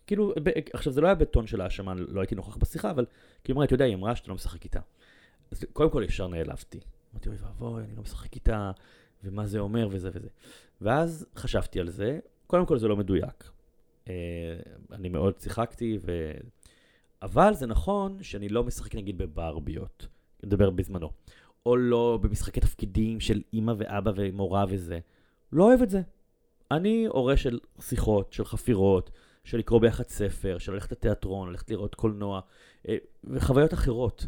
כאילו, 0.06 0.34
עכשיו 0.72 0.92
זה 0.92 1.00
לא 1.00 1.06
היה 1.06 1.14
בטון 1.14 1.46
של 1.46 1.60
האשמה, 1.60 1.94
לא 1.94 2.20
הייתי 2.20 2.34
נוכח 2.34 2.56
בשיחה, 2.56 2.90
אבל 2.90 3.06
כאילו, 3.44 3.56
אמרה, 3.56 3.64
אתה 3.64 3.74
יודע, 3.74 3.84
היא 3.84 3.94
אמרה 3.94 4.16
שאתה 4.16 4.28
לא 4.28 4.34
משחק 4.34 4.64
איתה. 4.64 4.80
אז 5.50 5.64
קודם 5.72 5.90
כל 5.90 6.02
ישר 6.06 6.28
נעלבתי. 6.28 6.80
אמרתי, 7.12 7.28
אוי 7.28 7.38
ואבוי, 7.40 7.82
אני 7.84 7.96
לא 7.96 8.02
משחק 8.02 8.34
איתה, 8.34 8.70
ומה 9.24 9.46
זה 9.46 9.58
אומר, 9.58 9.88
וזה 9.90 10.10
וזה. 10.12 10.28
ואז 10.80 11.26
חשבתי 11.36 11.80
על 11.80 11.88
זה, 11.88 12.18
קודם 12.46 12.66
כל 12.66 12.78
זה 12.78 12.88
לא 12.88 12.96
מדויק. 12.96 13.50
אה, 14.08 14.14
אני 14.92 15.08
מאוד 15.08 15.40
שיחקתי, 15.40 15.98
ו... 16.02 16.30
אבל 17.22 17.54
זה 17.54 17.66
נכון 17.66 18.22
שאני 18.22 18.48
לא 18.48 18.64
משחק 18.64 18.94
נגיד 18.94 19.18
בברביות, 19.18 20.06
נדבר 20.42 20.70
בזמנו, 20.70 21.10
או 21.66 21.76
לא 21.76 22.18
במשחקי 22.22 22.60
תפקידים 22.60 23.20
של 23.20 23.42
אימא 23.52 23.74
ואבא 23.78 24.12
ומורה 24.16 24.64
וזה. 24.68 24.98
לא 25.52 25.64
אוהב 25.64 25.82
את 25.82 25.90
זה. 25.90 26.02
אני 26.70 27.06
הורה 27.06 27.36
של 27.36 27.58
שיחות, 27.80 28.32
של 28.32 28.44
חפירות, 28.44 29.10
של 29.44 29.58
לקרוא 29.58 29.80
ביחד 29.80 30.04
ספר, 30.04 30.58
של 30.58 30.72
ללכת 30.72 30.92
לתיאטרון, 30.92 31.50
ללכת 31.50 31.70
לראות 31.70 31.94
קולנוע, 31.94 32.40
אה, 32.88 32.96
וחוויות 33.24 33.74
אחרות. 33.74 34.26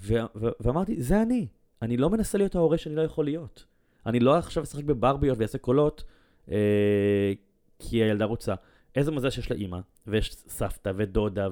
ו- 0.00 0.14
ו- 0.36 0.48
ואמרתי, 0.60 1.02
זה 1.02 1.22
אני. 1.22 1.46
אני 1.82 1.96
לא 1.96 2.10
מנסה 2.10 2.38
להיות 2.38 2.54
ההורה 2.54 2.78
שאני 2.78 2.94
לא 2.94 3.02
יכול 3.02 3.24
להיות. 3.24 3.64
אני 4.06 4.20
לא 4.20 4.36
עכשיו 4.36 4.62
אשחק 4.62 4.84
בברביות 4.84 5.38
ויעשה 5.38 5.58
קולות, 5.58 6.04
אה, 6.50 7.32
כי 7.78 7.96
הילדה 7.96 8.24
רוצה. 8.24 8.54
איזה 8.96 9.10
מזל 9.10 9.30
שיש 9.30 9.50
לה 9.50 9.56
אימא, 9.56 9.78
ויש 10.06 10.34
סבתא 10.34 10.92
ודודה 10.96 11.48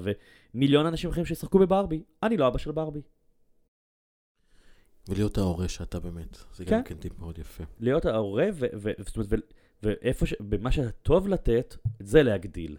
ומיליון 0.53 0.85
אנשים 0.85 1.09
אחרים 1.09 1.25
שישחקו 1.25 1.59
בברבי. 1.59 2.03
אני 2.23 2.37
לא 2.37 2.47
אבא 2.47 2.57
של 2.57 2.71
ברבי. 2.71 3.01
ולהיות 5.07 5.37
ההורה 5.37 5.67
שאתה 5.67 5.99
באמת, 5.99 6.37
זה 6.53 6.65
כן. 6.65 6.77
גם 6.77 6.83
כן 6.83 6.95
טיפ 6.95 7.19
מאוד 7.19 7.39
יפה. 7.39 7.63
להיות 7.79 8.05
ההורה, 8.05 8.47
ו- 8.53 8.65
ו- 8.73 8.91
ו- 9.29 9.35
ואיפה 9.83 10.25
ש... 10.25 10.33
במה 10.39 10.71
שאתה 10.71 10.91
טוב 10.91 11.27
לתת, 11.27 11.75
את 12.01 12.07
זה 12.07 12.23
להגדיל. 12.23 12.77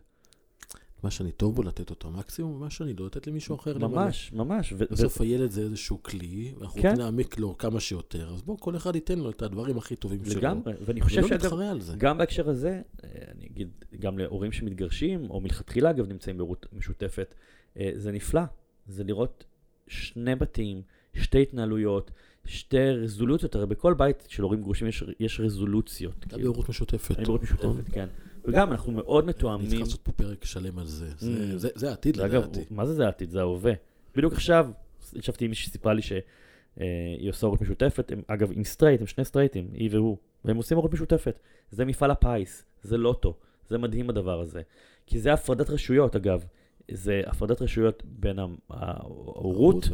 מה 1.02 1.10
שאני 1.10 1.32
טוב 1.32 1.54
בו 1.54 1.62
לתת 1.62 1.90
אותו 1.90 2.10
מקסימום, 2.10 2.52
ומה 2.52 2.70
שאני 2.70 2.94
לא 2.94 3.06
לתת 3.06 3.26
למישהו 3.26 3.56
אחר. 3.56 3.78
ממש, 3.78 4.30
למלא. 4.32 4.44
ממש. 4.44 4.72
בסוף 4.72 5.20
ו... 5.20 5.24
הילד 5.24 5.50
זה 5.50 5.60
איזשהו 5.60 6.02
כלי, 6.02 6.54
ואנחנו 6.58 6.82
כן. 6.82 6.88
רוצים 6.88 7.00
להעמיק 7.00 7.38
לו 7.38 7.58
כמה 7.58 7.80
שיותר, 7.80 8.34
אז 8.34 8.42
בואו 8.42 8.60
כל 8.60 8.76
אחד 8.76 8.94
ייתן 8.94 9.18
לו 9.18 9.30
את 9.30 9.42
הדברים 9.42 9.78
הכי 9.78 9.96
טובים 9.96 10.24
שלו. 10.24 10.40
לגמרי, 10.40 10.72
ואני 10.80 11.00
חושב 11.00 11.26
שאגב, 11.26 11.52
גם 11.98 12.18
בהקשר 12.18 12.48
הזה, 12.48 12.82
אה, 13.04 13.10
אני 13.36 13.46
אגיד, 13.46 13.68
גם 14.00 14.18
להורים 14.18 14.52
שמתגרשים, 14.52 15.30
או 15.30 15.40
מלכתחילה 15.40 15.90
אגב 15.90 16.08
נמצאים 16.08 16.38
בהורות 16.38 16.66
משותפת, 16.72 17.34
אה, 17.78 17.90
זה 17.94 18.12
נפלא. 18.12 18.42
זה 18.86 19.04
לראות 19.04 19.44
שני 19.86 20.34
בתים, 20.34 20.82
שתי 21.14 21.42
התנהלויות, 21.42 22.10
שתי 22.46 22.90
רזולוציות, 22.90 23.54
הרי 23.54 23.66
בכל 23.66 23.94
בית 23.94 24.26
של 24.28 24.42
הורים 24.42 24.62
גרושים 24.62 24.88
יש, 24.88 25.04
יש 25.20 25.40
רזולוציות. 25.40 26.14
אתה 26.18 26.28
כאילו. 26.36 26.52
בהורות 26.52 26.68
משותפת. 26.68 27.16
אני 27.18 27.24
בהורות 27.24 27.42
משותפת, 27.42 27.88
כן. 27.92 28.06
וגם 28.44 28.72
אנחנו 28.72 28.92
מאוד 28.92 29.26
מתואמים. 29.26 29.60
אני 29.60 29.68
צריך 29.68 29.80
לעשות 29.80 30.00
פה 30.00 30.12
פרק 30.12 30.44
שלם 30.44 30.78
על 30.78 30.86
זה. 30.86 31.10
זה, 31.56 31.88
העתיד 31.88 32.16
לדעתי. 32.16 32.60
מה 32.70 32.86
זה 32.86 32.94
זה 32.94 33.06
העתיד? 33.06 33.30
זה 33.30 33.40
ההווה. 33.40 33.72
בדיוק 34.16 34.32
עכשיו, 34.32 34.70
ישבתי 35.14 35.44
עם 35.44 35.50
מישהי 35.50 35.66
שסיפרה 35.66 35.94
לי 35.94 36.02
שהיא 36.02 37.30
עושה 37.30 37.46
הורות 37.46 37.60
משותפת, 37.60 38.12
אגב, 38.26 38.52
עם 38.52 38.64
סטרייט, 38.64 39.00
הם 39.00 39.06
שני 39.06 39.24
סטרייטים, 39.24 39.68
היא 39.72 39.88
והוא, 39.92 40.16
והם 40.44 40.56
עושים 40.56 40.76
הורות 40.76 40.92
משותפת. 40.92 41.38
זה 41.70 41.84
מפעל 41.84 42.10
הפיס, 42.10 42.64
זה 42.82 42.96
לוטו, 42.96 43.36
זה 43.68 43.78
מדהים 43.78 44.10
הדבר 44.10 44.40
הזה. 44.40 44.62
כי 45.06 45.18
זה 45.18 45.32
הפרדת 45.32 45.70
רשויות, 45.70 46.16
אגב. 46.16 46.44
זה 46.90 47.22
הפרדת 47.26 47.62
רשויות 47.62 48.02
בין 48.06 48.38
ההורות 48.70 49.88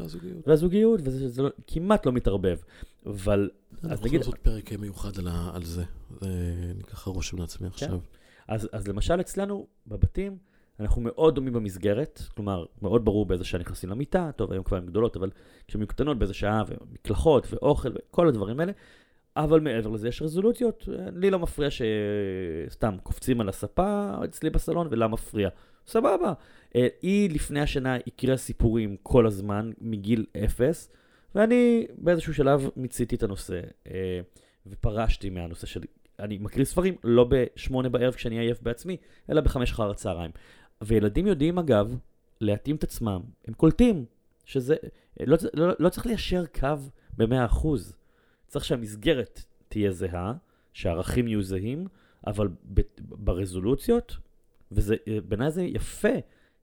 והזוגיות, 0.46 1.00
וזה 1.04 1.42
לא, 1.42 1.48
כמעט 1.66 2.06
לא 2.06 2.12
מתערבב. 2.12 2.58
אבל, 3.06 3.50
אז 3.82 3.82
נגיד... 3.82 3.92
אנחנו 3.92 4.18
לעשות 4.18 4.38
פרק 4.38 4.72
מיוחד 4.72 5.18
על, 5.18 5.28
על 5.54 5.64
זה, 5.64 5.84
אני 6.22 6.82
ככה 6.86 7.10
רושם 7.10 7.38
לעצמי 7.38 7.70
כן. 7.70 7.74
עכשיו. 7.74 7.98
אז, 8.48 8.68
אז 8.72 8.88
למשל 8.88 9.20
אצלנו, 9.20 9.66
בבתים, 9.86 10.38
אנחנו 10.80 11.02
מאוד 11.02 11.34
דומים 11.34 11.52
במסגרת, 11.52 12.22
כלומר, 12.34 12.64
מאוד 12.82 13.04
ברור 13.04 13.26
באיזה 13.26 13.44
שעה 13.44 13.60
נכנסים 13.60 13.90
למיטה, 13.90 14.30
טוב, 14.36 14.52
היום 14.52 14.64
כבר 14.64 14.76
הן 14.76 14.86
גדולות, 14.86 15.16
אבל 15.16 15.30
כשהן 15.68 15.84
קטנות 15.84 16.18
באיזה 16.18 16.34
שעה, 16.34 16.62
ומקלחות, 16.68 17.46
ואוכל, 17.50 17.88
וכל 17.94 18.28
הדברים 18.28 18.60
האלה, 18.60 18.72
אבל 19.36 19.60
מעבר 19.60 19.90
לזה 19.90 20.08
יש 20.08 20.22
רזולוציות, 20.22 20.88
לי 21.12 21.30
לא 21.30 21.38
מפריע 21.38 21.68
שסתם 21.70 22.96
קופצים 23.02 23.40
על 23.40 23.48
הספה 23.48 24.14
אצלי 24.24 24.50
בסלון, 24.50 24.88
ולה 24.90 25.08
מפריע. 25.08 25.48
סבבה. 25.90 26.32
אה, 26.76 26.88
היא 27.02 27.30
לפני 27.30 27.60
השנה 27.60 27.96
הקריאה 28.06 28.36
סיפורים 28.36 28.96
כל 29.02 29.26
הזמן, 29.26 29.70
מגיל 29.80 30.26
אפס, 30.44 30.90
ואני 31.34 31.86
באיזשהו 31.98 32.34
שלב 32.34 32.68
מיציתי 32.76 33.16
את 33.16 33.22
הנושא, 33.22 33.60
אה, 33.86 34.20
ופרשתי 34.66 35.30
מהנושא 35.30 35.66
של... 35.66 35.80
אני 36.18 36.38
מקריא 36.38 36.64
ספרים 36.64 36.94
לא 37.04 37.26
בשמונה 37.28 37.88
בערב 37.88 38.14
כשאני 38.14 38.38
עייף 38.38 38.62
בעצמי, 38.62 38.96
אלא 39.30 39.40
בחמש 39.40 39.72
אחר 39.72 39.90
הצהריים. 39.90 40.30
וילדים 40.80 41.26
יודעים 41.26 41.58
אגב 41.58 41.98
להתאים 42.40 42.76
את 42.76 42.84
עצמם, 42.84 43.20
הם 43.46 43.54
קולטים 43.54 44.04
שזה, 44.44 44.76
לא, 45.20 45.36
לא, 45.54 45.72
לא 45.78 45.88
צריך 45.88 46.06
ליישר 46.06 46.44
קו 46.46 46.76
ב-100%. 47.16 47.66
צריך 48.46 48.64
שהמסגרת 48.64 49.42
תהיה 49.68 49.92
זהה, 49.92 50.32
שהערכים 50.72 51.28
יהיו 51.28 51.42
זהים, 51.42 51.86
אבל 52.26 52.48
ברזולוציות 52.98 54.16
ובעיניי 54.72 55.50
זה 55.50 55.62
יפה 55.62 56.08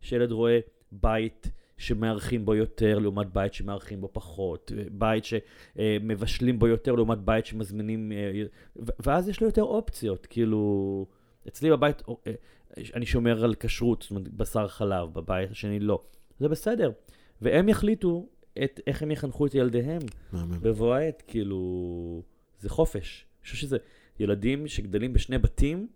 שילד 0.01 0.31
רואה 0.31 0.59
בית 0.91 1.51
שמארחים 1.77 2.45
בו 2.45 2.55
יותר 2.55 2.99
לעומת 2.99 3.33
בית 3.33 3.53
שמארחים 3.53 4.01
בו 4.01 4.09
פחות, 4.13 4.71
בית 4.91 5.23
שמבשלים 5.25 6.59
בו 6.59 6.67
יותר 6.67 6.95
לעומת 6.95 7.17
בית 7.17 7.45
שמזמינים, 7.45 8.11
אה, 8.11 8.43
ואז 8.75 9.29
יש 9.29 9.41
לו 9.41 9.47
יותר 9.47 9.63
אופציות, 9.63 10.25
כאילו, 10.25 11.05
אצלי 11.47 11.71
בבית 11.71 12.01
אה, 12.27 12.33
אני 12.93 13.05
שומר 13.05 13.43
על 13.43 13.55
כשרות, 13.59 14.01
זאת 14.01 14.11
אומרת 14.11 14.27
בשר 14.27 14.67
חלב, 14.67 15.13
בבית 15.13 15.51
השני 15.51 15.79
לא, 15.79 16.03
זה 16.39 16.47
בסדר, 16.47 16.91
והם 17.41 17.69
יחליטו 17.69 18.27
את, 18.63 18.79
איך 18.87 19.01
הם 19.01 19.11
יחנכו 19.11 19.45
את 19.45 19.55
ילדיהם 19.55 20.01
בבוא 20.33 20.95
העת, 20.95 21.23
כאילו, 21.27 22.21
זה 22.59 22.69
חופש. 22.69 23.25
אני 23.39 23.43
חושב 23.43 23.57
שזה 23.57 23.77
ילדים 24.19 24.67
שגדלים 24.67 25.13
בשני 25.13 25.37
בתים, 25.37 25.87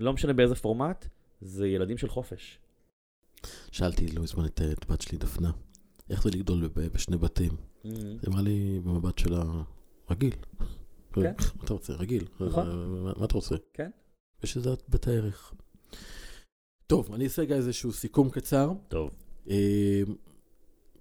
לא 0.00 0.12
משנה 0.12 0.32
באיזה 0.32 0.54
פורמט, 0.54 1.08
זה 1.40 1.68
ילדים 1.68 1.98
של 1.98 2.08
חופש. 2.08 2.58
שאלתי 3.70 4.06
לא 4.06 4.22
מזמן 4.22 4.46
את, 4.46 4.60
את 4.72 4.90
בת 4.90 5.00
שלי, 5.00 5.18
דפנה, 5.18 5.50
איך 6.10 6.22
זה 6.22 6.30
לגדול 6.30 6.68
בשני 6.74 7.16
בתים? 7.16 7.50
Mm-hmm. 7.52 7.88
זה 8.20 8.26
אמרה 8.28 8.42
לי 8.42 8.80
במבט 8.84 9.18
שלה, 9.18 9.44
רגיל. 10.10 10.34
כן. 11.12 11.32
מה 11.56 11.64
אתה 11.64 11.72
רוצה? 11.72 11.92
רגיל. 11.92 12.24
נכון. 12.40 12.68
מה, 12.68 13.12
מה 13.16 13.24
אתה 13.24 13.34
רוצה? 13.34 13.54
כן. 13.72 13.90
יש 14.42 14.56
לזה 14.56 14.70
בית 14.88 15.08
הערך. 15.08 15.54
טוב, 16.86 17.12
אני 17.12 17.24
אעשה 17.24 17.42
רגע 17.42 17.56
איזשהו 17.56 17.92
סיכום 17.92 18.30
קצר, 18.30 18.72
טוב. 18.88 19.10
אה, 19.50 20.02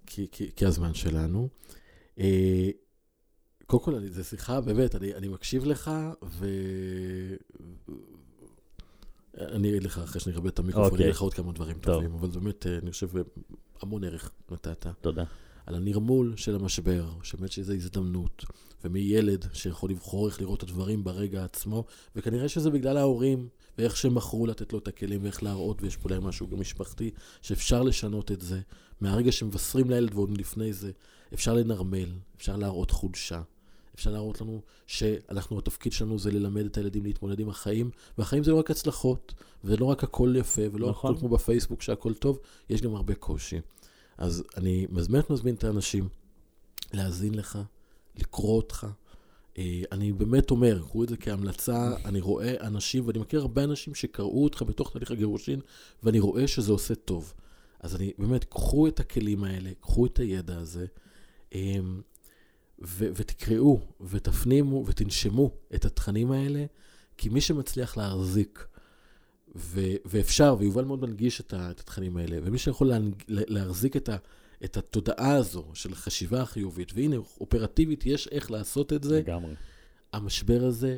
כי, 0.06 0.28
כי, 0.32 0.52
כי 0.56 0.66
הזמן 0.66 0.94
שלנו. 0.94 1.50
אה, 2.20 2.70
קודם 3.66 3.84
כל, 3.84 4.08
זו 4.10 4.24
שיחה, 4.24 4.62
באמת, 4.62 4.96
אני, 4.96 5.14
אני 5.14 5.28
מקשיב 5.28 5.66
לך, 5.66 5.92
ו... 6.24 6.48
אני 9.38 9.70
אגיד 9.70 9.84
לך 9.84 9.98
אחרי 9.98 10.22
שאני 10.22 10.36
אכבד 10.36 10.48
את 10.48 10.60
המיקרופון, 10.60 10.86
אני 10.86 10.92
אוקיי. 10.92 11.06
אגיד 11.06 11.16
לך 11.16 11.22
עוד 11.22 11.34
כמה 11.34 11.52
דברים 11.52 11.78
טוב. 11.78 11.94
טובים, 11.94 12.14
אבל 12.14 12.28
באמת, 12.28 12.68
אה, 12.68 12.78
אני 12.84 12.92
חושב, 12.92 13.10
המון 13.82 14.04
ערך 14.04 14.32
נתת. 14.52 14.88
תודה. 15.02 15.24
על 15.66 15.76
הנרמול 15.76 16.34
של 16.36 16.56
המשבר, 16.56 17.10
שבאמת 17.24 17.52
שזו 17.52 17.74
הזדמנות, 17.74 18.46
ומילד 18.84 19.46
שיכול 19.54 19.90
לבחור 19.90 20.28
איך 20.28 20.42
לראות 20.42 20.64
את 20.64 20.70
הדברים 20.70 21.04
ברגע 21.04 21.44
עצמו, 21.44 21.86
וכנראה 22.16 22.50
שזה 22.50 22.70
בגלל 22.70 22.98
ההורים, 22.98 23.48
ואיך 23.78 24.06
בחרו 24.06 24.48
לתת 24.48 24.74
לו 24.74 24.80
את 24.80 24.88
הכלים, 24.88 25.24
ואיך 25.24 25.44
להראות, 25.44 25.82
ויש 25.82 25.98
פה 25.98 26.10
להם 26.10 26.24
משהו 26.24 26.48
גם 26.48 26.60
משפחתי, 26.60 27.12
שאפשר 27.42 27.84
לשנות 27.84 28.32
את 28.32 28.42
זה. 28.42 28.62
מהרגע 29.02 29.32
שמבשרים 29.32 29.90
לילד 29.90 30.14
ועוד 30.14 30.38
לפני 30.38 30.74
זה, 30.74 30.92
אפשר 31.34 31.54
לנרמל, 31.54 32.10
אפשר 32.38 32.56
להראות 32.56 32.92
חולשה. 32.92 33.42
אפשר 33.96 34.12
להראות 34.12 34.42
לנו 34.42 34.62
שאנחנו, 34.88 35.60
התפקיד 35.60 35.92
שלנו 35.92 36.20
זה 36.20 36.32
ללמד 36.32 36.66
את 36.66 36.78
הילדים 36.78 37.04
להתמודד 37.04 37.40
עם 37.40 37.50
החיים, 37.50 37.90
והחיים 38.18 38.44
זה 38.44 38.52
לא 38.52 38.60
רק 38.60 38.72
הצלחות, 38.72 39.34
וזה 39.64 39.78
לא 39.78 39.86
רק 39.86 40.04
הכל 40.04 40.34
יפה, 40.38 40.62
ולא 40.72 40.90
נכון. 40.90 41.12
הכל 41.12 41.20
כמו 41.20 41.30
בפייסבוק 41.30 41.82
שהכל 41.82 42.14
טוב, 42.14 42.40
יש 42.70 42.82
גם 42.82 42.96
הרבה 42.96 43.16
קושי. 43.16 43.60
אז 44.18 44.44
אני 44.58 44.88
באמת 44.88 45.30
מזמין 45.30 45.56
את 45.56 45.64
האנשים 45.64 46.10
להאזין 46.94 47.36
לך, 47.36 47.60
לקרוא 48.16 48.58
אותך. 48.58 48.88
אה, 49.58 49.82
אני 49.92 50.12
באמת 50.12 50.52
אומר, 50.52 50.82
קחו 50.82 51.04
את 51.04 51.10
זה 51.10 51.18
כהמלצה, 51.18 51.96
אני 52.06 52.22
רואה 52.22 52.68
אנשים, 52.68 53.08
ואני 53.08 53.20
מכיר 53.20 53.42
הרבה 53.42 53.64
אנשים 53.64 53.96
שקראו 53.96 54.44
אותך 54.44 54.62
בתוך 54.62 54.92
תהליך 54.94 55.12
הגירושין, 55.12 55.60
ואני 56.04 56.20
רואה 56.20 56.48
שזה 56.48 56.72
עושה 56.72 56.96
טוב. 56.96 57.34
אז 57.80 57.96
אני 57.96 58.12
באמת, 58.18 58.44
קחו 58.44 58.88
את 58.88 59.00
הכלים 59.00 59.44
האלה, 59.44 59.72
קחו 59.82 60.06
את 60.06 60.20
הידע 60.20 60.58
הזה, 60.58 60.86
אה, 61.56 61.80
ו- 62.86 63.08
ותקראו, 63.16 63.80
ותפנימו, 64.02 64.84
ותנשמו 64.88 65.52
את 65.76 65.86
התכנים 65.86 66.32
האלה, 66.32 66.66
כי 67.18 67.30
מי 67.30 67.42
שמצליח 67.42 67.98
להחזיק, 67.98 68.68
ו- 69.56 69.96
ואפשר, 70.06 70.56
ויובל 70.60 70.84
מאוד 70.86 71.02
מנגיש 71.02 71.42
את, 71.42 71.54
ה- 71.54 71.72
את 71.72 71.80
התכנים 71.80 72.18
האלה, 72.18 72.38
ומי 72.44 72.58
שיכול 72.58 72.88
לה- 72.88 72.98
להחזיק 73.28 73.98
את, 73.98 74.10
ה- 74.10 74.18
את 74.64 74.78
התודעה 74.78 75.34
הזו 75.36 75.66
של 75.74 75.96
חשיבה 75.96 76.42
החיובית, 76.42 76.92
והנה, 76.96 77.16
אופרטיבית, 77.42 78.06
יש 78.06 78.28
איך 78.28 78.52
לעשות 78.52 78.94
את 78.94 79.04
זה, 79.04 79.18
לגמרי. 79.20 79.54
המשבר 80.14 80.64
הזה, 80.64 80.98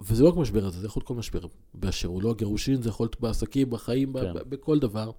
וזה 0.00 0.22
לא 0.22 0.28
רק 0.28 0.36
משבר 0.36 0.64
הזה, 0.66 0.80
זה 0.80 0.86
יכול 0.86 1.00
להיות 1.00 1.08
כל 1.08 1.14
משבר 1.14 1.40
באשר 1.74 2.08
הוא, 2.08 2.22
לא 2.22 2.30
הגירושין, 2.30 2.82
זה 2.82 2.88
יכול 2.88 3.04
להיות 3.04 3.20
בעסקים, 3.20 3.70
בחיים, 3.70 4.12
כן. 4.12 4.32
ב- 4.34 4.38
ב- 4.38 4.50
בכל 4.50 4.78
דבר. 4.78 5.10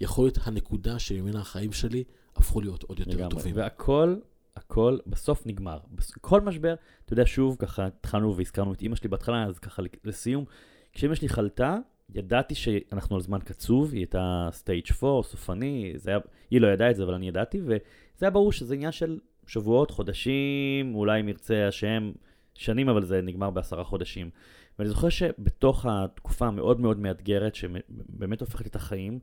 יכול 0.00 0.24
להיות 0.24 0.38
הנקודה 0.42 0.98
שממנה 0.98 1.40
החיים 1.40 1.72
שלי 1.72 2.04
הפכו 2.36 2.60
להיות 2.60 2.82
עוד 2.82 2.98
יותר 2.98 3.10
לגמרי. 3.10 3.30
טובים. 3.30 3.56
והכל, 3.56 4.16
הכל 4.56 4.98
בסוף 5.06 5.46
נגמר. 5.46 5.78
כל 6.20 6.40
משבר, 6.40 6.74
אתה 7.04 7.12
יודע, 7.12 7.22
שוב, 7.26 7.56
ככה 7.58 7.86
התחלנו 7.86 8.36
והזכרנו 8.36 8.72
את 8.72 8.82
אימא 8.82 8.96
שלי 8.96 9.08
בהתחלה, 9.08 9.44
אז 9.44 9.58
ככה 9.58 9.82
לסיום, 10.04 10.44
כשאימא 10.92 11.14
שלי 11.14 11.28
חלתה, 11.28 11.76
ידעתי 12.14 12.54
שאנחנו 12.54 13.16
על 13.16 13.22
זמן 13.22 13.38
קצוב, 13.44 13.92
היא 13.92 13.98
הייתה 13.98 14.48
סטייג' 14.52 14.84
4, 15.02 15.22
סופני, 15.22 15.94
היה, 16.06 16.18
היא 16.50 16.60
לא 16.60 16.66
ידעה 16.66 16.90
את 16.90 16.96
זה, 16.96 17.04
אבל 17.04 17.14
אני 17.14 17.28
ידעתי, 17.28 17.60
וזה 17.60 17.78
היה 18.20 18.30
ברור 18.30 18.52
שזה 18.52 18.74
עניין 18.74 18.92
של 18.92 19.18
שבועות, 19.46 19.90
חודשים, 19.90 20.94
אולי 20.94 21.20
אם 21.20 21.28
ירצה 21.28 21.68
השם, 21.68 22.12
שנים, 22.54 22.88
אבל 22.88 23.04
זה 23.04 23.20
נגמר 23.22 23.50
בעשרה 23.50 23.84
חודשים. 23.84 24.30
ואני 24.78 24.88
זוכר 24.88 25.08
שבתוך 25.08 25.86
התקופה 25.88 26.46
המאוד 26.46 26.80
מאוד 26.80 26.98
מאתגרת, 26.98 27.54
שבאמת 27.54 28.40
הופכת 28.40 28.66
את 28.66 28.76
החיים, 28.76 29.18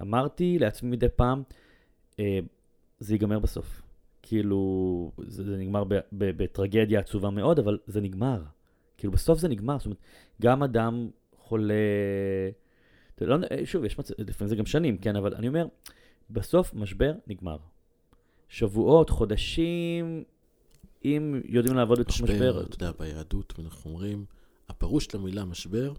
אמרתי 0.00 0.58
לעצמי 0.58 0.90
מדי 0.90 1.06
פעם, 1.16 1.42
אה, 2.20 2.38
זה 2.98 3.14
ייגמר 3.14 3.38
בסוף. 3.38 3.87
כאילו, 4.28 5.12
זה, 5.26 5.44
זה 5.44 5.56
נגמר 5.56 5.84
ב, 5.84 5.94
ב, 5.94 6.42
בטרגדיה 6.42 7.00
עצובה 7.00 7.30
מאוד, 7.30 7.58
אבל 7.58 7.78
זה 7.86 8.00
נגמר. 8.00 8.42
כאילו, 8.96 9.12
בסוף 9.12 9.38
זה 9.38 9.48
נגמר. 9.48 9.78
זאת 9.78 9.86
אומרת, 9.86 9.98
גם 10.42 10.62
אדם 10.62 11.08
חולה... 11.38 11.74
לא, 13.20 13.36
שוב, 13.64 13.84
יש 13.84 13.98
מצב, 13.98 14.14
לפעמים 14.18 14.48
זה 14.48 14.56
גם 14.56 14.66
שנים, 14.66 14.98
כן, 14.98 15.16
אבל 15.16 15.34
אני 15.34 15.48
אומר, 15.48 15.66
בסוף 16.30 16.74
משבר 16.74 17.12
נגמר. 17.26 17.56
שבועות, 18.48 19.10
חודשים, 19.10 20.24
אם 21.04 21.40
יודעים 21.44 21.76
לעבוד 21.76 21.98
בתוך 22.00 22.14
משבר... 22.14 22.34
משבר, 22.34 22.62
אתה 22.62 22.74
יודע, 22.74 22.92
ביהדות, 22.98 23.54
אנחנו 23.64 23.90
אומרים, 23.90 24.24
הפירוש 24.68 25.04
של 25.04 25.18
המילה 25.18 25.44
משבר 25.44 25.92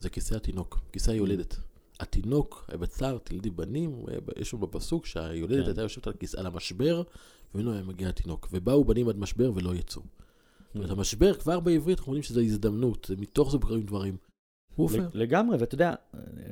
זה 0.00 0.10
כיסא 0.10 0.34
התינוק, 0.34 0.80
כיסא 0.92 1.10
היולדת. 1.10 1.56
התינוק, 2.00 2.70
בצר 2.80 3.18
תלדי 3.24 3.50
בנים, 3.50 4.02
יש 4.36 4.52
לו 4.52 4.58
בפסוק 4.58 5.06
שהיולדת 5.06 5.62
כן. 5.62 5.66
הייתה 5.66 5.82
יושבת 5.82 6.06
על 6.06 6.12
כיסא, 6.12 6.40
על 6.40 6.46
המשבר, 6.46 7.02
וממנו 7.54 7.72
היה 7.72 7.82
מגיע 7.82 8.08
התינוק. 8.08 8.48
ובאו 8.52 8.84
בנים 8.84 9.08
עד 9.08 9.18
משבר 9.18 9.50
ולא 9.54 9.74
יצאו. 9.74 10.02
זאת 10.02 10.74
אומרת, 10.74 10.90
המשבר, 10.90 11.34
כבר 11.34 11.60
בעברית 11.60 11.98
אנחנו 11.98 12.12
יודעים 12.12 12.22
שזה 12.22 12.40
הזדמנות, 12.40 13.06
זה 13.08 13.16
מתוך 13.18 13.50
זה 13.50 13.58
קורים 13.58 13.82
דברים. 13.82 14.16
הוא 14.74 14.90
לגמרי, 15.14 15.56
ואתה 15.56 15.74
יודע, 15.74 15.94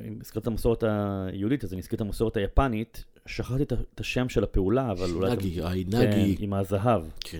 אם 0.09 0.19
הזכרת 0.21 0.43
את 0.43 0.47
המסורת 0.47 0.83
היהודית, 0.83 1.65
אז 1.65 1.73
אני 1.73 1.81
אזכיר 1.81 1.97
את 1.97 2.01
המסורת 2.01 2.37
היפנית, 2.37 3.05
שכחתי 3.27 3.63
את 3.63 4.01
השם 4.01 4.29
של 4.29 4.45
הפעולה, 4.45 4.91
אבל 4.91 5.11
אולי... 5.11 5.33
נגי, 5.33 5.55
כן, 5.55 5.65
האינגי. 5.65 6.37
עם 6.39 6.55
הזהב. 6.55 7.03
כן. 7.21 7.39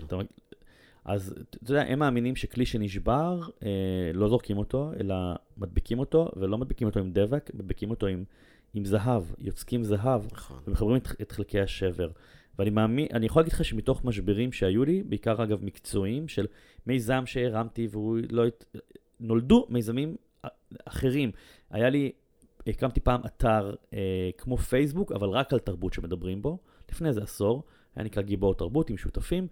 אז 1.05 1.35
אתה 1.51 1.73
יודע, 1.73 1.83
הם 1.83 1.99
מאמינים 1.99 2.37
שכלי 2.37 2.67
שנשבר, 2.67 3.41
אה, 3.63 3.69
לא 4.15 4.29
זורקים 4.29 4.59
אותו, 4.59 4.93
אלא 5.01 5.15
מדביקים 5.59 5.99
אותו, 5.99 6.29
ולא 6.37 6.59
מדביקים 6.59 6.89
אותו 6.89 7.01
עם 7.01 7.11
דבק, 7.13 7.51
מדביקים 7.55 7.91
אותו 7.91 8.07
עם, 8.07 8.25
עם 8.75 8.85
זהב, 8.85 9.23
יוצקים 9.39 9.85
זהב, 9.85 10.23
נכון. 10.33 10.59
ומחברים 10.67 10.97
את, 10.97 11.09
את 11.23 11.33
חלקי 11.33 11.61
השבר. 11.61 12.11
ואני 12.59 12.71
מאמין, 12.71 13.07
אני 13.13 13.27
יכול 13.27 13.41
להגיד 13.41 13.53
לך 13.53 13.65
שמתוך 13.65 14.05
משברים 14.05 14.53
שהיו 14.53 14.85
לי, 14.85 15.03
בעיקר 15.03 15.43
אגב 15.43 15.65
מקצועיים, 15.65 16.29
של 16.29 16.47
מיזם 16.87 17.23
שהרמתי 17.27 17.89
והוא 17.91 18.19
לא... 18.31 18.47
הת- 18.47 18.77
נולדו 19.21 19.67
מיזמים 19.69 20.17
א- 20.43 20.49
אחרים. 20.85 21.31
היה 21.71 21.91
לי, 21.91 22.13
הקמתי 22.67 23.01
פעם 23.01 23.21
אתר 23.27 23.75
אה, 23.95 24.31
כמו 24.39 24.57
פייסבוק, 24.57 25.13
אבל 25.13 25.29
רק 25.29 25.53
על 25.53 25.59
תרבות 25.59 25.93
שמדברים 25.93 26.43
בו, 26.43 26.59
לפני 26.91 27.09
איזה 27.09 27.23
עשור, 27.23 27.63
היה 27.97 28.05
נקרא 28.05 28.23
גיבור 28.23 28.55
תרבות 28.55 28.91
עם 28.91 28.97
שותפים. 28.97 29.47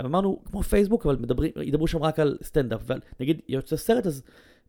אמרנו, 0.00 0.42
כמו 0.44 0.62
פייסבוק, 0.62 1.06
אבל 1.06 1.16
מדברים, 1.16 1.52
ידברו 1.62 1.86
שם 1.86 2.02
רק 2.02 2.18
על 2.18 2.38
סטנדאפ, 2.42 2.80
ועל, 2.86 3.00
נגיד, 3.20 3.40
יוצא 3.48 3.76
סרט, 3.76 4.06
אז 4.06 4.22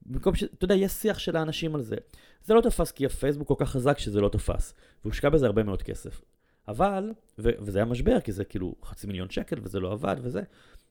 במקום 0.06 0.36
ש... 0.36 0.44
אתה 0.44 0.66
יודע, 0.66 0.76
יש 0.76 0.92
שיח 0.92 1.20
של 1.20 1.36
האנשים 1.38 1.76
על 1.76 1.82
זה. 1.82 1.96
זה 2.44 2.54
לא 2.54 2.62
תפס 2.62 2.92
כי 2.92 3.06
הפייסבוק 3.06 3.48
כל 3.48 3.56
כך 3.58 3.70
חזק 3.70 4.00
שזה 4.00 4.22
לא 4.22 4.30
תפס, 4.30 4.74
והושקע 5.04 5.30
בזה 5.30 5.46
הרבה 5.46 5.64
מאוד 5.64 5.82
כסף. 5.82 6.22
אבל, 6.68 7.14
ו- 7.40 7.50
וזה 7.60 7.80
היה 7.80 7.86
משבר, 7.86 8.20
כי 8.20 8.32
זה 8.32 8.44
כאילו 8.44 8.76
חצי 8.84 9.08
מיליון 9.08 9.30
שקל, 9.30 9.56
וזה 9.64 9.80
לא 9.80 9.92
עבד 9.92 10.16
וזה, 10.22 10.42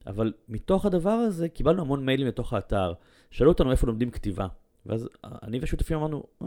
אבל 0.07 0.32
מתוך 0.49 0.87
הדבר 0.87 1.11
הזה 1.11 1.49
קיבלנו 1.49 1.82
המון 1.82 2.07
מיילים 2.07 2.26
לתוך 2.26 2.53
האתר. 2.53 2.93
שאלו 3.30 3.51
אותנו 3.51 3.70
איפה 3.70 3.87
לומדים 3.87 4.11
כתיבה. 4.11 4.47
ואז 4.87 5.09
אני 5.24 5.59
והשותפים 5.59 5.97
אמרנו, 5.97 6.22
oh, 6.43 6.47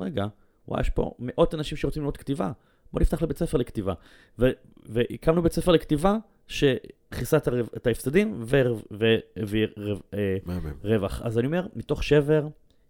רגע, 0.00 0.26
וואי, 0.68 0.80
יש 0.80 0.90
פה 0.90 1.14
מאות 1.18 1.54
אנשים 1.54 1.78
שרוצים 1.78 2.02
ללמוד 2.02 2.16
כתיבה, 2.16 2.52
בוא 2.92 3.00
נפתח 3.00 3.22
לבית 3.22 3.38
ספר 3.38 3.58
לכתיבה. 3.58 3.94
ו- 4.38 4.50
והקמנו 4.86 5.42
בית 5.42 5.52
ספר 5.52 5.72
לכתיבה 5.72 6.16
שכיסה 6.46 7.36
את, 7.36 7.48
הרב- 7.48 7.68
את 7.76 7.86
ההפסדים 7.86 8.44
והביא 8.90 9.66
אה. 10.14 10.36
רווח. 10.84 11.22
אז 11.24 11.38
אני 11.38 11.46
אומר, 11.46 11.66
מתוך 11.76 12.04
שבר 12.04 12.48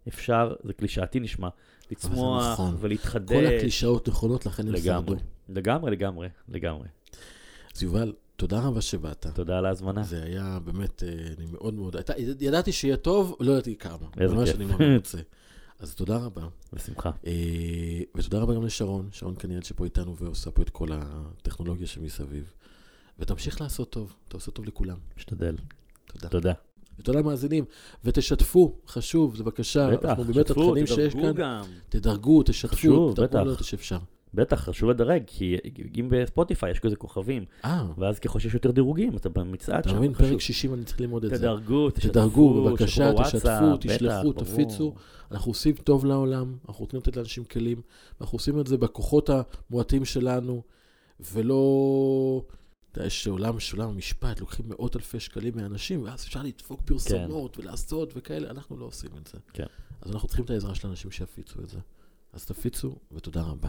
אפשר, 0.08 0.54
זה 0.64 0.72
קלישאתי 0.72 1.20
נשמע, 1.20 1.48
לצמוח 1.90 2.52
נכון. 2.52 2.76
ולהתחדש. 2.80 3.36
כל 3.36 3.46
הקלישאות 3.46 4.08
נכונות, 4.08 4.46
לכן 4.46 4.68
הם 4.68 4.76
שרדו. 4.76 5.14
לגמרי, 5.48 5.90
לגמרי, 5.90 6.28
לגמרי. 6.48 6.88
אז 7.76 7.82
יובל, 7.82 8.12
תודה 8.36 8.60
רבה 8.60 8.80
שבאת. 8.80 9.26
תודה 9.34 9.58
על 9.58 9.66
ההזמנה. 9.66 10.02
זה 10.02 10.22
היה 10.22 10.58
באמת, 10.64 11.02
אה, 11.02 11.08
אני 11.08 11.46
מאוד 11.52 11.74
מאוד, 11.74 11.96
ידעתי 12.40 12.72
שיהיה 12.72 12.96
טוב, 12.96 13.36
לא 13.40 13.52
ידעתי 13.52 13.76
כמה. 13.76 14.06
איזה 14.20 14.34
ממש 14.34 14.48
כיף. 14.50 14.56
אני 14.56 14.64
מאוד 14.64 14.80
רוצה. 14.96 15.18
אז 15.78 15.94
תודה 15.94 16.16
רבה. 16.16 16.42
בשמחה. 16.72 17.10
אה, 17.26 18.00
ותודה 18.14 18.38
רבה 18.38 18.54
גם 18.54 18.64
לשרון, 18.64 19.08
שרון 19.12 19.34
קניאל 19.34 19.62
שפה 19.62 19.84
איתנו 19.84 20.16
ועושה 20.16 20.50
פה 20.50 20.62
את 20.62 20.70
כל 20.70 20.88
הטכנולוגיה 20.92 21.86
שמסביב. 21.86 22.52
ותמשיך 23.18 23.60
לעשות 23.60 23.90
טוב, 23.90 24.14
אתה 24.28 24.36
עושה 24.36 24.50
טוב 24.50 24.64
לכולם. 24.64 24.96
משתדל. 25.16 25.56
תודה. 26.06 26.28
תודה. 26.28 26.52
ותודה 26.98 27.18
למאזינים, 27.18 27.64
ותשתפו, 28.04 28.78
חשוב, 28.86 29.36
זה 29.36 29.44
בבקשה, 29.44 29.90
בטח, 29.90 30.08
אנחנו 30.08 30.24
באמת 30.24 30.46
שתפו, 30.46 30.68
התכנים 30.68 30.86
שיש 30.86 31.12
תדרגו 31.12 31.34
גם. 31.34 31.64
תדרגו, 31.88 32.42
תשתפו, 32.42 32.76
חשוב, 32.76 33.12
תדרגו 33.12 33.28
בטח. 33.28 33.40
לנו 33.40 33.52
את 33.52 33.64
שאפשר. 33.64 33.98
בטח, 34.34 34.60
חשוב 34.60 34.90
לדרג, 34.90 35.22
כי 35.26 35.56
אם 36.00 36.08
בספוטיפיי 36.10 36.70
יש 36.70 36.78
כזה 36.78 36.96
כוכבים, 36.96 37.44
אה, 37.64 37.86
ואז 37.98 38.18
ככל 38.18 38.40
שיש 38.40 38.54
יותר 38.54 38.70
דירוגים, 38.70 39.16
אתה 39.16 39.28
במצעד 39.28 39.80
אתה 39.80 39.88
שם, 39.88 39.96
מבין, 39.96 40.14
חשוב. 40.14 40.30
פרק 40.30 40.40
60 40.40 40.74
אני 40.74 40.84
צריך 40.84 41.00
ללמוד 41.00 41.24
את 41.24 41.30
זה. 41.30 41.36
תדרגו, 41.38 41.90
תשתפו, 41.90 42.12
תדרגו, 42.12 42.64
בבקשה, 42.64 43.12
תשתפו, 43.24 43.48
בטח, 43.74 43.94
תשלחו, 43.96 44.32
ברור. 44.32 44.44
תפיצו. 44.44 44.94
אנחנו 45.30 45.50
עושים 45.50 45.74
טוב 45.74 46.04
לעולם, 46.04 46.56
אנחנו 46.68 46.84
רוצים 46.84 47.00
לתת 47.00 47.16
לאנשים 47.16 47.44
כלים, 47.44 47.80
ואנחנו 48.20 48.36
עושים 48.36 48.60
את 48.60 48.66
זה 48.66 48.76
בכוחות 48.76 49.30
המועטים 49.70 50.04
שלנו, 50.04 50.62
ולא... 51.32 52.42
אתה 52.92 52.98
יודע, 52.98 53.06
יש 53.06 53.26
עולם, 53.26 53.54
עולם 53.72 53.88
המשפט, 53.88 54.40
לוקחים 54.40 54.68
מאות 54.68 54.96
אלפי 54.96 55.20
שקלים 55.20 55.52
מאנשים, 55.56 56.02
ואז 56.02 56.24
אפשר 56.24 56.42
לדפוק 56.42 56.80
פרסומות 56.84 57.58
ולעשות 57.58 58.12
וכאלה, 58.16 58.50
אנחנו 58.50 58.76
לא 58.76 58.84
עושים 58.84 59.10
את 59.22 59.26
זה. 59.26 59.38
כן. 59.52 59.66
אז 60.02 60.12
אנחנו 60.12 60.28
צריכים 60.28 60.44
את 60.44 60.50
העזרה 60.50 60.74
של 60.74 60.86
האנשים 60.86 61.10
שיפיצו 61.10 61.60
את 61.60 61.68
זה. 61.68 61.78
אז 62.32 62.44
תפיצו, 62.44 62.96
ותודה 63.12 63.42
רבה. 63.42 63.68